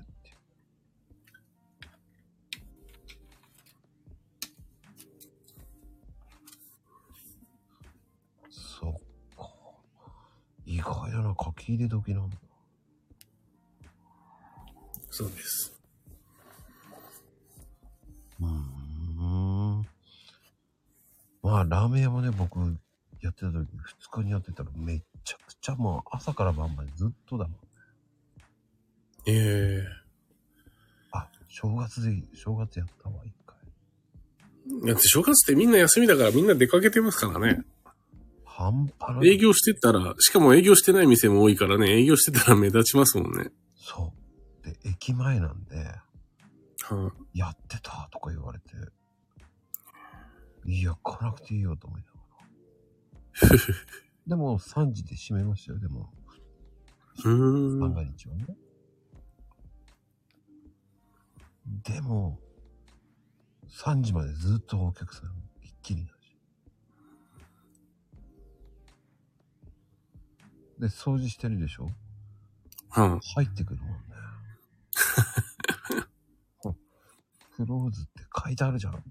[10.71, 12.37] 意外だな、書き入れ時なんだ。
[15.11, 15.73] そうです。
[18.41, 19.87] うーん。
[21.43, 22.61] まあ、ラーメン屋もね、僕、
[23.21, 23.69] やってた時、
[23.99, 27.57] 二日にやってたらめちゃくちゃもう朝から晩までずっとだもん。
[29.27, 29.85] ええ
[31.11, 33.57] あ、正月で、正月やったわ、一回。
[34.87, 37.65] だって正月ってみんな休みだからみんな出かけてますからね。
[38.61, 39.31] 半端ない。
[39.31, 43.51] 営業してたら、しかも営業してない店も多いからね、営業してたら目立ちますもんね。
[43.75, 44.13] そ
[44.63, 44.67] う。
[44.67, 48.67] で、駅前なんで、はやってたとか言われて、
[50.67, 53.57] いや、来なくていいよと思いながら。
[54.27, 56.13] でも、3時で閉めましたよ、でも、
[57.17, 57.81] い、うーん。
[57.81, 58.47] 三が日はね。
[61.83, 62.39] でも、
[63.69, 65.31] 3時までずっとお客さん、
[65.63, 66.20] ひっきりだし。
[70.81, 71.91] で、掃除してるでしょ？
[72.89, 73.97] は入ってくるもんね。
[77.57, 79.05] クローズって書いてあるじゃん。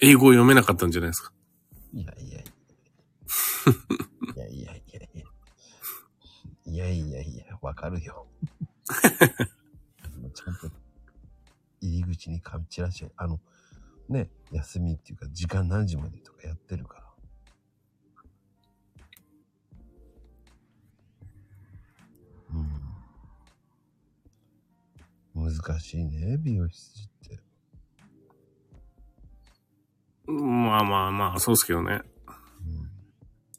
[0.00, 1.32] 英語読めなかったんじゃないですか？
[1.92, 2.44] いやいやいや。
[4.34, 5.24] い やいやいやいや。
[6.66, 8.28] いやいやいや、わかるよ。
[10.34, 10.70] ちゃんと
[11.80, 13.40] 入り口に紙チラシ、あの、
[14.08, 17.06] ね、休みっていうか時間何時までとかやってるから。
[25.34, 25.44] うん。
[25.44, 27.40] 難しいね、美容室って。
[30.26, 32.02] まあまあまあ、そうですけどね。
[32.60, 32.96] うん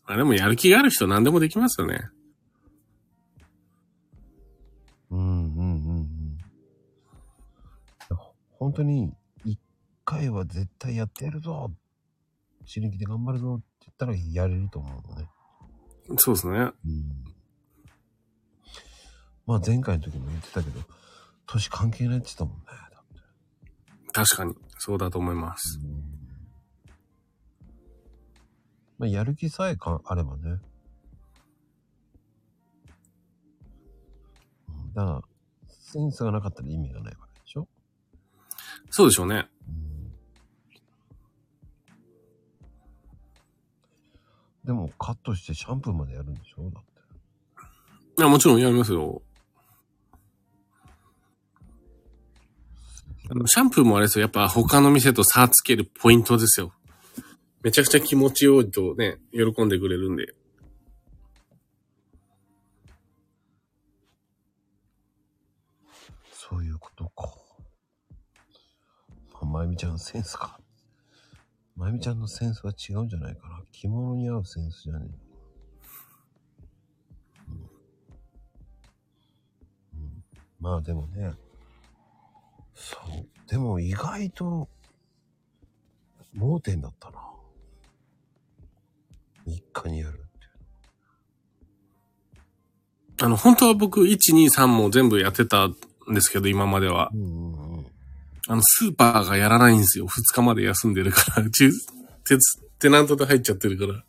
[0.08, 2.10] まあでもやる気がある人何でもできますよね。
[5.12, 6.38] うんうんうんうん。
[8.52, 9.14] 本当に、一
[10.08, 11.70] 回は絶対やってやるぞ
[12.66, 15.30] 死ぬ気で頑張るぞって言ったらやれると思うのね。
[16.18, 16.58] そうですね。
[16.58, 16.72] うん。
[19.46, 20.80] まあ前回の時も言ってたけど、
[21.46, 22.64] 年関係ないって言ってたもんね。
[22.68, 23.04] だっ
[24.06, 24.56] て確かに。
[24.78, 25.80] そうだと思います。
[28.98, 30.60] まあやる気さえかあればね。
[34.70, 35.22] うんだから、
[35.70, 37.68] センスがなかったら意味がないわけでしょ
[38.90, 39.48] そうでしょうね。
[44.68, 46.70] でもカットしてシャンプーまでやるんでしょ？
[46.70, 46.90] だって。
[48.20, 49.22] いや、もちろんやりますよ。
[53.30, 54.24] あのシャンプーもあれですよ。
[54.24, 56.74] やっぱ他の店と差つけるポイントですよ。
[57.62, 60.36] めちゃくちゃ気持ちよいとね、喜んでくれるんで。
[66.34, 67.34] そういうことか。
[69.32, 70.60] まあ、まゆみちゃんのセンスか。
[71.78, 73.62] まゆみちゃんのセンスは違うんじゃないかな。
[73.72, 75.14] 着物に合うセンスじゃねえのか
[77.48, 77.54] な、
[79.96, 80.24] うんうん。
[80.60, 81.34] まあでもね。
[82.74, 83.28] そう。
[83.48, 84.68] でも意外と、
[86.34, 87.18] 盲点だったな。
[89.46, 90.24] 一家にやるってい
[93.20, 93.26] う。
[93.26, 95.76] あの、本当は僕、1、2、3も全部やってたん
[96.14, 97.12] ですけど、今までは。
[97.14, 97.57] うんうんうん。
[98.48, 100.06] あの、スーパーがやらないんですよ。
[100.08, 101.44] 2日まで休んでるから。
[101.48, 101.70] うち、
[102.26, 102.38] テ
[102.80, 104.04] テナントで入っちゃってるから。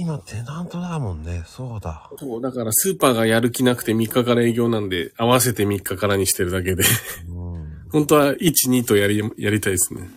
[0.00, 1.42] 今テナントだもんね。
[1.44, 2.08] そうだ。
[2.18, 6.84] そう、だからスーパーがやる気なくて3日から営業なんで、合わせて3日からにしてるだけで。
[7.28, 7.88] うん。
[7.90, 10.08] 本当は1、2とやり、やりたいですね。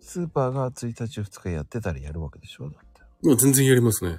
[0.00, 2.68] スーパーが1日2日やってたらやるわけでしょ？
[2.68, 3.00] だって。
[3.26, 4.18] もう全然やりますね。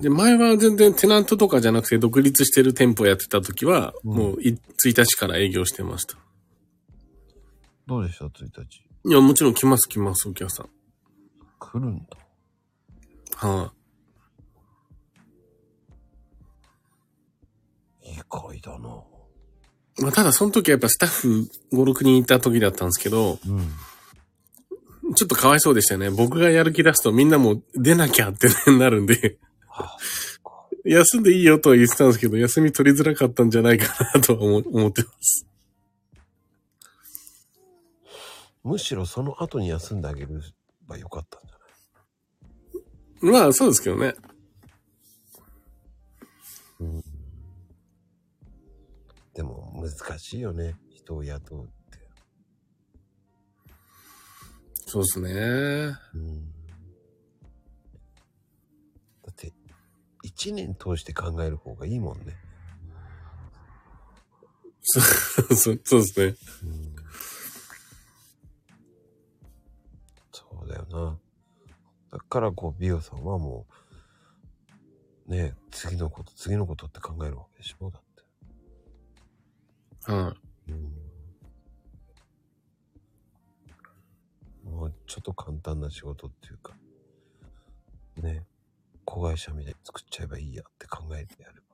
[0.00, 6.16] で、前は全然テナントとかじゃなくて独立してる店舗やってた時は、うんもうい1日から営業してました。
[7.86, 8.84] どうでした ?1 日。
[9.06, 10.68] いや、もちろん来ます来ます、お客さん。
[11.58, 12.16] 来るんだ。
[13.36, 13.72] は
[18.02, 19.02] 意外だな。
[19.98, 25.14] い、まあ、ただその時はやっぱスタッフ5、6人いた時だったんですけど、うん。
[25.14, 26.10] ちょっとかわいそうでしたね。
[26.10, 29.43] 僕がやる気出すとみんなも出なきゃってなるんで、は
[30.84, 35.46] 休んでいいよとは言ってたんですけど、休み取りづらかったんじゃないかなとは思思ってます。
[38.62, 40.28] むしろその後に休んであげれ
[40.86, 43.42] ばよかったんじゃない？
[43.42, 44.14] まあ、そうですけどね。
[49.34, 50.76] でも難しいよね。
[50.94, 51.72] 人を雇うって。
[54.86, 55.30] そうですね。
[56.14, 56.53] うん。
[60.36, 62.36] 一年通して考える方がいいもんね。
[64.82, 65.02] そう
[65.84, 66.36] そうですね。
[66.64, 66.94] うん。
[70.32, 71.18] そうだよな。
[72.10, 73.66] だからこう、美容さんはも
[75.26, 77.90] う、ね次のこと、次のことって考えるわけでしょ？
[77.90, 78.02] だっ
[80.06, 80.12] て。
[80.12, 80.36] は
[80.68, 80.94] い、うん。
[84.64, 86.76] もうちょっと簡単な仕事っていうか、
[88.16, 88.44] ね、
[89.04, 91.64] 子会社みたいに作っちゃえばいいやって考えてやれば。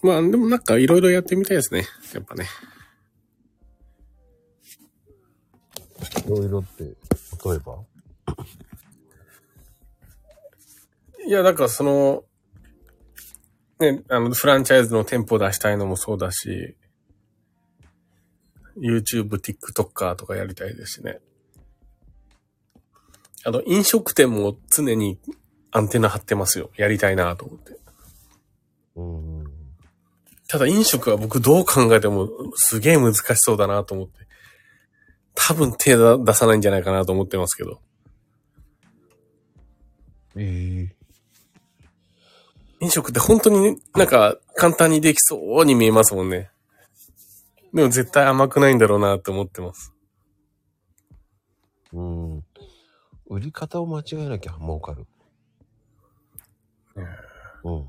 [0.00, 1.84] まあ、でもなんかいろいろやってみたいですね。
[2.14, 2.46] やっぱね。
[6.24, 6.92] いろいろって、例
[7.56, 7.78] えば？
[11.26, 12.24] いや、だからその、
[13.80, 16.76] ね、あの、フランチャイズの店舗出したいのもそうだし、
[18.76, 21.20] YouTube、TikToker とかやりたいですしね。
[23.44, 25.18] あと、飲食店も常に
[25.70, 26.70] アンテナ張ってますよ。
[26.76, 27.78] やりたいなと思って。
[28.96, 29.44] うん。
[30.48, 34.26] ただ飲食は僕どう考えてもすげえ難しそうだなと思って。
[35.34, 37.80] 多分手だ出さないんじゃないかなと思ってますけど。
[40.36, 40.96] ええ
[42.80, 46.50] 飲食って本当になんか簡単にできそうに見えますもんね。
[47.74, 49.92] でも絶対甘くないんだろうなって思ってます。
[51.92, 52.44] うん。
[53.28, 55.06] 売り方を間違えなきゃ儲かる。
[56.96, 57.88] うん。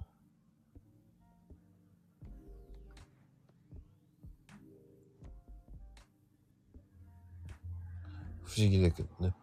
[8.44, 9.34] 不思議だけどね。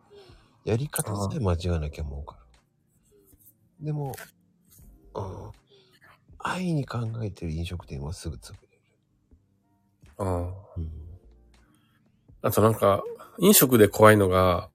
[0.64, 2.36] やり方さえ間違えなきゃ儲か
[3.80, 3.84] る。
[3.86, 4.14] でも、
[5.14, 5.50] うん。
[6.38, 8.68] 愛に考えてる飲食店はすぐ潰れる。
[10.18, 10.28] ああ。
[10.76, 10.90] うん、
[12.42, 13.02] あとなんか、
[13.38, 14.70] 飲食で怖いのが、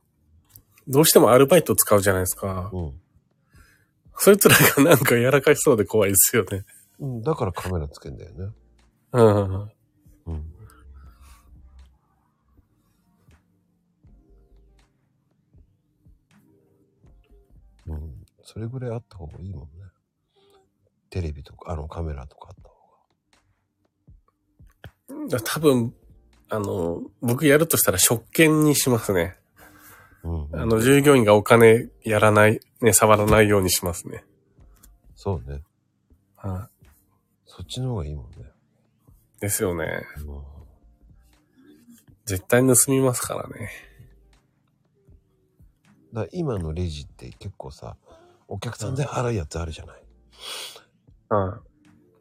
[0.88, 2.70] どうしてもアルバイト使うじゃないですか。
[2.74, 3.02] うん。
[4.18, 6.64] そいつらがなんかやらかしそうで怖いですよね。
[7.00, 8.52] うん、だからカメラつけんだよね。
[9.14, 9.26] うん。
[9.26, 10.54] うん。
[17.88, 18.26] うん。
[18.44, 19.68] それぐらいあった方がいいもんね。
[21.10, 22.56] テレビとか、あのカメラとかあっ
[25.10, 25.94] た方だ多分、
[26.50, 29.41] あの、僕やるとしたら食券にしますね。
[30.24, 30.30] が。
[30.30, 30.60] うん、うん。
[30.60, 34.24] あの、従業員がお金やらない、ね、触らないようにしますね。
[35.16, 35.64] そうね。
[36.36, 36.70] は
[37.46, 38.38] そっちの方がいいもんね。
[39.38, 39.42] い。
[39.42, 39.86] ですよね。
[40.26, 40.62] うん
[42.26, 43.70] 絶対盗みますからね。
[46.14, 47.98] だ今のレジって結構さ、
[48.48, 50.04] お客さんで払うやつあるじゃない。
[51.30, 51.62] は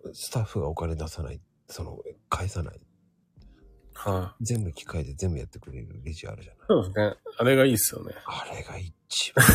[0.06, 0.08] い。
[0.12, 1.98] スタッフがお金出さない、その、
[2.28, 2.80] 返さない。
[4.02, 4.44] はい。
[4.44, 6.66] 全部機械で全部やってくれるレジあるじゃない。
[6.68, 7.16] そうですね。
[7.38, 8.14] あれがいいっすよね。
[8.24, 9.52] あれが一番いい。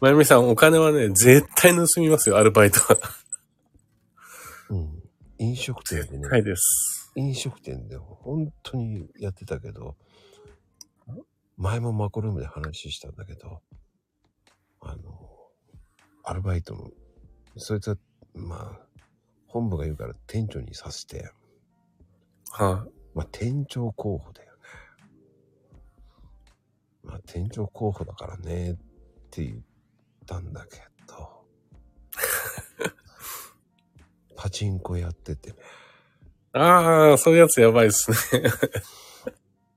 [0.00, 2.98] まゆみさん、お金はね、絶対盗みますよ、アルバイトは。
[4.70, 5.02] うん。
[5.38, 7.12] 飲食店でね、はいです。
[7.14, 9.96] 飲食店で本当にやってたけど、
[11.58, 13.60] 前もマコルームで話したんだけど、
[14.80, 15.30] あの、
[16.22, 16.90] アルバイトの、
[17.58, 17.96] そいつは、
[18.34, 18.80] まあ、
[19.46, 21.30] 本部が言うから店長にさせて、
[22.50, 24.58] はまあ店長候補だよね。
[27.04, 28.76] まあ店長候補だからねっ
[29.30, 29.58] て言っ
[30.26, 31.44] たんだけど、
[34.36, 35.60] パチンコやっててね、い。
[36.58, 38.42] ああ、そういうやつやばいっすね。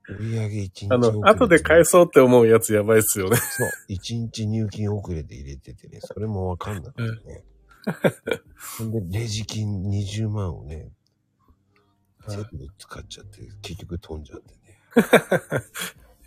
[0.08, 1.90] 売り上げ1日あの、後で返す。
[1.90, 3.36] そうって思うやつやばいっすよね。
[3.36, 7.44] そう、1日入金遅れで入れててね、それもわかんなくてね。
[8.78, 10.90] ほんで、レジ金20万をね、
[12.28, 14.80] 全部使っちゃって、結局飛んじゃってね。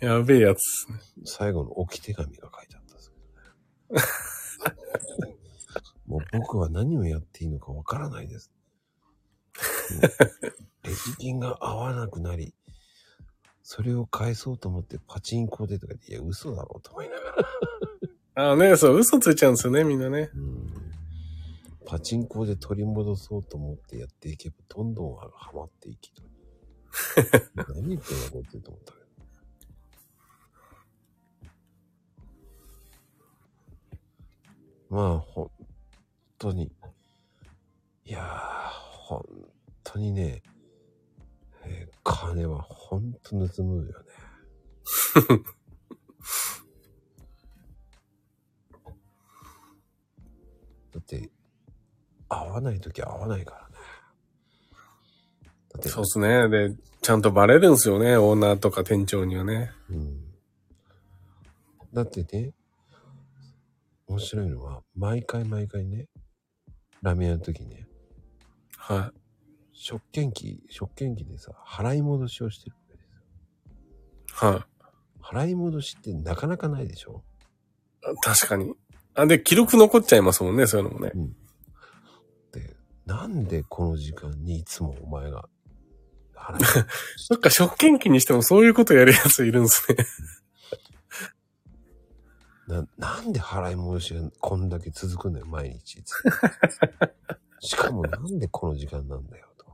[0.00, 0.98] やべえやつね。
[1.24, 3.16] 最後の置き手紙が書いてあったんですけ
[3.94, 4.06] どね。
[6.06, 8.50] もう僕は何をやっていいのかわからないです。
[10.82, 12.54] レジ金が合わなくなり、
[13.62, 17.30] それを返そうと思ってパチンコでとかいや、嘘だろうと思いなが
[18.34, 18.48] ら。
[18.48, 20.30] ああね、そう、嘘ついちゃうんですよね、みんなね。
[20.34, 20.81] うん
[21.84, 26.22] パチンコで取り戻そうと思ってやっていけば、どんどんハマっていきと。
[27.74, 29.04] 何言ってんだこいつと思ったけど。
[34.96, 35.50] まあ、本
[36.38, 36.72] 当に。
[38.04, 38.70] いやー、
[39.08, 39.24] 本
[39.84, 40.42] 当にね、
[41.64, 43.92] えー金は本当盗むよね。
[50.92, 51.30] だって、
[52.32, 53.74] 合わないとき合わないからね。
[55.72, 56.48] だって、そうっすね。
[56.48, 59.70] で、ちゃんとバレるんすよね、オーナーとか店長にはね。
[59.90, 60.24] うん。
[61.92, 62.52] だってね、
[64.06, 66.08] 面白いのは、毎回毎回ね、
[67.02, 67.86] ラーメン屋の時ね、
[68.76, 69.12] は
[69.72, 74.50] 食券機、食券機でさ、払い戻しをしてるわけですよ。
[74.50, 74.54] い。
[74.54, 74.64] はい。
[75.22, 77.24] 払い戻しってなかなかないでしょ？
[78.22, 78.74] 確かに。
[79.14, 81.12] あ、で、記録残っちゃいますもんね、そういうのもね。
[81.14, 81.20] で、
[83.06, 85.48] なんでこの時間にいつもお前が
[86.36, 90.06] 払いそっか、食券機にしてもそういうことやるやついるんですね。
[92.66, 96.02] な、なんで払い戻しがこんだけ続くんだよ、毎日。
[97.60, 99.66] しかもなんでこの時間なんだよ、と。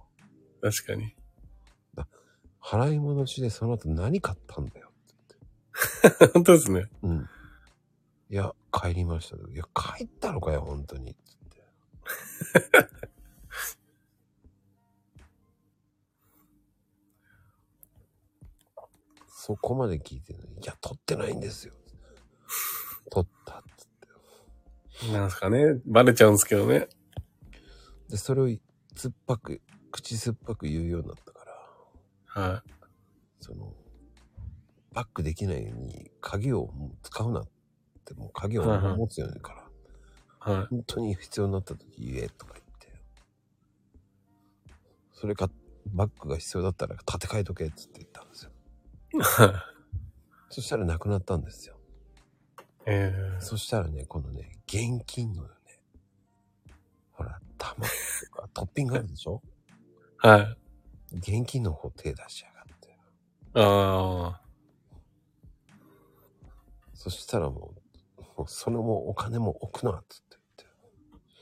[0.61, 1.15] 確かに。
[2.61, 4.91] 払い戻しでその後何買ったんだよ。
[6.35, 6.91] 本当ですね。
[7.03, 7.29] うん。
[8.29, 9.37] いや、帰りました。
[9.37, 11.15] いや、帰ったのかよ、本当に。
[11.15, 11.65] つって。
[19.49, 21.73] そこまで聞いてるのに、いや、取ってないんですよ。
[23.11, 23.85] 取ったっつ
[25.07, 25.13] って。
[25.13, 25.81] なんすかね。
[25.87, 26.87] バレちゃうんですけどね。
[28.11, 28.49] で、それを
[28.95, 31.47] 酸っぱく、口酸っぱく言うようになったか
[32.35, 32.63] ら、は
[33.41, 33.73] その、
[34.93, 37.49] バックできないように鍵をもう使うなっ
[38.05, 39.55] て、もう鍵を持つようにか
[40.41, 40.57] ら、い。
[40.59, 40.67] はい。
[40.67, 42.93] 本当に必要になった時言えとか言って。
[45.15, 45.49] それか、
[45.87, 48.51] バッグが必要だったら立て替えとけっつって言ったんですよ。
[50.51, 51.79] そしたらなくなったんですよ。
[52.87, 55.49] えそしたらね、このね、現金のね、
[57.13, 57.91] ほら、玉と
[58.33, 59.43] か トッピングあるでしょ？
[60.23, 60.59] ー、はい。
[61.19, 62.99] 現金の方手出しやがって。
[63.55, 64.43] ああ。
[66.95, 67.75] そしたらも
[68.19, 70.39] う、もうそのもうお金も置くな、つって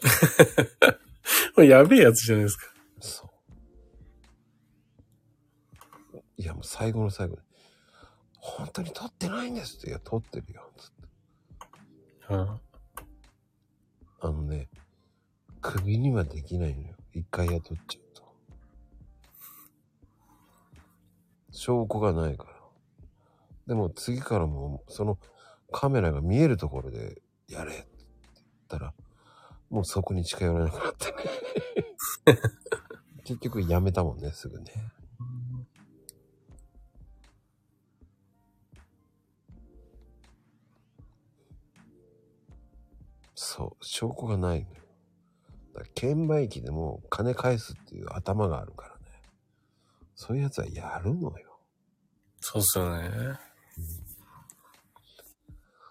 [0.02, 0.98] 言って。
[1.55, 2.66] これやべえやつじゃないですか。
[3.01, 3.30] そう。
[6.36, 7.43] いや、もう最後の最後に、
[8.47, 9.89] 本当に取ってないんですって。
[9.89, 10.90] いや、取ってるよ、つっ
[12.28, 12.32] て。
[12.32, 12.60] は
[14.20, 14.68] あのね、
[15.60, 16.94] 首にはできないのよ。
[17.12, 18.23] 一回雇っちゃうと。
[21.51, 22.51] 証拠がないから。
[23.66, 25.18] でも次からもう、その
[25.73, 28.94] カメラが見えるところでやれって言ったら、
[29.70, 31.16] もうそこに近寄らなくなってね。
[33.24, 34.73] 結局やめたもんね、すぐね。
[43.56, 44.82] そう、証拠がないのよ。
[45.72, 49.22] だから券売機でも金返すっていう頭があるからね。
[50.14, 51.58] そういうやつはやるのよ。
[52.40, 53.08] そうっすよね。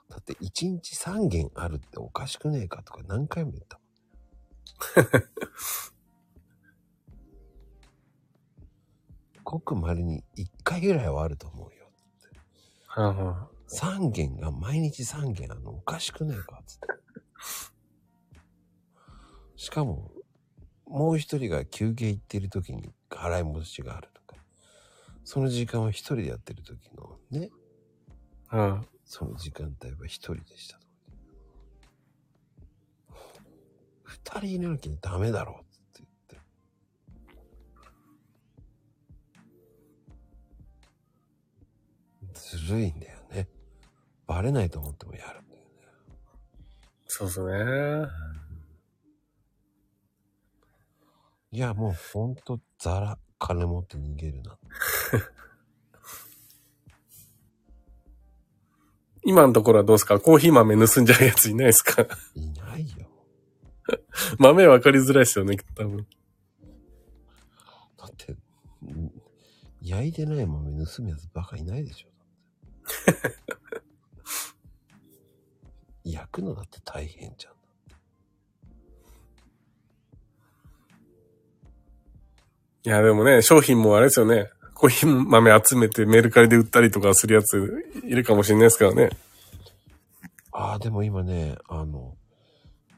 [0.09, 3.85] だって1日3件あるっておかしくねえかとか何回も言ったもん。
[9.43, 11.89] ごく稀に1回ぐらいはあると思うよ。
[12.85, 17.05] はあは3件が毎日3件あるのおかしくねえかつって。
[19.55, 20.11] しかも、
[20.88, 24.35] もう一人が休憩行ってる時に払い戻しがあるとか。
[25.23, 27.49] その時間は一人でやってる時のね、
[28.49, 28.57] あ。
[28.57, 28.84] はあ。
[29.05, 30.85] その時間帯は一人でしたと。
[34.03, 36.43] 二人いなきゃダメだろうって言っ
[42.34, 42.57] て。
[42.57, 43.47] ずるいんだよね。
[44.27, 45.44] バレないと思ってもやる。
[47.17, 48.09] そうっすね。
[51.51, 54.57] いや、もうほんとザラ、金持って逃げるな。
[59.23, 60.19] 今のところはどうですか？
[60.19, 62.05] コーヒー豆盗んじゃうやついないですか？
[62.35, 63.07] いないよ。
[64.37, 66.05] 豆分かりづらいですよね、多分。
[67.97, 68.37] だって、ん
[69.81, 72.09] 焼いてない豆盗むやつバカいないでしょ。
[76.06, 77.53] 焼くのだって大変じゃん。
[82.88, 84.49] いや、でもね、商品もあれですよね。
[84.76, 89.10] コーヒー豆集めてメルカリで売ったりとかするやついるかもしれないですからね。
[90.52, 92.15] ああ、でも今ね、あの、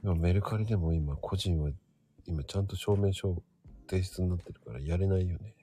[0.03, 1.69] 今メルカリでも今個人は
[2.25, 3.41] 今ちゃんと証明書
[3.89, 5.55] 提出になってるからやれないよね。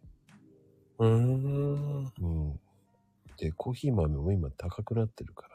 [0.98, 2.12] うーん。
[2.20, 2.60] うん。
[3.36, 5.53] で、コーヒー豆も今高くなってるから。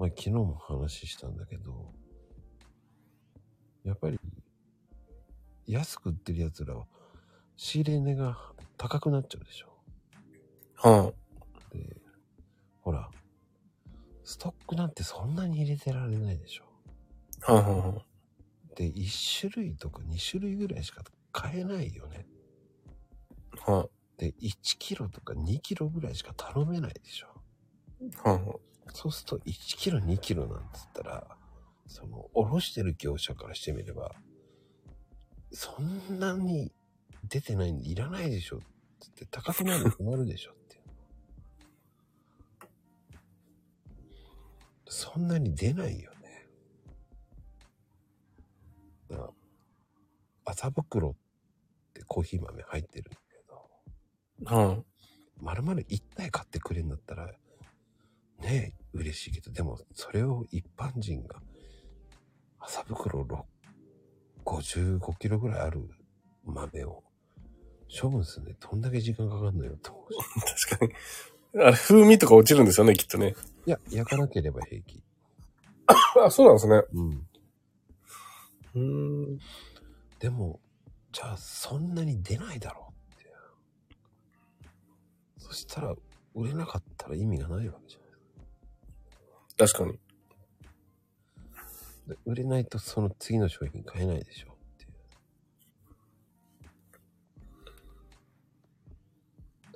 [0.00, 1.92] まあ昨日も話したんだけど、
[3.84, 4.18] やっぱり
[5.66, 6.86] 安く売ってる奴らは
[7.58, 8.38] 仕入れ値が
[8.78, 9.68] 高くなっちゃうでしょ。
[10.76, 11.12] は
[11.70, 12.00] で、
[12.80, 13.10] ほら、
[14.24, 16.64] ストックなんてそんなに入れてられないでしょ。
[17.46, 18.02] あ、はあ、は
[18.76, 22.26] で、1種類とか2種類ぐらいしか買えないよね。
[24.16, 27.26] で、1キロとか2キロぐらいしか頼めないでしょ。
[28.92, 31.36] そうすると1キロ2キロなんつったら、
[31.86, 34.14] その、おろしてる業者からしてみれば、
[35.52, 36.72] そんなに
[37.28, 38.60] 出てないんでいらないでしょ
[39.00, 40.80] つって高くなるの困るでしょって。
[44.88, 46.48] そんなに出ないよね。
[49.08, 49.30] だから、
[50.44, 51.14] 麻袋っ
[51.94, 54.84] てコーヒー豆入ってるんだけど、はあ。
[55.40, 57.26] まるまる1体買ってくれんだったら、
[58.40, 61.40] ねえ、嬉しいけど、でも、それを一般人が、
[62.58, 63.42] 麻袋6
[64.44, 65.88] 55キロぐらいある
[66.44, 67.02] 豆を
[68.00, 70.12] 処分するのにどんだけ時間かかるのよと思う
[70.58, 70.68] し。
[70.68, 71.62] 確かに。
[71.62, 73.34] あれ、風味とか落ちるんですよね、きっとね。
[73.66, 75.02] いや、焼かなければ平気。
[76.24, 76.82] あ、そうなんですね。
[76.92, 77.26] うん。
[78.74, 79.38] うーん。
[80.18, 80.60] でも、
[81.12, 83.26] じゃあそんなに出ないだろうって。
[85.38, 85.94] そしたら、
[86.34, 87.99] 売れなかったら意味がないわけじゃない。
[89.60, 89.98] 確かに。
[92.08, 94.86] で売れないとその次の商品買えないでしょってい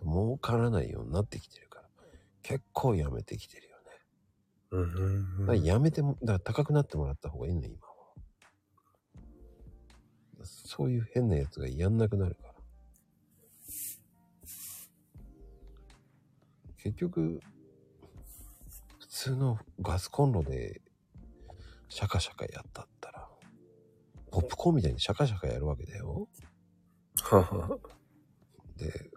[0.00, 0.08] う。
[0.08, 1.88] 儲からないようになってきてるから、
[2.42, 3.82] 結構やめてきてるよね。
[4.70, 7.94] うんだからやめても、だから高くなってもらった方がいいの、今は。
[10.44, 12.54] そういう変なやつがやんなくなるから。
[16.78, 17.42] 結局、
[19.14, 20.82] 普通のガスコンロで
[21.88, 23.28] シャカシャカやったったら、
[24.32, 26.26] ポップコーンみたいにシャカシャカやるわけだよ。
[27.22, 27.78] はあは
[28.76, 29.08] で、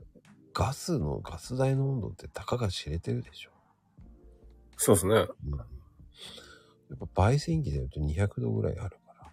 [0.54, 3.50] ガスのガス代の温度ってたかが知れてるでしょ。
[4.78, 5.16] そうですね。
[5.16, 5.58] うん。
[5.58, 5.66] や
[6.94, 9.32] っぱ焙煎機で言うと200度ぐらいあるから。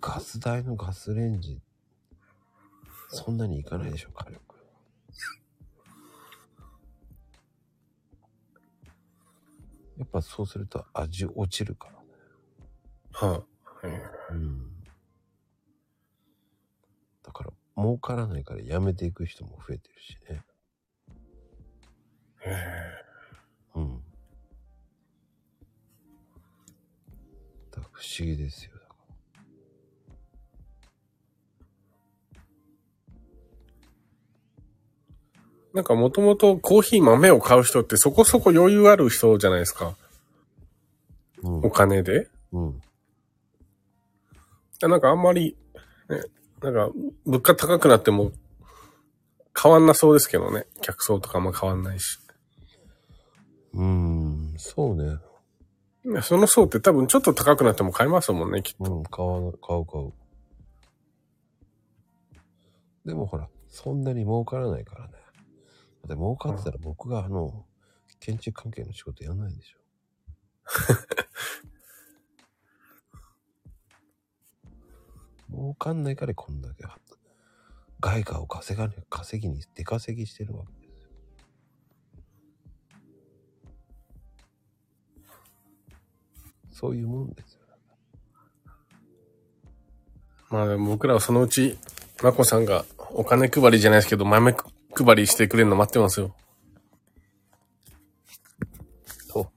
[0.00, 1.60] ガス台のガスレンジ、
[3.08, 4.47] そんなにいかないでしょ、火力。
[9.98, 11.98] やっぱそうすると味落ちるからね。
[13.12, 13.44] は
[14.32, 14.78] い、うん。
[17.24, 20.44] だから、儲からないからやめていく人も増えてるしね。
[22.46, 22.56] へ
[23.74, 24.02] うん。
[27.72, 28.77] だ不思議ですよ。
[35.74, 39.84] なんかもともとコーヒー豆を買う人ってそこそこ余裕ある人じゃないですか。
[39.84, 41.70] らうんお。
[41.70, 42.28] 金で。
[42.52, 42.82] うん。
[44.80, 45.56] なんかあんまり、
[46.08, 46.22] ね、
[46.62, 46.90] なんか
[47.26, 48.32] 物価高くなっても
[49.60, 50.66] 変わんなそうですけどね。
[50.80, 52.18] 客層とかも変わんないし。
[53.74, 55.18] うん、そうね。
[56.22, 58.92] その層って多分ちょっと高くなっても買いますもんね、きっと。
[58.92, 60.12] うん、買わ買う買う。
[63.04, 65.17] でもほら、そんなに儲からないからね。
[66.06, 67.64] だって儲かってたら僕があの、
[68.20, 69.78] 建築関係の仕事やんないでしょ。
[75.50, 76.84] 儲かんないからこんだけ
[78.00, 81.08] 外貨を稼がね、稼ぎに、出稼ぎしてるわけですよ。
[86.70, 87.60] そういうもんですよ。
[90.50, 91.76] まあでも僕らはそのうち、
[92.22, 94.54] まこさんがお金配りじゃないですけど、豆
[95.04, 96.34] 配りしてくれるの待ってますよ。
[99.32, 99.48] どう、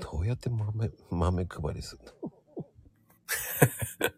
[0.00, 2.32] どうやって豆、豆配りするの？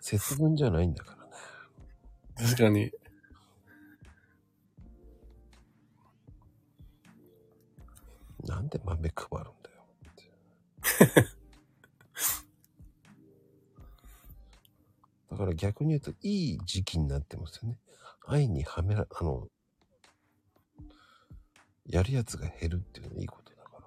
[0.00, 1.32] 節分じゃないんだからね。
[2.50, 2.92] 確かに。
[8.44, 10.30] なんで豆配るんだよって。
[15.30, 17.78] だから逆に言うといい時期になってますよね。
[18.32, 19.46] 愛にはめら、あの、
[21.86, 23.80] やるやつが減るっていうのはいいことだから。
[23.80, 23.86] だ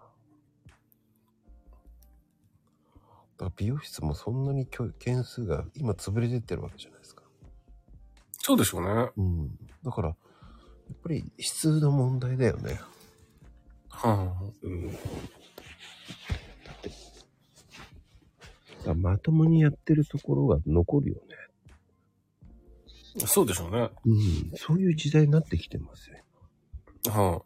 [3.37, 4.67] から美容室もそんなに
[4.99, 7.23] 件数が今潰れてってるわけじゃないですか。
[8.33, 9.09] そうでしょうね。
[9.17, 9.57] うん。
[9.83, 10.17] だから、やっ
[11.01, 12.79] ぱり質の問題だよね。
[13.89, 14.91] はうん。
[14.91, 14.97] だ
[18.85, 21.44] って、まともにやってるところが残るよね。
[23.23, 23.89] あ、そうでしょうね。
[24.05, 24.51] うん。
[24.55, 26.17] そういう時代になってきてますよ。
[27.11, 27.41] は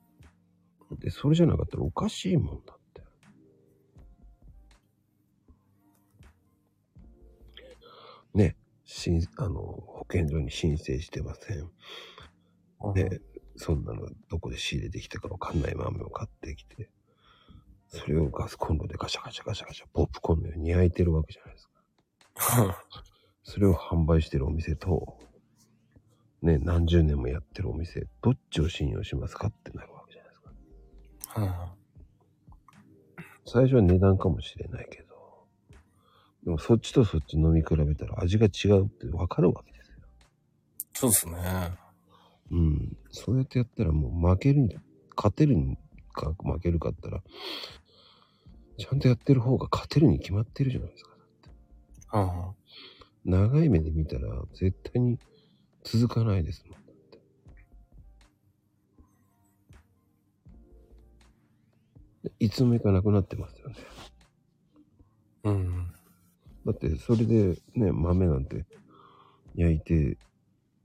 [0.98, 3.04] で、それじゃなかったらおかしいもんだって。
[8.34, 8.56] ね、
[8.86, 11.70] しん、あの、保健所に申請してません。
[12.82, 12.94] あ。
[12.94, 13.22] で、
[13.56, 16.90] そんなのどこで仕入れてきたかわかんない豆を買ってきて、
[17.88, 22.64] それをガスコンロでガシャガシャガシャガシャポップコーンのように焼いてるわけじゃないですか。
[22.64, 22.84] は
[23.44, 25.18] それを販売してるお店と、
[26.42, 31.42] ね、何十年もやってるお店、どっちを信用しますかってなるわけじゃないですか。
[31.42, 31.76] は
[33.46, 35.10] 最初は値段かもしれないけど、
[36.46, 39.98] でもそっちとそっち飲み比べたら味が違うってわかるわけですよ。
[40.94, 41.72] そうですね。
[42.52, 42.98] うん。
[43.12, 44.78] そうやってやったらもう負けるに、
[45.16, 45.78] 勝てるに
[46.14, 47.22] か負けるかったら、
[48.78, 51.12] ちゃんとやってる方が勝てるに決まってるじゃないですか。
[52.18, 52.54] は
[53.26, 55.20] 長い目で見たら絶対に
[55.92, 56.80] 続かないですもん。
[62.40, 63.76] いつの間にかなくなってますよね。
[65.46, 65.50] あ。
[65.50, 65.92] うん。
[66.66, 68.66] だってそれでね、豆なんて
[69.56, 70.20] 焼いて、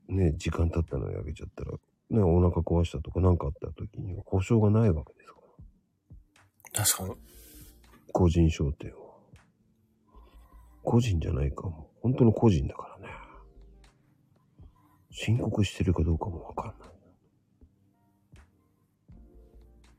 [0.08, 1.72] ね、時間経ったのを焼けちゃったら、
[2.10, 5.40] ね、お腹壊したとか何かあった時には保証がないわけですか
[6.72, 6.84] ら。
[6.84, 7.20] 確かに。
[8.10, 8.96] 個人商店は。
[10.82, 11.90] 個人じゃないかも。
[12.00, 13.23] 本当の個人だからね。
[15.16, 16.76] 申告してるかどうかもわかんない。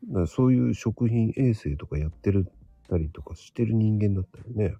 [0.09, 2.51] だからそういう食品衛生とかやってる
[2.89, 4.75] たりとかしてる人間だったらね。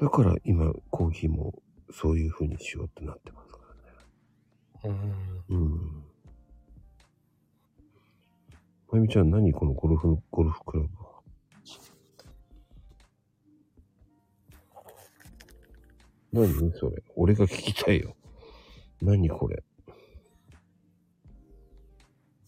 [0.00, 1.54] だから今コーヒーも
[1.92, 3.60] そういう風にしようってなってますか
[4.82, 4.96] らね。
[5.48, 5.56] うん。
[5.56, 6.04] うん。
[8.90, 10.88] まゆみちゃん何このゴルフ、ゴルフクラブ
[16.32, 16.72] 何？
[16.74, 17.02] それ。
[17.16, 18.16] 俺が聞きたいよ。
[19.02, 19.62] 何これ？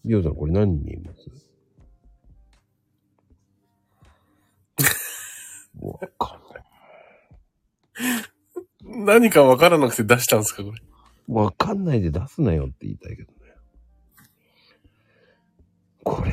[0.05, 1.29] りょうさんこれ何に見えます？
[5.81, 6.63] わかんない。
[9.05, 10.81] 何かわからなくて出したんですか、これ？
[11.27, 13.37] わかんないで出すなよって言いたいけどね。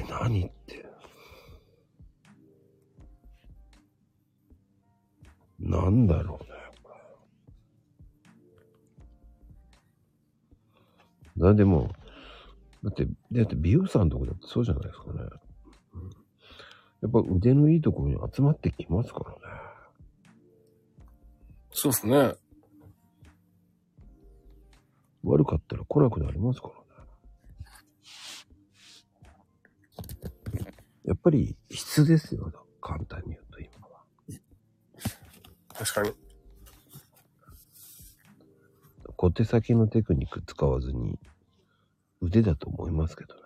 [0.08, 0.84] 何って。
[5.58, 6.59] なんだろうね。
[11.36, 11.94] だでも、
[12.82, 15.20] だって、だって美容師さんのとこだってそうじゃないですかね。
[17.02, 19.36] やっぱ腕のいいところに集まってきますからね。
[21.72, 22.34] そうですね。
[25.22, 26.68] 悪かったら来なくなりますか
[30.54, 30.72] らね。
[31.04, 32.52] やっぱり質ですよ。
[32.80, 34.02] 簡単に言うと今は。
[35.74, 36.29] 確かに。
[39.20, 41.18] 小手先のテクニック使わずに
[42.22, 43.40] 腕だと思いますけどね。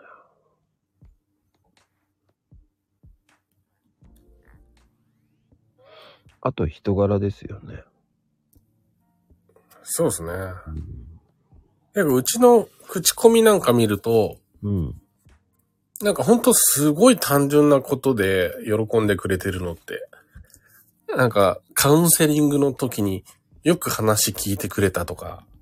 [6.43, 7.83] あと人柄ですよね。
[9.83, 10.31] そうですね。
[11.93, 14.95] 結構うちの口コミなんか見ると、うん。
[16.01, 20.09] なんかほんとすごい単純なことで喜んでくれてるのって。
[21.17, 23.25] なんかカウンセリングの時に
[23.65, 25.54] よく話聞いてくれたとか、うんうん、うん。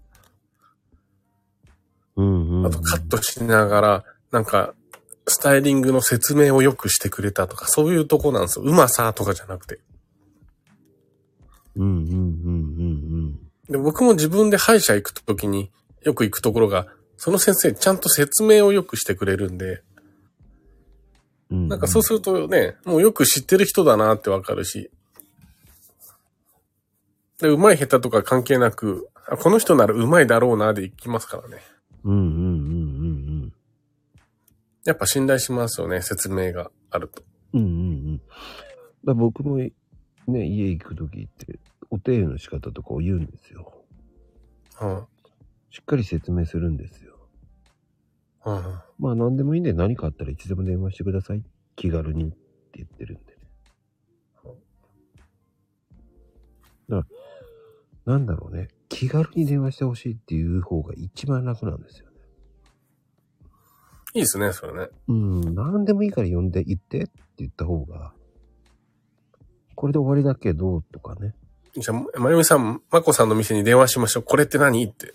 [2.64, 4.74] あとカットしながら、なんか
[5.26, 8.64] スタイリングの説明をよくしてくれたとか、そういうとこなんですよ。
[8.64, 9.80] うまさとかじゃなくて。
[11.76, 12.18] うんうんうんう
[13.39, 15.70] んで、僕も自分で歯医者行くときに
[16.02, 19.82] よく行くところが、その先生ちゃんと説明をよくしてくれるんで、
[21.51, 21.59] うん。
[21.59, 21.68] うん。
[21.68, 24.90] なんかそうするとね、もうよく知ってる人だなってわかるし。
[27.40, 31.62] で、うまい下手とか関係なく、あこの人ならうまいだろうなで行きますからね。
[32.05, 32.52] うんうんうんうん
[34.84, 37.22] やっぱ信頼しますよね、説明があると。
[37.54, 37.60] うん。
[37.60, 39.72] うんうん僕もね、
[40.28, 41.59] 家行くときって、
[41.90, 43.84] お手入れの仕方とかを言うんですよ。
[44.80, 45.06] うん。
[45.70, 47.16] しっかり説明するんですよ。
[48.44, 48.80] うん。
[48.98, 51.42] まあ何でもいいんで何かあったらいつでも電話してください。
[51.74, 52.36] 気軽にって
[52.74, 53.38] 言ってるんでね。
[56.88, 57.09] だか
[58.06, 58.68] ら、なんだろうね。
[58.88, 62.11] 気軽に電話してほしいっていう方が一番楽なんですよね。
[64.14, 64.89] いいですね、それね。
[65.09, 68.12] うん、何でもいいから呼んで行ってって言った方が、
[69.74, 71.34] これで終わりだけど、とかね。
[71.74, 74.22] じゃあ、まゆみさん、まこさんの店に電話しましょう。
[74.22, 75.14] これって何って。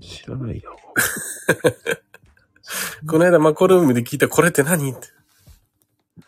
[0.00, 0.76] 知らないよ。
[3.06, 5.08] この間マコルームで聞いたこれって何って。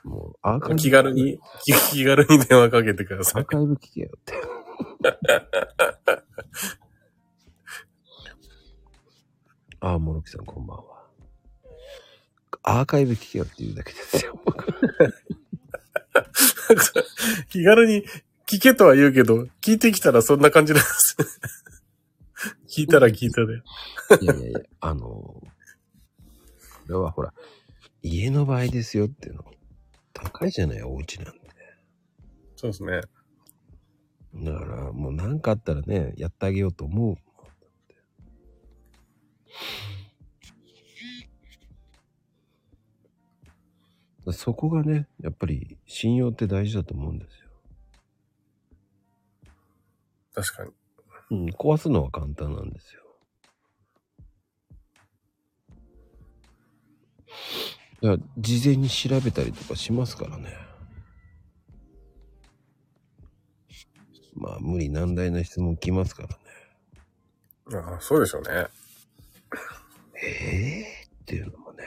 [0.05, 3.43] もう、アーカイブ、気軽に、気気軽に電話かけてください。
[3.43, 4.35] アーカイブ聞けよって。
[9.83, 10.85] ああ、もろきさんこんばんは。
[12.63, 14.41] アーカイブ聞けよって言うだけですよ。
[14.45, 14.65] 僕
[17.49, 18.05] 気軽に
[18.47, 21.17] 聞けとは言うけど、聞いてきたらそんな感じなんです。
[22.69, 23.55] 聞いたら聞いたで。
[24.21, 25.43] いやいやいや、あの、こ
[26.89, 27.35] れはほら、
[28.03, 29.45] 家の場合ですよっていうの。
[30.13, 31.41] 高いじゃない、お家なんて。
[32.55, 33.01] そうですね。
[34.45, 37.17] だから、もう何かあったらね、やってあげようと思う。
[44.31, 47.49] そこがね、やっぱり信用って大事だと思うんですよ。
[50.35, 50.71] 確かに。
[51.31, 53.03] うん、壊すのは簡単なんですよ。
[58.03, 60.57] だから、事前に調べたりとかしますからね。
[64.35, 66.37] まあ、無理難題な質問来ますからね。
[67.85, 68.67] ああ、そうでしょうね。
[70.23, 71.85] ええっていうのもね、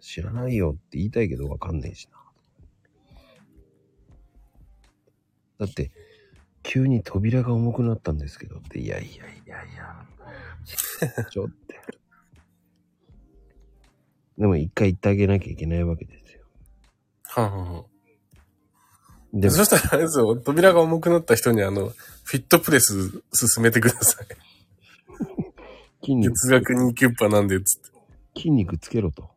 [0.00, 2.18] 知らないよって言いたいけどわかんないしな。
[5.58, 5.92] だって、
[6.64, 10.06] 急に扉が重くなったんですけどって、いやいやいやいや、
[11.30, 11.80] ちょって。
[14.38, 16.40] でも一回言ってあげなきゃいけないわけですよ。
[17.24, 17.84] はあ、はあは
[19.32, 21.92] でもそしたらあれですよ、扉が重くなった人にあの、
[22.24, 24.26] フィットプレス進めてください。
[26.02, 27.90] 筋肉、月額2キュッパなんで、つって。
[28.34, 29.30] 筋肉つけろと。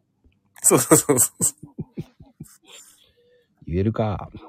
[0.62, 1.38] そうそうそうそう。
[3.68, 4.32] 言えるか。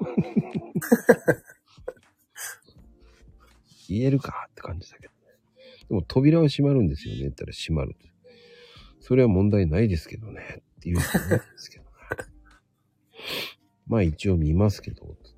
[3.87, 5.19] 言えるかって感じだけどね。
[5.89, 7.95] でも扉は閉まるんですよねって言ったら閉まる。
[8.99, 10.63] それは問題ないですけどね。
[10.77, 11.05] っていうんで
[11.57, 11.91] すけどね。
[13.87, 15.36] まあ一応見ますけど、つって。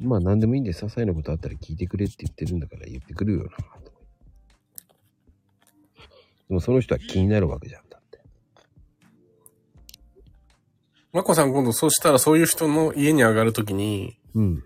[0.00, 3.56] まあ何でもいいんで、些細なことあったら聞いてくれって言ってるんだから言ってくるよな、と。
[6.48, 8.20] でもその人は気になるわけじゃんだって。
[11.12, 14.64] まこさん今度そうしたらそういう人の家に上がるときに、うん。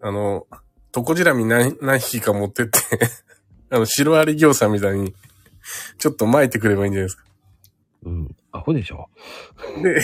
[0.00, 0.46] あの、
[0.90, 2.78] トコジラミ何何匹か持ってって、
[3.70, 5.14] あの、シロアリ業者みたいに
[5.98, 7.24] ちょっと巻いてくればいいんじゃないですか。
[8.04, 8.36] うん。
[8.50, 9.08] アホでしょ
[9.82, 10.02] で、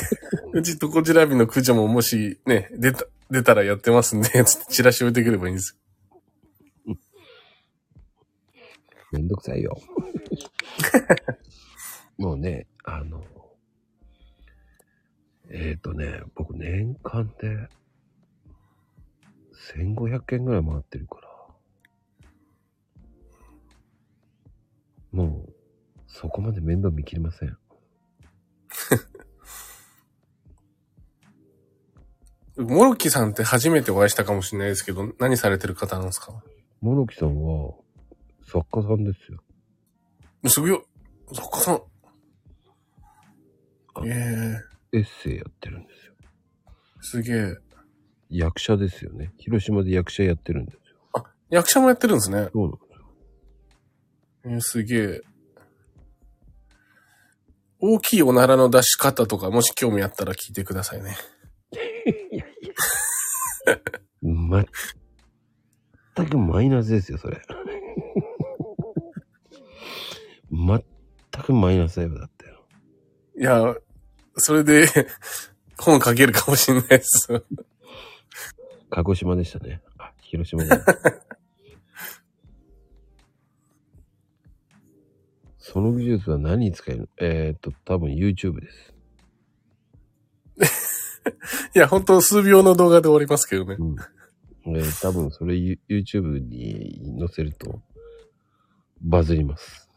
[0.53, 5.77] うちとこちらびの駆除ももしね、出た、出たらやってますんで、 つってチラシ置いてくればいいんです
[9.11, 9.77] めんどくさいよ。
[12.19, 13.25] もうね、あの、
[15.49, 17.69] えっ、ー、とね、僕年間で
[19.75, 21.29] 1500件ぐらい回ってるから、
[25.13, 25.55] もう、
[26.07, 27.57] そこまで面倒見切りません。
[32.57, 36.43] モロキさんって初めてお会いしたかもしれないですけど、何されてる方なんですか？
[36.81, 37.75] モロキさんは、
[38.47, 39.43] 作家さんですよ。
[40.49, 40.85] すごいよ。
[41.33, 41.83] 作家さん。
[43.95, 44.57] あえ
[44.93, 46.15] エッセイやってるんですよ。
[46.21, 46.25] え
[47.03, 47.57] すげえ。
[48.31, 49.33] 役者ですよね。
[49.39, 50.99] 広島で役者やってるんですよ。
[51.15, 52.49] あ、役者もやってるんですね。
[52.53, 52.99] そうなんですよ。
[54.45, 55.21] えーすげえ。
[57.81, 61.17] 大きいおならの出し方とか、もし興味あったら聞いてくださいね。
[64.23, 64.65] ま
[66.17, 67.41] 全くマイナスですよ、それ。
[70.51, 70.83] 全
[71.45, 72.47] くマイナスだよ、だって。
[73.41, 73.77] いや、
[74.37, 74.89] それで、
[75.79, 77.45] 本書けるかもしれないです。
[78.91, 79.81] 鹿児島でしたね。
[79.99, 80.85] あ、広島だ。
[85.71, 88.95] その技術は何に使えるえー、っと、多分 YouTube です。
[91.77, 93.77] いや、本当数秒の動画で終わりますけどね。
[93.79, 93.97] うん。
[94.77, 97.83] えー多分それ You- YouTube に載せると、
[99.03, 99.91] バズります。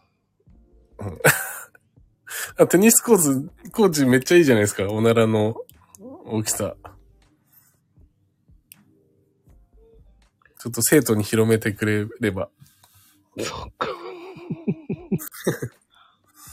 [2.57, 4.89] あテニスコーチ、コーチめっちゃいいじゃないですか。
[4.89, 5.55] おならの
[6.25, 6.75] 大きさ。
[10.59, 12.49] ちょっと生徒に広めてくれれば。
[13.39, 13.87] そっか。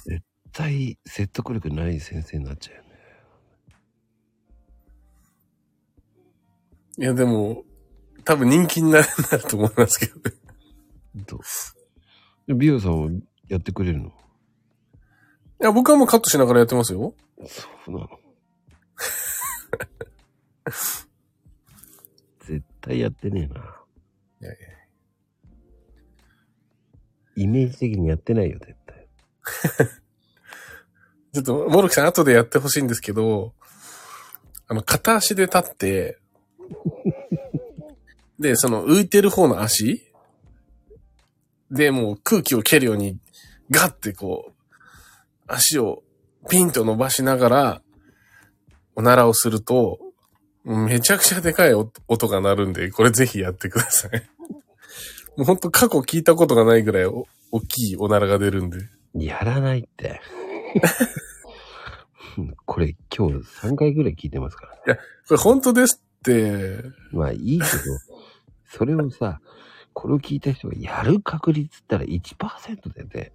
[0.05, 2.89] 絶対説得力ない先生になっちゃうよね。
[6.99, 7.65] いや、でも、
[8.25, 10.37] 多分人気になるなると思いますけどね。
[11.27, 11.41] どう？
[12.47, 13.11] で美容さんは
[13.49, 14.09] やってくれるの？
[14.09, 14.13] い
[15.61, 17.15] や、僕はもうカットしながらやってますよ。
[17.47, 18.09] そうなの
[22.41, 23.78] 絶対やってねえな。
[27.49, 29.09] メージ的にやってないよ、絶対。
[31.35, 33.55] ちょっと、モロキさん後でやってほしいんですけど、
[34.67, 36.19] あの、片足で立って、
[38.39, 40.13] で、その浮いてる方の足
[41.71, 43.19] で、もう空気を蹴るように
[43.71, 44.53] ガッてこう、
[45.47, 46.03] 足を
[46.49, 47.83] ピンと伸ばしながら、
[48.95, 49.99] おならをすると、
[50.65, 54.38] めちゃくちゃでかい音音が鳴るんで、これぜひやってください。
[55.39, 58.79] もうほんと過去聞いたことがないぐらいお大きいおならが出るんで。
[59.15, 60.21] やらないって。
[62.37, 65.01] う んこれ今日3回ぐらい聞いてますからね。
[65.29, 66.83] これ本当ですって、
[67.13, 67.69] まあいいけど、
[68.65, 69.41] それをさ、
[69.93, 73.33] これを聞いた人がやる確率ったら1%だよね。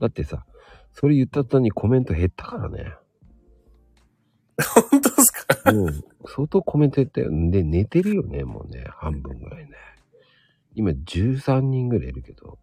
[0.00, 0.44] だってさ、
[0.92, 2.96] それ言った途端にコメント減ったからね。
[4.90, 5.00] 本
[5.70, 7.30] う、相当コメント減ったよ。
[7.50, 8.84] で、寝てるよね、もうね。
[8.88, 9.72] 半分ぐらいね。
[10.74, 12.58] 今13人ぐらいいるけど。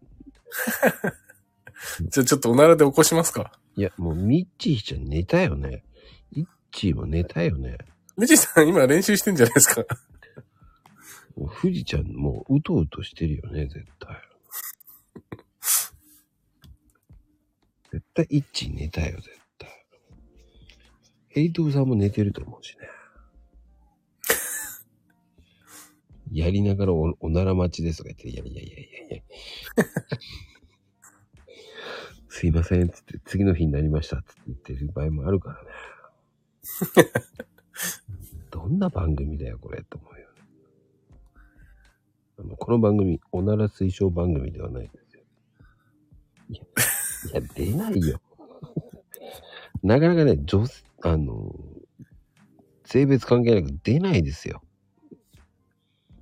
[2.08, 3.52] じゃあちょっとおならで起こしますか？
[3.76, 5.84] いや、もうミッチーちゃん寝たよね。
[6.32, 7.78] イッチーも寝たよね。
[8.16, 9.84] ミジさん今練習してんじゃないですか？
[11.36, 14.16] もう富士ちゃんもううとうとしてるよね、絶対。
[17.92, 19.39] 絶対イッチー寝たよ、絶対。
[21.30, 22.88] ヘイトーさんも寝てると思うしね。
[26.32, 29.22] やりながらおおなら待ちですとか言って、いやいやいやいやいや。
[32.28, 35.70] すいません、つって、次の日になりました、つって言ってる場合もあるからね。
[38.50, 40.28] どんな番組だよ、これ、と思うよ。
[42.38, 45.22] あのこの番組、おなら推奨番組ではないですよ。
[46.48, 48.20] いや、いや出ないよ。
[49.82, 51.54] なかなかね、女性、あの、
[52.84, 54.62] 性別関係なく出ないですよ。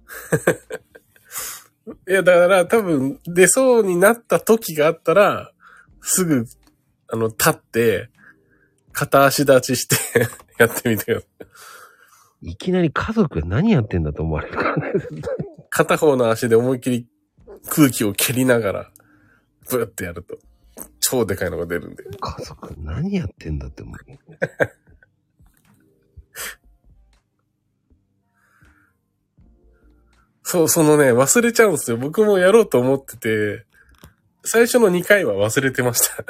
[2.08, 5.52] いや、だから多分出そうになった時があったら、
[6.02, 6.44] すぐ、
[7.08, 8.10] あの、立って、
[8.92, 9.96] 片足立ちして
[10.58, 11.22] やってみてよ。
[12.42, 14.92] いきなり家族が何やってんだと思われるからね。
[15.70, 17.06] 片方の足で思いっきり
[17.68, 18.92] 空気を蹴りながら、
[19.70, 20.38] ブーってやると、
[21.10, 22.04] 超でかいのが出るんで。
[22.20, 23.96] 家族何やってんだって思う。
[30.42, 31.96] そう、そのね、忘れちゃうんですよ。
[31.96, 33.64] 僕もやろうと思ってて、
[34.44, 36.24] 最初の2回は忘れてました。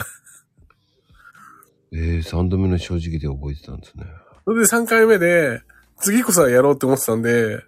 [1.90, 4.06] えー、3度目の正直で覚えてたんですね。
[4.44, 5.62] それで3回目で、
[5.96, 7.64] 次こそはやろうって思ってたんで、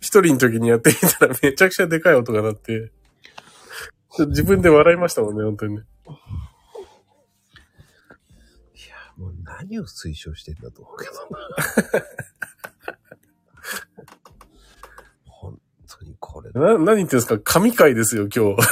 [0.00, 2.90] 一人の時にやってみたらめちゃくちゃでかい音が鳴って、
[4.18, 5.82] 自分で笑いましたもんね、本当にね。
[6.06, 6.08] い
[8.88, 11.20] や、もう何を推奨してんだと思うけどな。
[15.26, 17.38] 本当にこれ、な、何言ってんですか？
[17.38, 18.62] 神回ですよ、今日。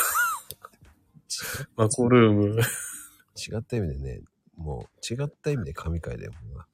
[1.77, 2.61] マコルーム。
[3.37, 4.21] 違った意味でね、
[4.57, 6.33] もう違った意味で神回だよ。
[6.33, 6.65] もう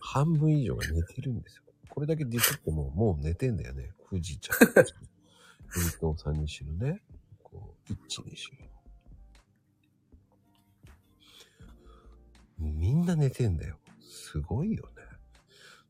[0.00, 1.62] 半分以上が寝てるんですよ。
[1.90, 3.90] これだけディスってももう寝てんだよね。
[4.08, 4.58] 富士ちゃん。
[4.58, 4.92] 富士
[5.98, 7.02] 藤さんにしろね。
[7.88, 8.72] こう、一致にしろ。
[12.58, 13.78] みんな寝てんだよ。
[14.00, 15.02] すごいよね。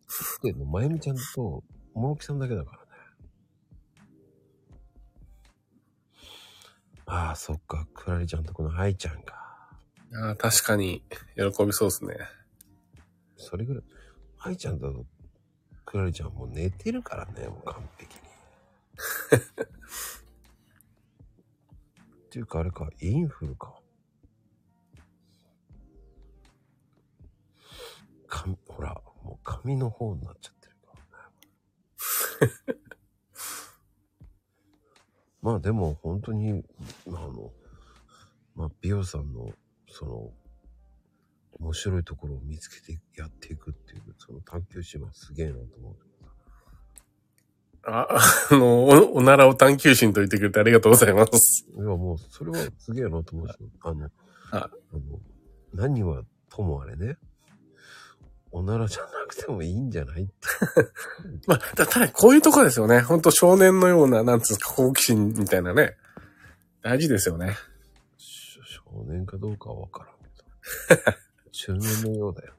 [0.08, 1.62] つってんの、まゆみちゃんと、
[1.94, 2.88] ももきさんだけだからね。
[7.06, 7.86] ああ、そっか。
[7.94, 9.34] クラリちゃんとこの愛ちゃんか。
[10.14, 11.02] ああ、確かに、
[11.36, 12.16] 喜びそうですね。
[13.36, 13.82] それぐらい。
[14.38, 15.04] 愛ちゃんと
[15.84, 18.22] クラリちゃんもう寝てるからね、もう完璧に。
[22.32, 23.78] っていうかあれか、インフルか。
[28.26, 30.96] 髪、ほら、もう髪の方になっちゃってるか。
[35.42, 36.64] まあでも本当に、
[37.06, 37.52] まああの、
[38.54, 39.52] まあ美容さんの、
[39.88, 40.32] その、
[41.60, 46.11] 面白いところを見つけてやっていくっていう、その探求心はすげえなと思う。
[47.84, 48.06] あ、
[48.50, 51.66] あの、お、おならを探求心と言ってくれてありがとうございます。
[51.74, 54.06] いや、もう、それはすげえなと思うし、あの、
[54.52, 55.00] ああの、
[55.74, 57.16] 何はともあれね、
[58.52, 60.28] おならじゃなくてもいいんじゃない？
[61.48, 63.00] まあ、たただこういうとこですよね。
[63.00, 65.96] 本当少年のような、なんつうか、好奇心みたいなね。
[66.82, 67.56] 大事ですよね。
[68.18, 71.18] し少年かどうかはわからんけど。
[71.50, 72.58] 中年のようだよね。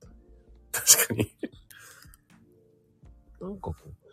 [0.72, 1.34] 確かに。
[3.40, 4.03] なんかこう、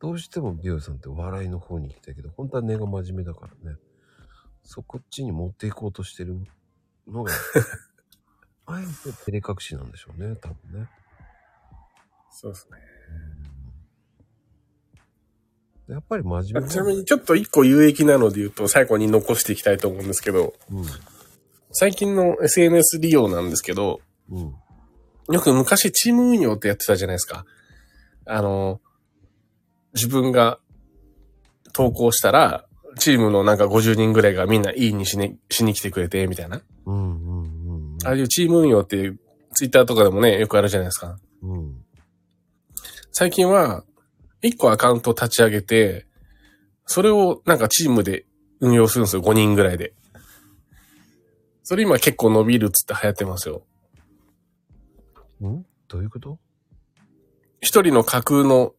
[0.00, 3.76] どうしても美容師さんって笑いの方に行きたいけど、本当は根が真面目だからね。
[4.64, 6.38] そこっちに持っていこうとしてる
[7.06, 7.32] のが、
[8.66, 10.88] あえて照れ隠しなんでしょうね、多分ね。
[12.30, 12.78] そうですね。
[15.88, 20.84] やっぱり真面目ちなみにちょっと一個有益なので言うと、最後に残していきたいと思うんですけど、うん。
[21.72, 24.00] 最近の SNS 利用なんですけど、
[24.30, 24.54] うん。
[25.34, 27.44] よく昔チーム運用ってやってたじゃないですか。
[28.24, 28.80] あの、
[29.94, 30.58] 自分が
[31.72, 32.66] 投稿したら、
[32.98, 36.60] チームのなんか50人ぐらいがみんないいにし,、ね、しに来てくれて、みたいな。
[36.86, 39.12] うんうんうんああいうチーム運用って
[39.52, 41.18] ツイッターとかでもね、よくあるじゃないですか。
[41.42, 41.50] うん。
[41.50, 41.84] うん。
[43.12, 43.84] 最近は、
[44.40, 46.06] 一個アカウント立ち上げて、
[46.86, 48.24] それをなんかチームで
[48.60, 49.92] 運用するんですよ、5人ぐらいで。
[51.62, 53.62] それ今結構伸びるっつって流行ってますよ。
[55.46, 55.64] ん？
[55.88, 56.38] どういうこと？
[57.60, 58.72] 一人の架空の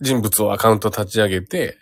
[0.00, 1.78] 人物をアカウント立ち上げて、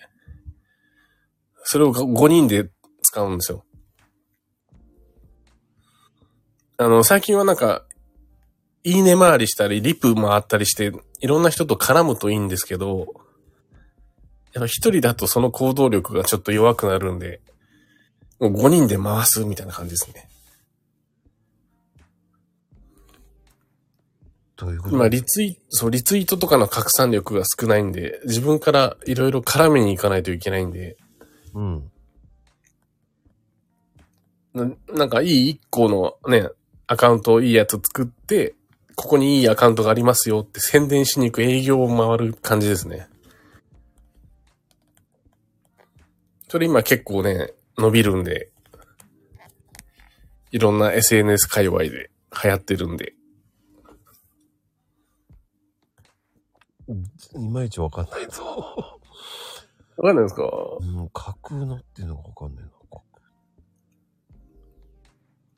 [1.64, 2.70] それを5人で
[3.02, 3.64] 使うんですよ。
[6.76, 7.84] あの、最近はなんか、
[8.82, 13.06] いいね回りしたり、リプ回ったりして、いろんな人と絡むといいんですけど、
[14.52, 17.40] やっぱ一人だとその行動力がちょっと弱くなるんで、
[18.38, 20.28] もう5人で回すみたいな感じですね。
[24.56, 24.94] どういうこと？
[24.96, 30.96] 今、リツイート、そう、リツイートとかの拡散力が少ないんで、自分からいろいろ絡めに行かないといけないんで、
[31.54, 31.90] うん。
[34.52, 36.48] ななんかいい一個のね、
[36.86, 38.54] アカウントいいやつ作って、
[38.94, 43.08] ここにいいアカウントがありますよって宣伝しに行く営業を回る感じですね。
[46.48, 48.50] それ今結構ね、伸びるんで、
[50.52, 52.10] いろんな SNS 界隈で
[52.44, 53.14] 流行ってるんで。
[57.36, 58.44] いまいちわかんないぞ。
[59.96, 60.42] わかんないですか？
[60.80, 62.70] うん、架空のっていうのがわかんないな。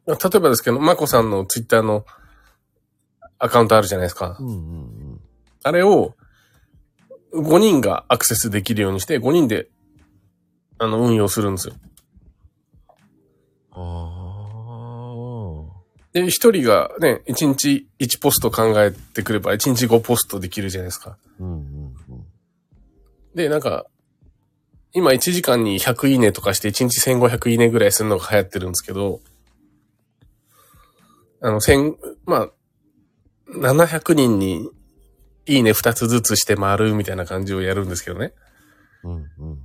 [0.06, 2.06] 例えばですけど、まこさんのツイッターの
[3.38, 4.36] アカウントあるじゃないですか。
[4.38, 4.56] うんうんう
[5.14, 5.20] ん。
[5.64, 6.14] あれを
[7.34, 9.68] 5人がアクセスできるようにして、5人で、
[10.78, 11.74] あの、運用するんですよ。
[13.72, 14.15] あ
[16.16, 21.10] で、1人がね、1日1ポスト考えてくれば、1日5ポストできるじゃないですか。
[21.10, 21.16] あ。
[21.40, 22.24] うんうんうん。
[23.34, 23.84] で、なんか、
[24.94, 29.20] 今1時間に100いいねとかして1日1500いいねぐらいするのが流行ってるんですけど、
[31.42, 32.50] あの、千、まあ、
[33.50, 34.70] 700人に
[35.44, 38.32] いいね2つずつして回るみたいな感じをやるんですけどね。
[39.04, 39.58] うんうんうん。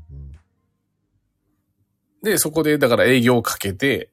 [2.24, 4.10] で、そこで、だから営業をかけて、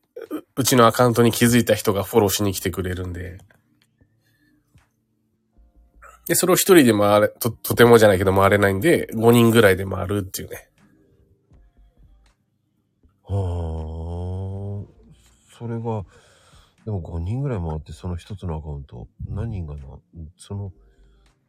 [0.59, 3.39] ううちのアカウントに気づいた人がフォローしに来てくれるんで。
[6.27, 10.69] で、それを一人で回れ、と、とてもじゃないけど回れないんで、5人ぐらいで回るっていうね。
[13.23, 15.59] はあ。
[15.59, 16.05] それが、
[16.85, 19.81] でも5人ぐらい回ってその一つのアカウント、何人がな、
[20.37, 20.73] その、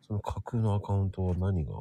[0.07, 1.71] その架空のアカウントは何が、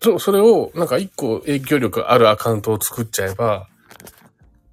[0.00, 3.68] そう、それを、なんか一個影響力あるアカウントを作っちゃえば、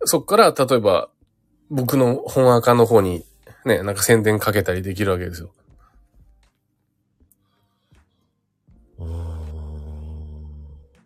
[0.06, 1.10] そっから、例えば、
[1.70, 3.26] 僕の本アカの方に、
[3.66, 5.52] ね、なんか宣伝かけたりできるわけですよ。
[9.00, 9.40] うーん。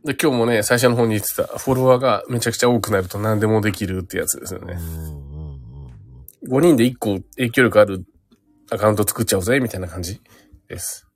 [0.03, 4.73] で、今日もね、最初の方に言ってた、フォロワーがめちゃくちゃ多くなると何でもできるってやつですよね。
[4.73, 5.29] うんうんうん
[6.47, 8.05] 5人で1個影響力ある
[8.71, 10.21] アカウント作っちゃおうぜ、みたいな感じ
[10.67, 11.07] です。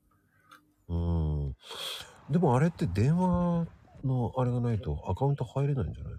[0.90, 1.46] うん。
[1.46, 1.56] うん。
[2.30, 3.68] でもあれって電話
[4.04, 6.14] のあれがないとアカウント入れないんじゃない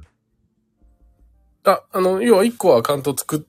[1.64, 3.42] あ、あの、要は1個アカウント作っ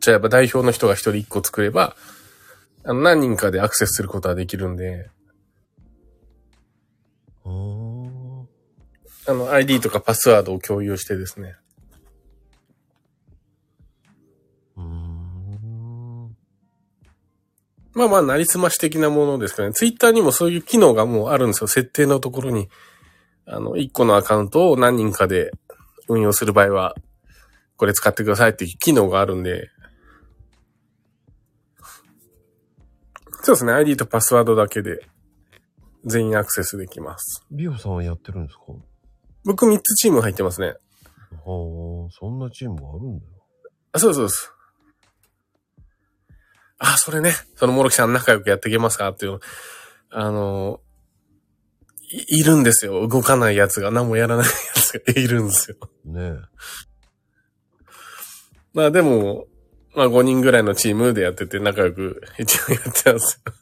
[0.00, 1.96] ちゃえば、代表の人が1人1個作れば、
[2.84, 5.10] あの、何人かでアクセスすることはできるんで、
[7.44, 8.46] の
[9.28, 11.56] あの、ID とかパスワードを共有してですね。
[14.76, 16.36] うーん。
[17.94, 19.74] まあまあ、なりすまし的なものですけどね。
[19.74, 21.66] ツイッターにもそういう機能がもうあるんですよ。
[21.66, 22.68] 設定のところに。
[23.46, 25.52] あの、1個のアカウントを何人かで
[26.08, 26.94] 運用する場合は、
[27.76, 29.70] これ使ってくださいっていう機能があるんで。
[33.42, 33.72] そうですね。
[33.72, 35.06] ID とパスワードだけで
[36.04, 37.44] 全員アクセスできます。
[37.50, 38.72] ビオさんはやってるんですか？
[38.72, 38.78] は
[39.44, 40.74] 僕3つチーム入ってますね。
[41.32, 43.32] あ、そんなチームがあるんだよ。
[43.92, 44.52] あ、そうですそうです。
[46.78, 47.32] あ、それね。
[47.54, 49.38] そのモロキさん仲良くやっていけますかっていう。
[50.10, 50.80] あの、
[52.10, 53.06] いいるんですよ。
[53.06, 55.76] 動かないやつが、何もやらないやつがいるんですよ。
[56.04, 56.32] ね
[58.76, 59.46] まあでも、
[59.94, 63.54] まあ5人ぐらいのチームでやってて仲良く一応やってますよ。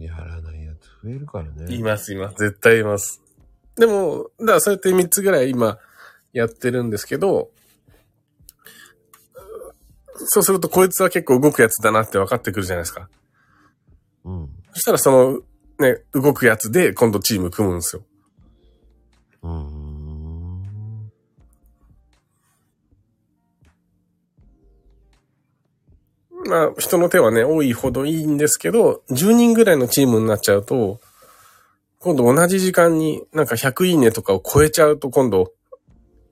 [0.00, 0.04] え。
[0.06, 1.72] やらないやつ増えるからね。
[1.72, 2.34] います、います。
[2.36, 3.22] 絶対います。
[3.76, 5.78] でも、だからそうやって3つぐらい今
[6.32, 7.50] やってるんですけど、
[10.16, 13.08] そうするとこいつは結構動くやつだなって分かってくるじゃないですか。
[14.24, 14.48] うん。
[14.72, 15.40] そしたらその、
[15.78, 18.02] ね、動くやつで今度チーム組むんですよ。
[19.42, 19.75] うーん。
[26.48, 31.00] まあ、人の手はね、多いほどいいんですけど、10人ぐらいのチームになっちゃうと、
[31.98, 35.52] 今度同じ時間になんか100いいねとかを超えちゃうと今度、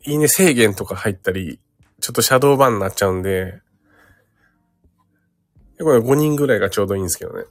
[0.07, 1.59] いいね制限とか入ったり、
[2.01, 3.61] ちょっとシャドーバンになっちゃうんで、
[5.81, 7.45] これ5人ぐらいがちょうどいいんですけどね。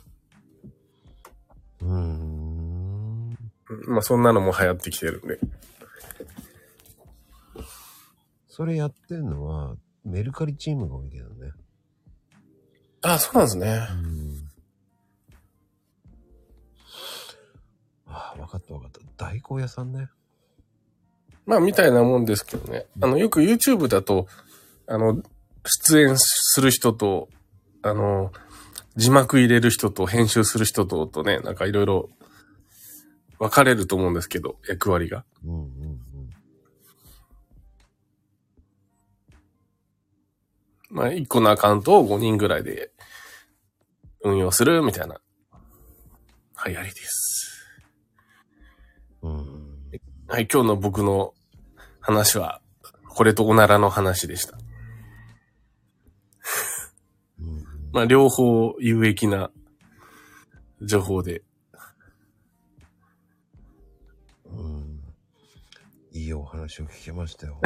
[1.82, 3.38] うーん。
[3.88, 5.40] まあそんなのも流行ってきてるんで。
[8.48, 9.76] それやってんのは、
[10.06, 11.52] メルカリチームが多いけどね。
[13.04, 13.96] あ、そうなんですねう。
[13.96, 14.50] ん。
[18.08, 19.00] ああ、わかったわかった。
[19.18, 20.10] 大根屋さんね。
[21.46, 22.86] まあ、みたいなもんですけどね。
[23.02, 24.28] あの、よく YouTube だと、
[24.88, 25.22] あの、
[25.66, 27.30] 出演する人と、
[27.82, 28.32] あの、
[28.96, 32.10] 字幕入れる人と編集する人と、とね、なんかいろいろ
[33.40, 35.26] 分かれると思うんですけど、役割が。
[35.46, 35.93] うんうん
[40.94, 42.92] まあ、1個のアカウントを5人ぐらいで
[44.24, 45.20] 運用するみたいな
[46.68, 47.68] 流行りです。
[49.24, 49.80] うん。
[50.28, 51.34] はい、今日の僕の
[52.00, 52.62] 話は、
[53.10, 54.56] これとおならの話でした。
[57.40, 59.50] うんまあ、両方有益な
[60.84, 61.42] 情報で。
[64.46, 65.02] うん。
[66.12, 67.60] いいお話を聞けましたよ。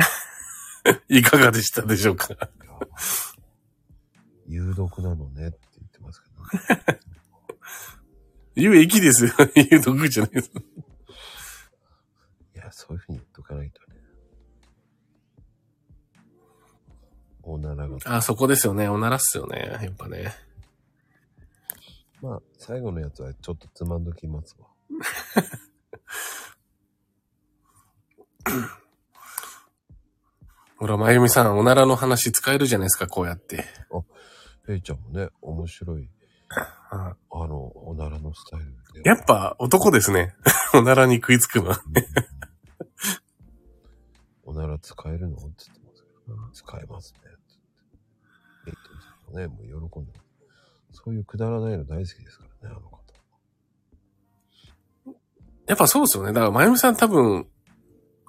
[1.09, 2.33] いかがでしたでしょうか？
[4.47, 6.99] 有毒なのねって言ってますけど、ね。
[8.55, 9.31] 有益ですよ。
[9.71, 10.51] 有毒じゃないです。
[12.55, 13.97] いや、そういうふうに言っとかないとね。
[17.43, 17.97] おならが。
[18.05, 18.87] あ、そこですよね。
[18.87, 19.79] おならっすよね。
[19.81, 20.33] やっぱね。
[22.21, 24.67] まあ、最後のやつはちょっとつまんどきますわ。
[30.79, 33.65] ほら、まゆみさん、おならの話使えるじゃないですか、こうやって。
[34.67, 36.09] レイちゃんもね、面白い、
[36.91, 39.09] ああの、おならのスタイルで。
[39.09, 40.35] やっぱ男ですね。
[40.75, 41.81] おならに食いつくのは。
[44.43, 45.35] おなら使えるの？
[45.35, 47.19] って言ってますけど、使えますね。
[47.19, 47.29] って
[48.65, 50.23] 言ってレイトさんもね、もう喜んでま
[50.93, 51.01] す。
[51.03, 52.97] そういうくだらないの大好きですからね、あの方。
[55.67, 56.33] やっぱそうですよね。
[56.33, 57.47] だから、まゆみさん多分、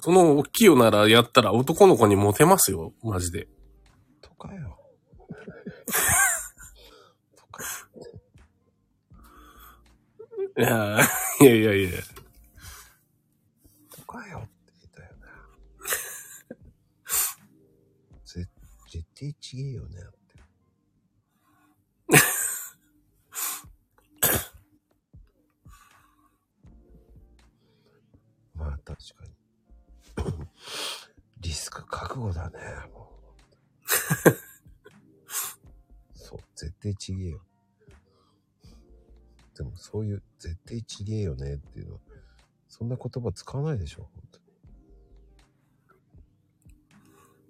[0.01, 2.93] その大きいおならやったら男の子にモテますよ。
[3.03, 3.49] マジで。
[4.21, 4.79] とかよ。
[7.37, 7.65] とか。
[10.57, 11.91] いやーいやいやいや。
[13.97, 14.49] とかよって
[14.81, 15.23] 言ったよね。
[18.25, 18.47] ぜ
[18.93, 19.99] 絶対ちげえよね。
[28.55, 29.18] まあ確か
[31.59, 32.59] スク覚悟だね。
[36.15, 37.41] そう、絶対ちげえよ。
[39.57, 42.01] でもそういう絶対ちげえよねっていうのは、
[42.69, 44.45] そんな言葉使わないでしょ、本当に。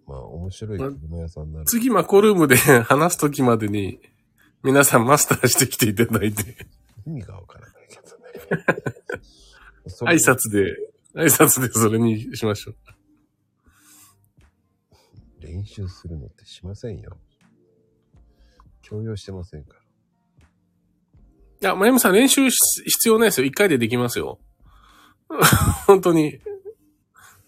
[0.06, 1.66] まあ面白い車屋さんになる。
[1.66, 4.00] 次マコルームで話すときまでに、
[4.62, 6.66] 皆さんマスターしてきていただいて、
[7.06, 8.94] 意味がわからないけどね。
[10.10, 10.76] 挨拶で、
[11.14, 12.76] 挨拶でそれにしましょう。
[15.40, 17.16] 練習するのってしませんよ。
[18.82, 19.80] 強要してませんから。
[21.60, 23.46] いや、まゆみさん練習し必要ないですよ。
[23.46, 24.38] 一回でできますよ。
[25.86, 26.40] 本当に。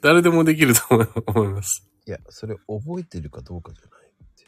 [0.02, 1.86] 誰でもできると思い思います。
[2.06, 4.46] いや、それ覚えてるかどうかじゃないって。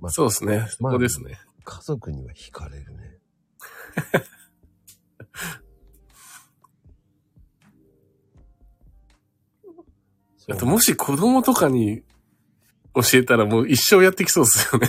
[0.00, 0.66] まあそうですね。
[0.68, 1.38] そこですね。
[1.64, 3.18] 家族には惹かれるね。
[10.48, 12.02] そあと、もし子供とかに
[12.94, 14.88] 教えたらもう一生やってきそうですよね。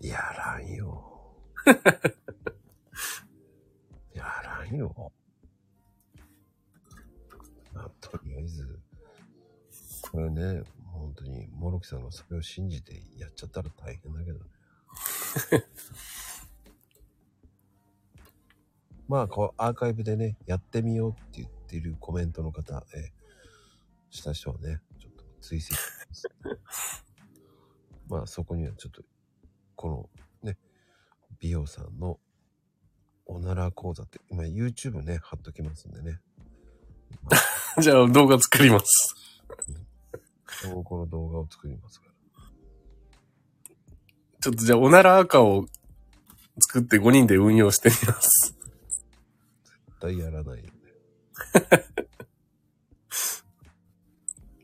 [0.00, 1.36] やらんよ。
[4.12, 5.12] やらんよ。
[7.72, 8.80] まあ、とりあえず、
[10.10, 14.40] これね、本当に、モロキさんがそれを信じてやっちゃったら大変だけど。
[19.06, 23.21] まあ、こう、アーカイブでね、やってみようって言ってるコメントの方、えー
[24.12, 26.28] した人をね、ちょっと追跡します。
[28.08, 29.02] まあ、そこにはちょっと
[29.74, 30.10] この
[30.42, 30.58] ね、
[31.40, 32.20] 美容さんの
[33.24, 36.20] おなら講座って、今 YouTube ね、貼っときますんでね。
[37.80, 39.16] じゃあ動画作ります。
[40.84, 42.12] この動画を作りますから。
[44.40, 45.66] ちょっとじゃあおなら赤を
[46.58, 48.54] 作って5人で運用してみます。
[49.64, 50.72] 絶対やらないよね。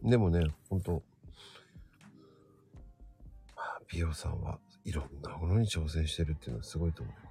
[0.08, 1.02] でもね、ほんと、
[3.54, 7.28] まあ、美容さんはいろんなものに挑戦してるっていうのはすごいと思います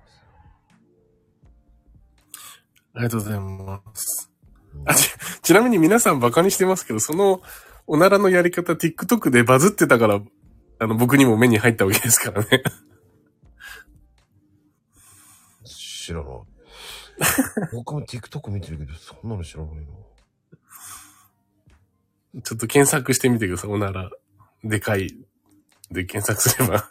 [2.94, 4.32] ありがとうございます。
[4.74, 4.82] よ。
[4.86, 5.10] あち、
[5.42, 7.42] ちなみに皆さんバカにしてますけど、その
[7.86, 10.22] おならのやり方 TikTok でバズってたから、
[10.80, 12.64] あの僕にも目に入ったわけですからね。
[15.64, 16.26] 知らない。
[17.74, 20.07] 僕も TikTok 見てるけど、そんなの知らないの。
[22.44, 23.72] ちょっと検索してみてください。
[23.72, 24.10] おなら、
[24.64, 25.08] でかい、
[25.92, 26.90] で検索すれば。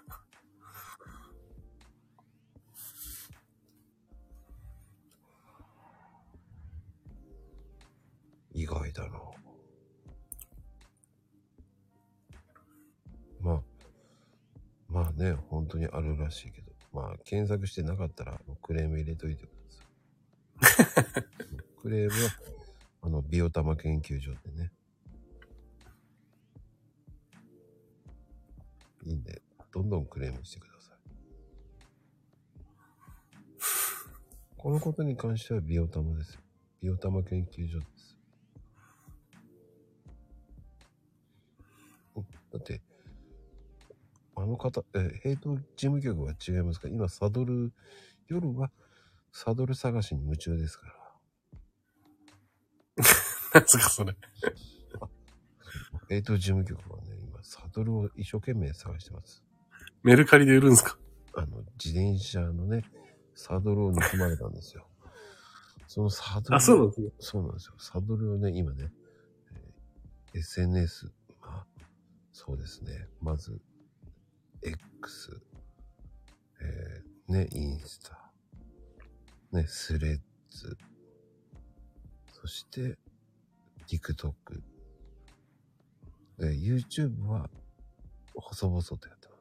[8.52, 9.26] 意外だな。
[13.40, 13.60] まあ、
[14.88, 19.50] まあね、本当にあるらしいけど、まあ、検索してなかったら、クレーム入れといてく
[20.62, 21.24] ださい。
[21.82, 22.30] クレームは、
[23.02, 24.72] あの、ビオタマ研究所でね。
[29.06, 29.40] いいんで、
[29.72, 30.96] どんどんクレームしてください。
[34.56, 36.40] このことに関してはビオタマですよ。
[36.82, 38.18] ビオタマ研究所です。
[42.52, 42.82] だって、
[44.34, 46.88] あの方、え、ヘイト事務局は違いますか？
[46.88, 47.72] 今、サドル、
[48.28, 48.72] 夜は
[49.30, 50.94] サドル探しに夢中ですから。
[53.54, 54.16] なんですか、それ。
[56.08, 57.15] ヘイト事務局はね、今、
[57.48, 59.44] サドルを一生懸命探してます。
[60.02, 60.98] メルカリで売るんですか？
[61.35, 62.82] あの、自転車のね、
[63.36, 64.86] サドルを盗まれたんですよ。
[65.86, 66.56] そのサドル。
[66.56, 67.10] あ、そうなんですね。
[67.20, 67.74] そうなんですよ。
[67.78, 68.90] サドルをね、今ね、
[69.52, 71.66] えー SNS、まあ、
[72.32, 73.09] そうですね。
[73.20, 73.60] まず、
[74.62, 75.40] X、
[76.60, 78.32] えーね、インスタ、
[79.52, 80.20] ね、スレッ
[80.51, 80.77] ズ、
[82.32, 82.98] そして、
[83.86, 84.35] TikTok、
[86.38, 87.50] で、YouTube は、
[88.34, 89.34] 細々とやってま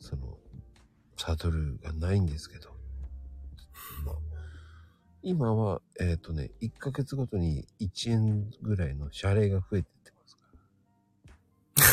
[0.00, 0.08] す。
[0.10, 0.38] その、
[1.16, 2.70] サドルがないんですけど、
[4.04, 4.14] まあ
[5.26, 10.36] 今は、えっ、とね、1ヶ月ごとに1円ぐらいの謝礼が増えてってます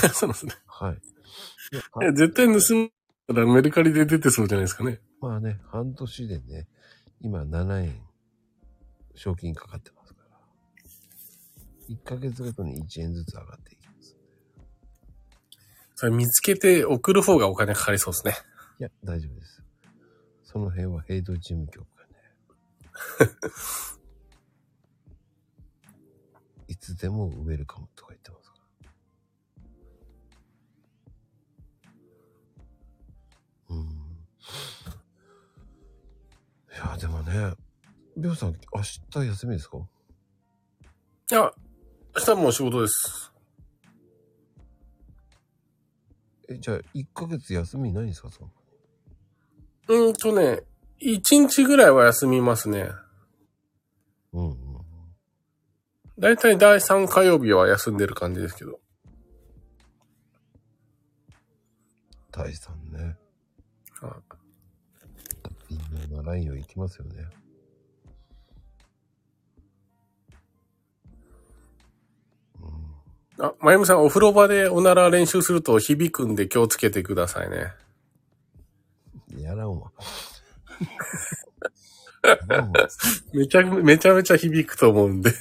[0.03, 0.53] か そうなんですね。
[0.81, 0.87] ら。
[0.87, 0.97] はい。
[0.97, 0.99] い
[1.75, 2.91] やいや絶対盗ん
[3.33, 4.99] だらメルカリで出てそうじゃないですかね。
[5.21, 6.67] まあね、半年でね、
[7.21, 8.01] 今7円、
[9.15, 10.37] 賞金かかってますから。
[11.87, 13.80] 1ヶ月ごとに1円ずつ上がっていきます。
[16.01, 18.33] それ見つけて送る方がお金かかりそうですね。
[18.79, 19.61] いや、大丈夫です。
[20.43, 22.15] その辺はヘイド事務局がね。
[26.67, 28.55] いつでもウェルカムとか言ってますか
[33.69, 33.75] ら。
[33.75, 33.83] うん。
[36.71, 37.53] いや、でもね、
[38.17, 39.77] りょうさん、明日休みですか？
[39.77, 39.83] い
[41.35, 41.53] や、
[42.17, 43.30] 明日もう仕事です。
[46.51, 48.49] え、じゃあ、1ヶ月休みないんですかその
[49.87, 50.61] うーんとね、
[51.01, 52.91] 1日ぐらいは休みますね。
[54.33, 54.55] うんうん。
[56.19, 58.79] だいたい第3火曜日は休んでる感じですけど。
[62.31, 63.17] 大さんね。
[64.01, 64.15] あ
[65.69, 65.77] 微
[66.09, 67.25] 妙なラインを行きますよね。
[73.41, 77.73] あ、まゆみさん、お風呂場でおなら練習すると響くんで気をつけてくださいね。
[79.35, 79.91] やらんわ。
[83.33, 85.33] めちゃ、めちゃめちゃ響くと思うんで。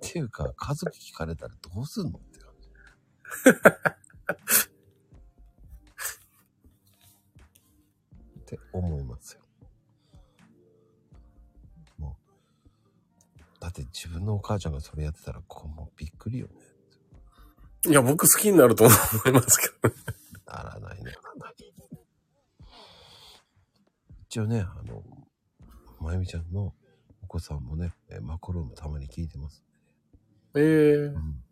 [0.00, 2.70] ていうか、家族聞かれたらどうすんのって感じ。
[8.40, 9.37] って思いますよ。
[13.68, 16.54] だって自分のお母ちゃんがそれやってたら、こうもうびっくりよね。
[17.90, 18.94] いや、僕好きになると思
[19.26, 20.02] いますけどね。
[20.46, 21.12] ならないね。
[24.22, 25.02] 一応ね、あの、
[26.00, 26.72] まゆみちゃんの
[27.22, 29.62] お子さんもね、えマコロームたまに聞いてます。
[30.56, 31.42] ええうん。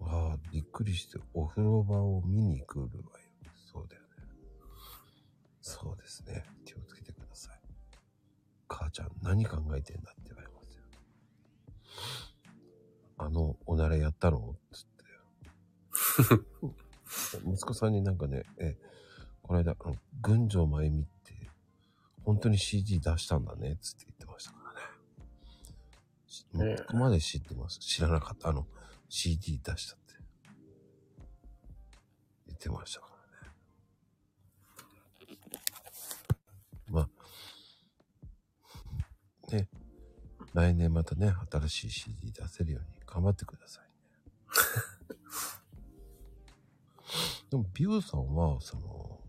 [0.00, 3.15] わあ、びっくりして、お風呂場を見に来るわ。
[5.68, 6.44] そうですね。
[6.64, 7.60] 気をつけてください。
[8.68, 10.84] 母ちゃん、何考えてんだって言われますよ。
[13.18, 15.04] あの、おならやったのつって。
[17.50, 18.78] 息子さんになんかね、え、
[19.42, 21.50] この間、あの、群青真由美って、
[22.22, 24.72] 本当に CD 出したんだね、つって言ってましたか
[26.54, 26.76] らね。
[26.76, 27.80] ここまで知ってます？
[27.80, 28.50] 知らなかった。
[28.50, 28.68] あの、
[29.08, 30.14] CD 出したって。
[32.46, 33.16] 言ってましたからね。
[36.88, 37.08] まあ、
[39.52, 39.68] ね、
[40.54, 43.90] 来年またね、新しい CD 出せるように頑張ってくださいね。
[47.50, 49.20] でも、ビューさんは、その、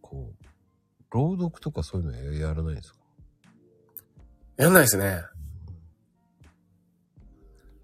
[0.00, 0.44] こう、
[1.10, 2.98] 朗読とかそういうのややらないんですか？
[4.56, 5.22] やんないですね。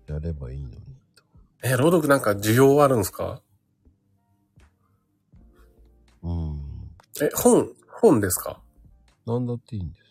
[0.07, 0.76] やればいいのに
[1.15, 1.25] と。
[1.62, 3.43] え、朗読なんか需要あるんですか？
[6.23, 6.91] うん。
[7.20, 8.62] え、本、本ですか？
[9.26, 10.06] なんだっていいんです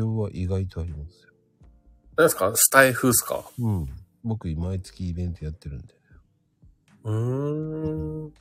[0.00, 0.06] よ。
[0.06, 1.32] 需要は意外とありますよ。
[2.16, 2.52] 何ですか？
[2.54, 3.50] スタイフっすか？
[3.58, 3.88] うん。
[4.22, 5.94] 僕、毎月イベントやってるんで。
[7.04, 8.34] うーん。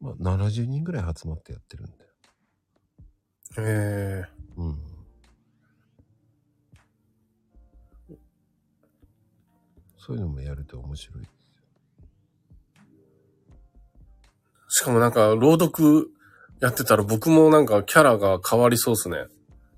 [0.00, 1.92] まあ、70人ぐらい集まってやってるんで。
[3.58, 4.78] ええうん。
[9.96, 11.34] そういうのもやると面白いですよ。
[14.68, 16.10] しかもなんか、朗読
[16.64, 19.26] やってたら僕もなんかキャラが変わりそうっすね。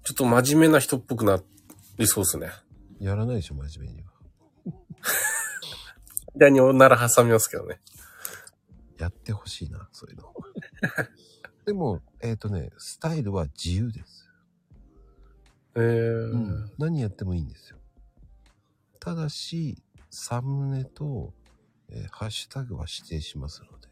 [0.04, 1.42] ちょっと真面目な人っぽくな
[1.98, 2.50] りそうっすね。
[3.00, 4.12] やらないでしょ、真面目には。
[6.38, 7.80] 間におなら挟みますけどね。
[8.98, 10.32] やってほしいな、そういうの。
[11.66, 14.30] でも、えっ、とね、スタイルは自由です。
[15.74, 16.72] ええうん。
[16.78, 17.78] 何やってもいいんですよ。
[19.00, 21.34] ただし、サムネと、
[21.88, 23.88] えーハッシュタグは指定しますので。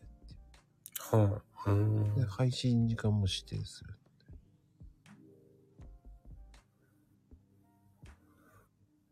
[1.16, 3.94] はあ、うーんで、配信時間も指定する。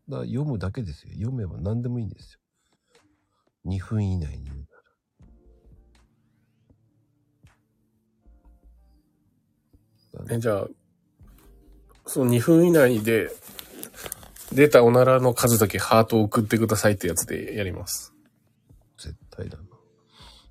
[0.09, 1.13] だ読むだけですよ。
[1.13, 2.39] 読めば何でもいいんですよ。
[3.65, 4.67] 2分以内に言うなら。
[10.13, 10.67] だからえ、じゃあ、
[12.05, 13.31] その2分以内で
[14.51, 18.13] 出たおならの数だけハートを送ってくださいってやつでやります。
[18.97, 19.72] 絶対だな。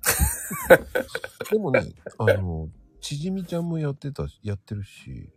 [1.51, 1.83] でもね、
[2.17, 2.69] あの、
[3.01, 5.29] ちじみちゃんもやってた、やってるし、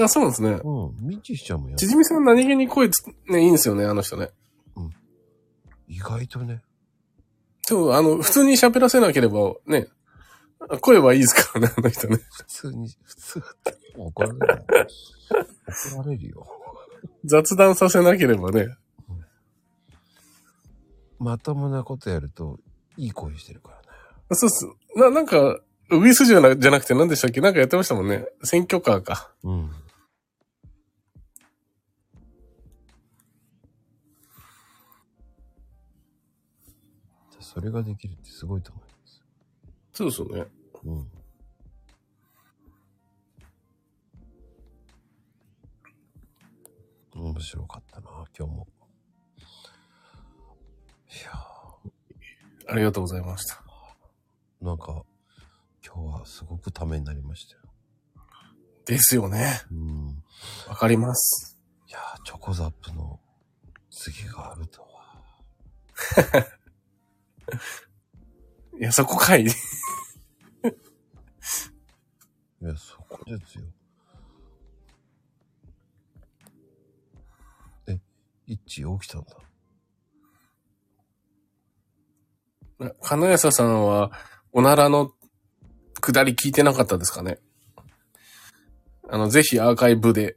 [0.00, 0.60] あ、そうなんですね。
[0.62, 4.30] うん、みちしちゃんもやってちじみさん何気に声つ、ね、いいんですよね、あの人ね。
[5.88, 6.62] 意外とね、
[7.68, 9.88] そう、あの、普通に喋らせなければ、ね、
[10.80, 12.18] 声はいいですからね、あの人ね。
[12.30, 14.66] 普通に、普通って怒られる。
[15.92, 16.46] 怒られるよ。
[17.24, 18.68] 雑談させなければね。
[21.18, 22.58] まともなことやると、
[22.96, 23.77] いい声してるからね。
[24.32, 24.66] そうっす。
[24.96, 27.40] な、なんか、ウグイスじゃなじゃなくて何でしたっけ？
[27.40, 28.26] なんかやってましたもんね。
[28.44, 29.32] 選挙カーか。
[29.42, 29.70] うん。
[37.40, 39.22] それができるってすごいと思います。
[39.94, 40.46] そうですよね。
[40.84, 41.10] うん。
[47.14, 48.68] 面白かったな、今日も。
[49.38, 49.40] い
[51.24, 51.32] や
[52.70, 53.64] ありがとうございました。
[54.62, 55.04] ーなんか、
[55.84, 57.62] 今日はすごくためになりましたよ。
[58.84, 59.60] ですよね。
[59.70, 60.22] うん。
[60.68, 61.58] わかります。
[61.88, 63.20] いやーチョコザップの
[63.90, 64.88] 次があるとは。
[68.80, 69.44] いや、そこかい。
[69.46, 69.48] い
[72.60, 73.64] や、そこですよ。
[77.88, 78.00] え、
[78.46, 79.36] 一致起きたんだ。
[82.78, 84.12] な金谷さんは、
[84.58, 85.12] おならの
[86.00, 87.38] 下り聞いてなかったですかね？
[89.08, 90.36] あの、ぜひアーカイブで。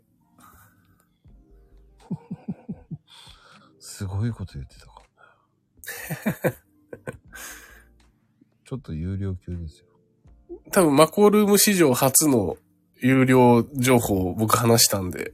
[3.79, 5.01] すごいこと言ってたか
[6.43, 6.53] らね。
[8.63, 9.87] ちょっと有料級ですよ。
[10.71, 12.59] 多分、マコールーム史上初の
[12.97, 15.33] 有料情報を僕話したんで、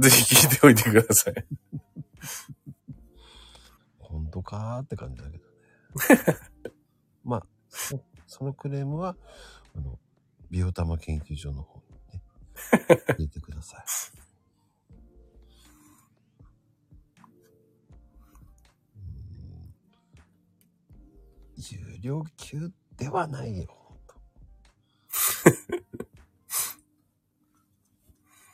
[0.00, 1.34] ぜひ聞いておいてください。
[4.00, 5.44] 本当かーって感じだけど
[6.34, 6.40] ね。
[7.22, 9.16] まあ、そそのクレームは、
[9.76, 9.98] あの、
[10.50, 11.80] ビオタマ研究所の方
[12.12, 12.22] にね、
[13.18, 13.84] 入れてください。
[21.56, 23.68] 有料級ではないよ。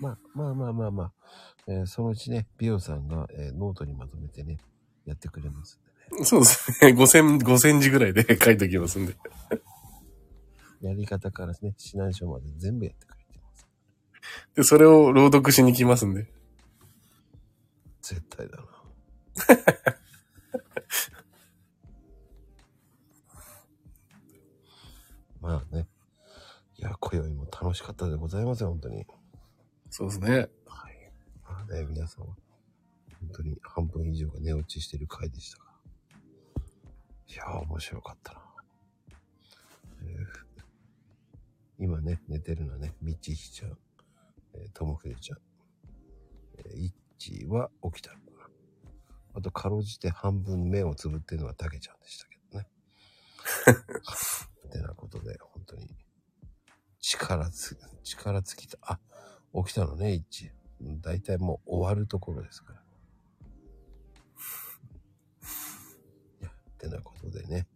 [0.00, 1.12] まあまあまあまあまあ、
[1.68, 4.58] えーそのうちね、ビオさんが、えーノートにまとめてね、
[5.04, 5.91] やってくれますね。
[6.24, 6.92] そうですね。
[6.98, 9.16] 5000、5000字ぐらいで 書いておきますんで。
[10.80, 13.66] やり方からね、指南書まで全部やってくれてます。
[14.54, 16.26] で、それを朗読しに来ますんで。
[18.02, 18.64] 絶対だな。
[25.40, 25.88] まあね。
[26.76, 29.06] いや、今宵も楽しかったでございますよ、本当に。
[29.90, 30.48] そうですね。
[31.44, 32.34] まあね、皆さんは、
[33.20, 35.71] 本当に半分以上が寝落ちしてる回でしたが。
[37.32, 38.40] いや、面白かったな。
[40.02, 40.52] えー
[41.78, 43.78] 今ね、寝てるのはね、みちひちゃん、
[44.54, 45.38] えーともふれちゃん、
[46.58, 48.48] えーいっちーは起きたのかな。
[49.34, 52.68] あと、かろうじて半分目をつぶってるのはたけちゃんでしたけどね。
[54.68, 55.96] ってなことで、本当に、
[57.00, 58.76] 力つ、力尽きた。
[58.82, 59.00] あ、
[59.54, 61.00] 起きたのね、いっちー。
[61.00, 62.81] だいたいもう終わるところですから。
[66.86, 67.66] ってなことでね、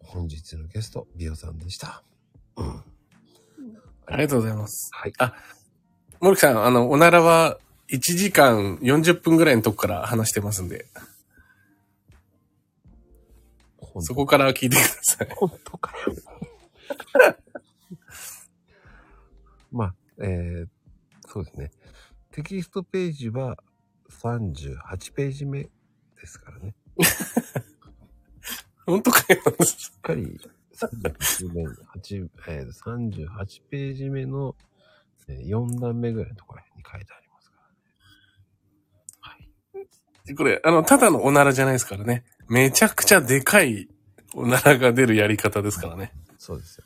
[0.00, 2.02] 本日のゲスト、ビオさんでした。
[2.56, 2.82] うん。
[4.06, 4.90] ありがとうございます。
[4.92, 5.12] はい。
[5.18, 5.34] あ、
[6.20, 10.86] 森木さん、あの、おならは1時間40分ぐらいのとこから話してますんで、
[13.78, 15.28] 本そこから聞いてください。
[15.30, 16.14] 本当かよ。
[19.70, 20.68] まあ、えー、
[21.28, 21.70] そうですね。
[22.32, 23.56] テキストページは
[24.10, 25.70] 38ページ目で
[26.26, 26.74] すからね。
[28.86, 29.40] 本当かよ。
[29.64, 30.38] しっかり
[30.74, 34.54] 38目、8えー、38ページ目の、
[35.28, 37.74] えー4段目ぐらいのところに書いてありますからね。
[39.20, 39.36] は
[40.30, 40.34] い。
[40.34, 42.24] これ、あの、ただのおならじゃないですからね。
[42.48, 43.88] めちゃくちゃでかい
[44.34, 46.12] おならが出るやり方ですからね。
[46.38, 46.84] そうですよ。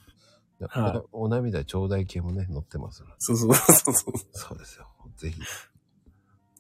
[0.60, 3.14] ではいおお涙頂戴系もね、載ってますので。
[3.18, 4.14] そうそうそうそう。
[4.32, 4.86] そうですよ。
[5.16, 5.40] ぜひ。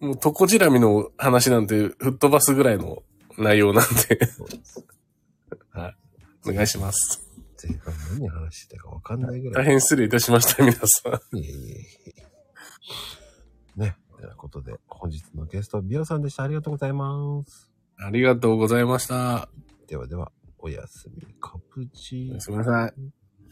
[0.00, 3.02] もう、トコジラミの話なんて吹っ飛ばすぐらいの
[3.38, 4.84] 内容なんで、そうです。
[5.74, 7.26] お願いします。
[7.62, 9.64] 前半何話してたかわかんないぐらい。
[9.64, 11.36] 大変失礼いたしました、皆さん。
[11.36, 12.14] いえいえい
[13.76, 13.80] え。
[13.80, 13.96] ね。
[14.16, 16.44] ということで、本日のゲスト、ビオさんでした。
[16.44, 17.70] ありがとうございます。
[17.96, 19.48] ありがとうございました。
[19.86, 23.19] ではでは、おやすみ、カプチーノすみません。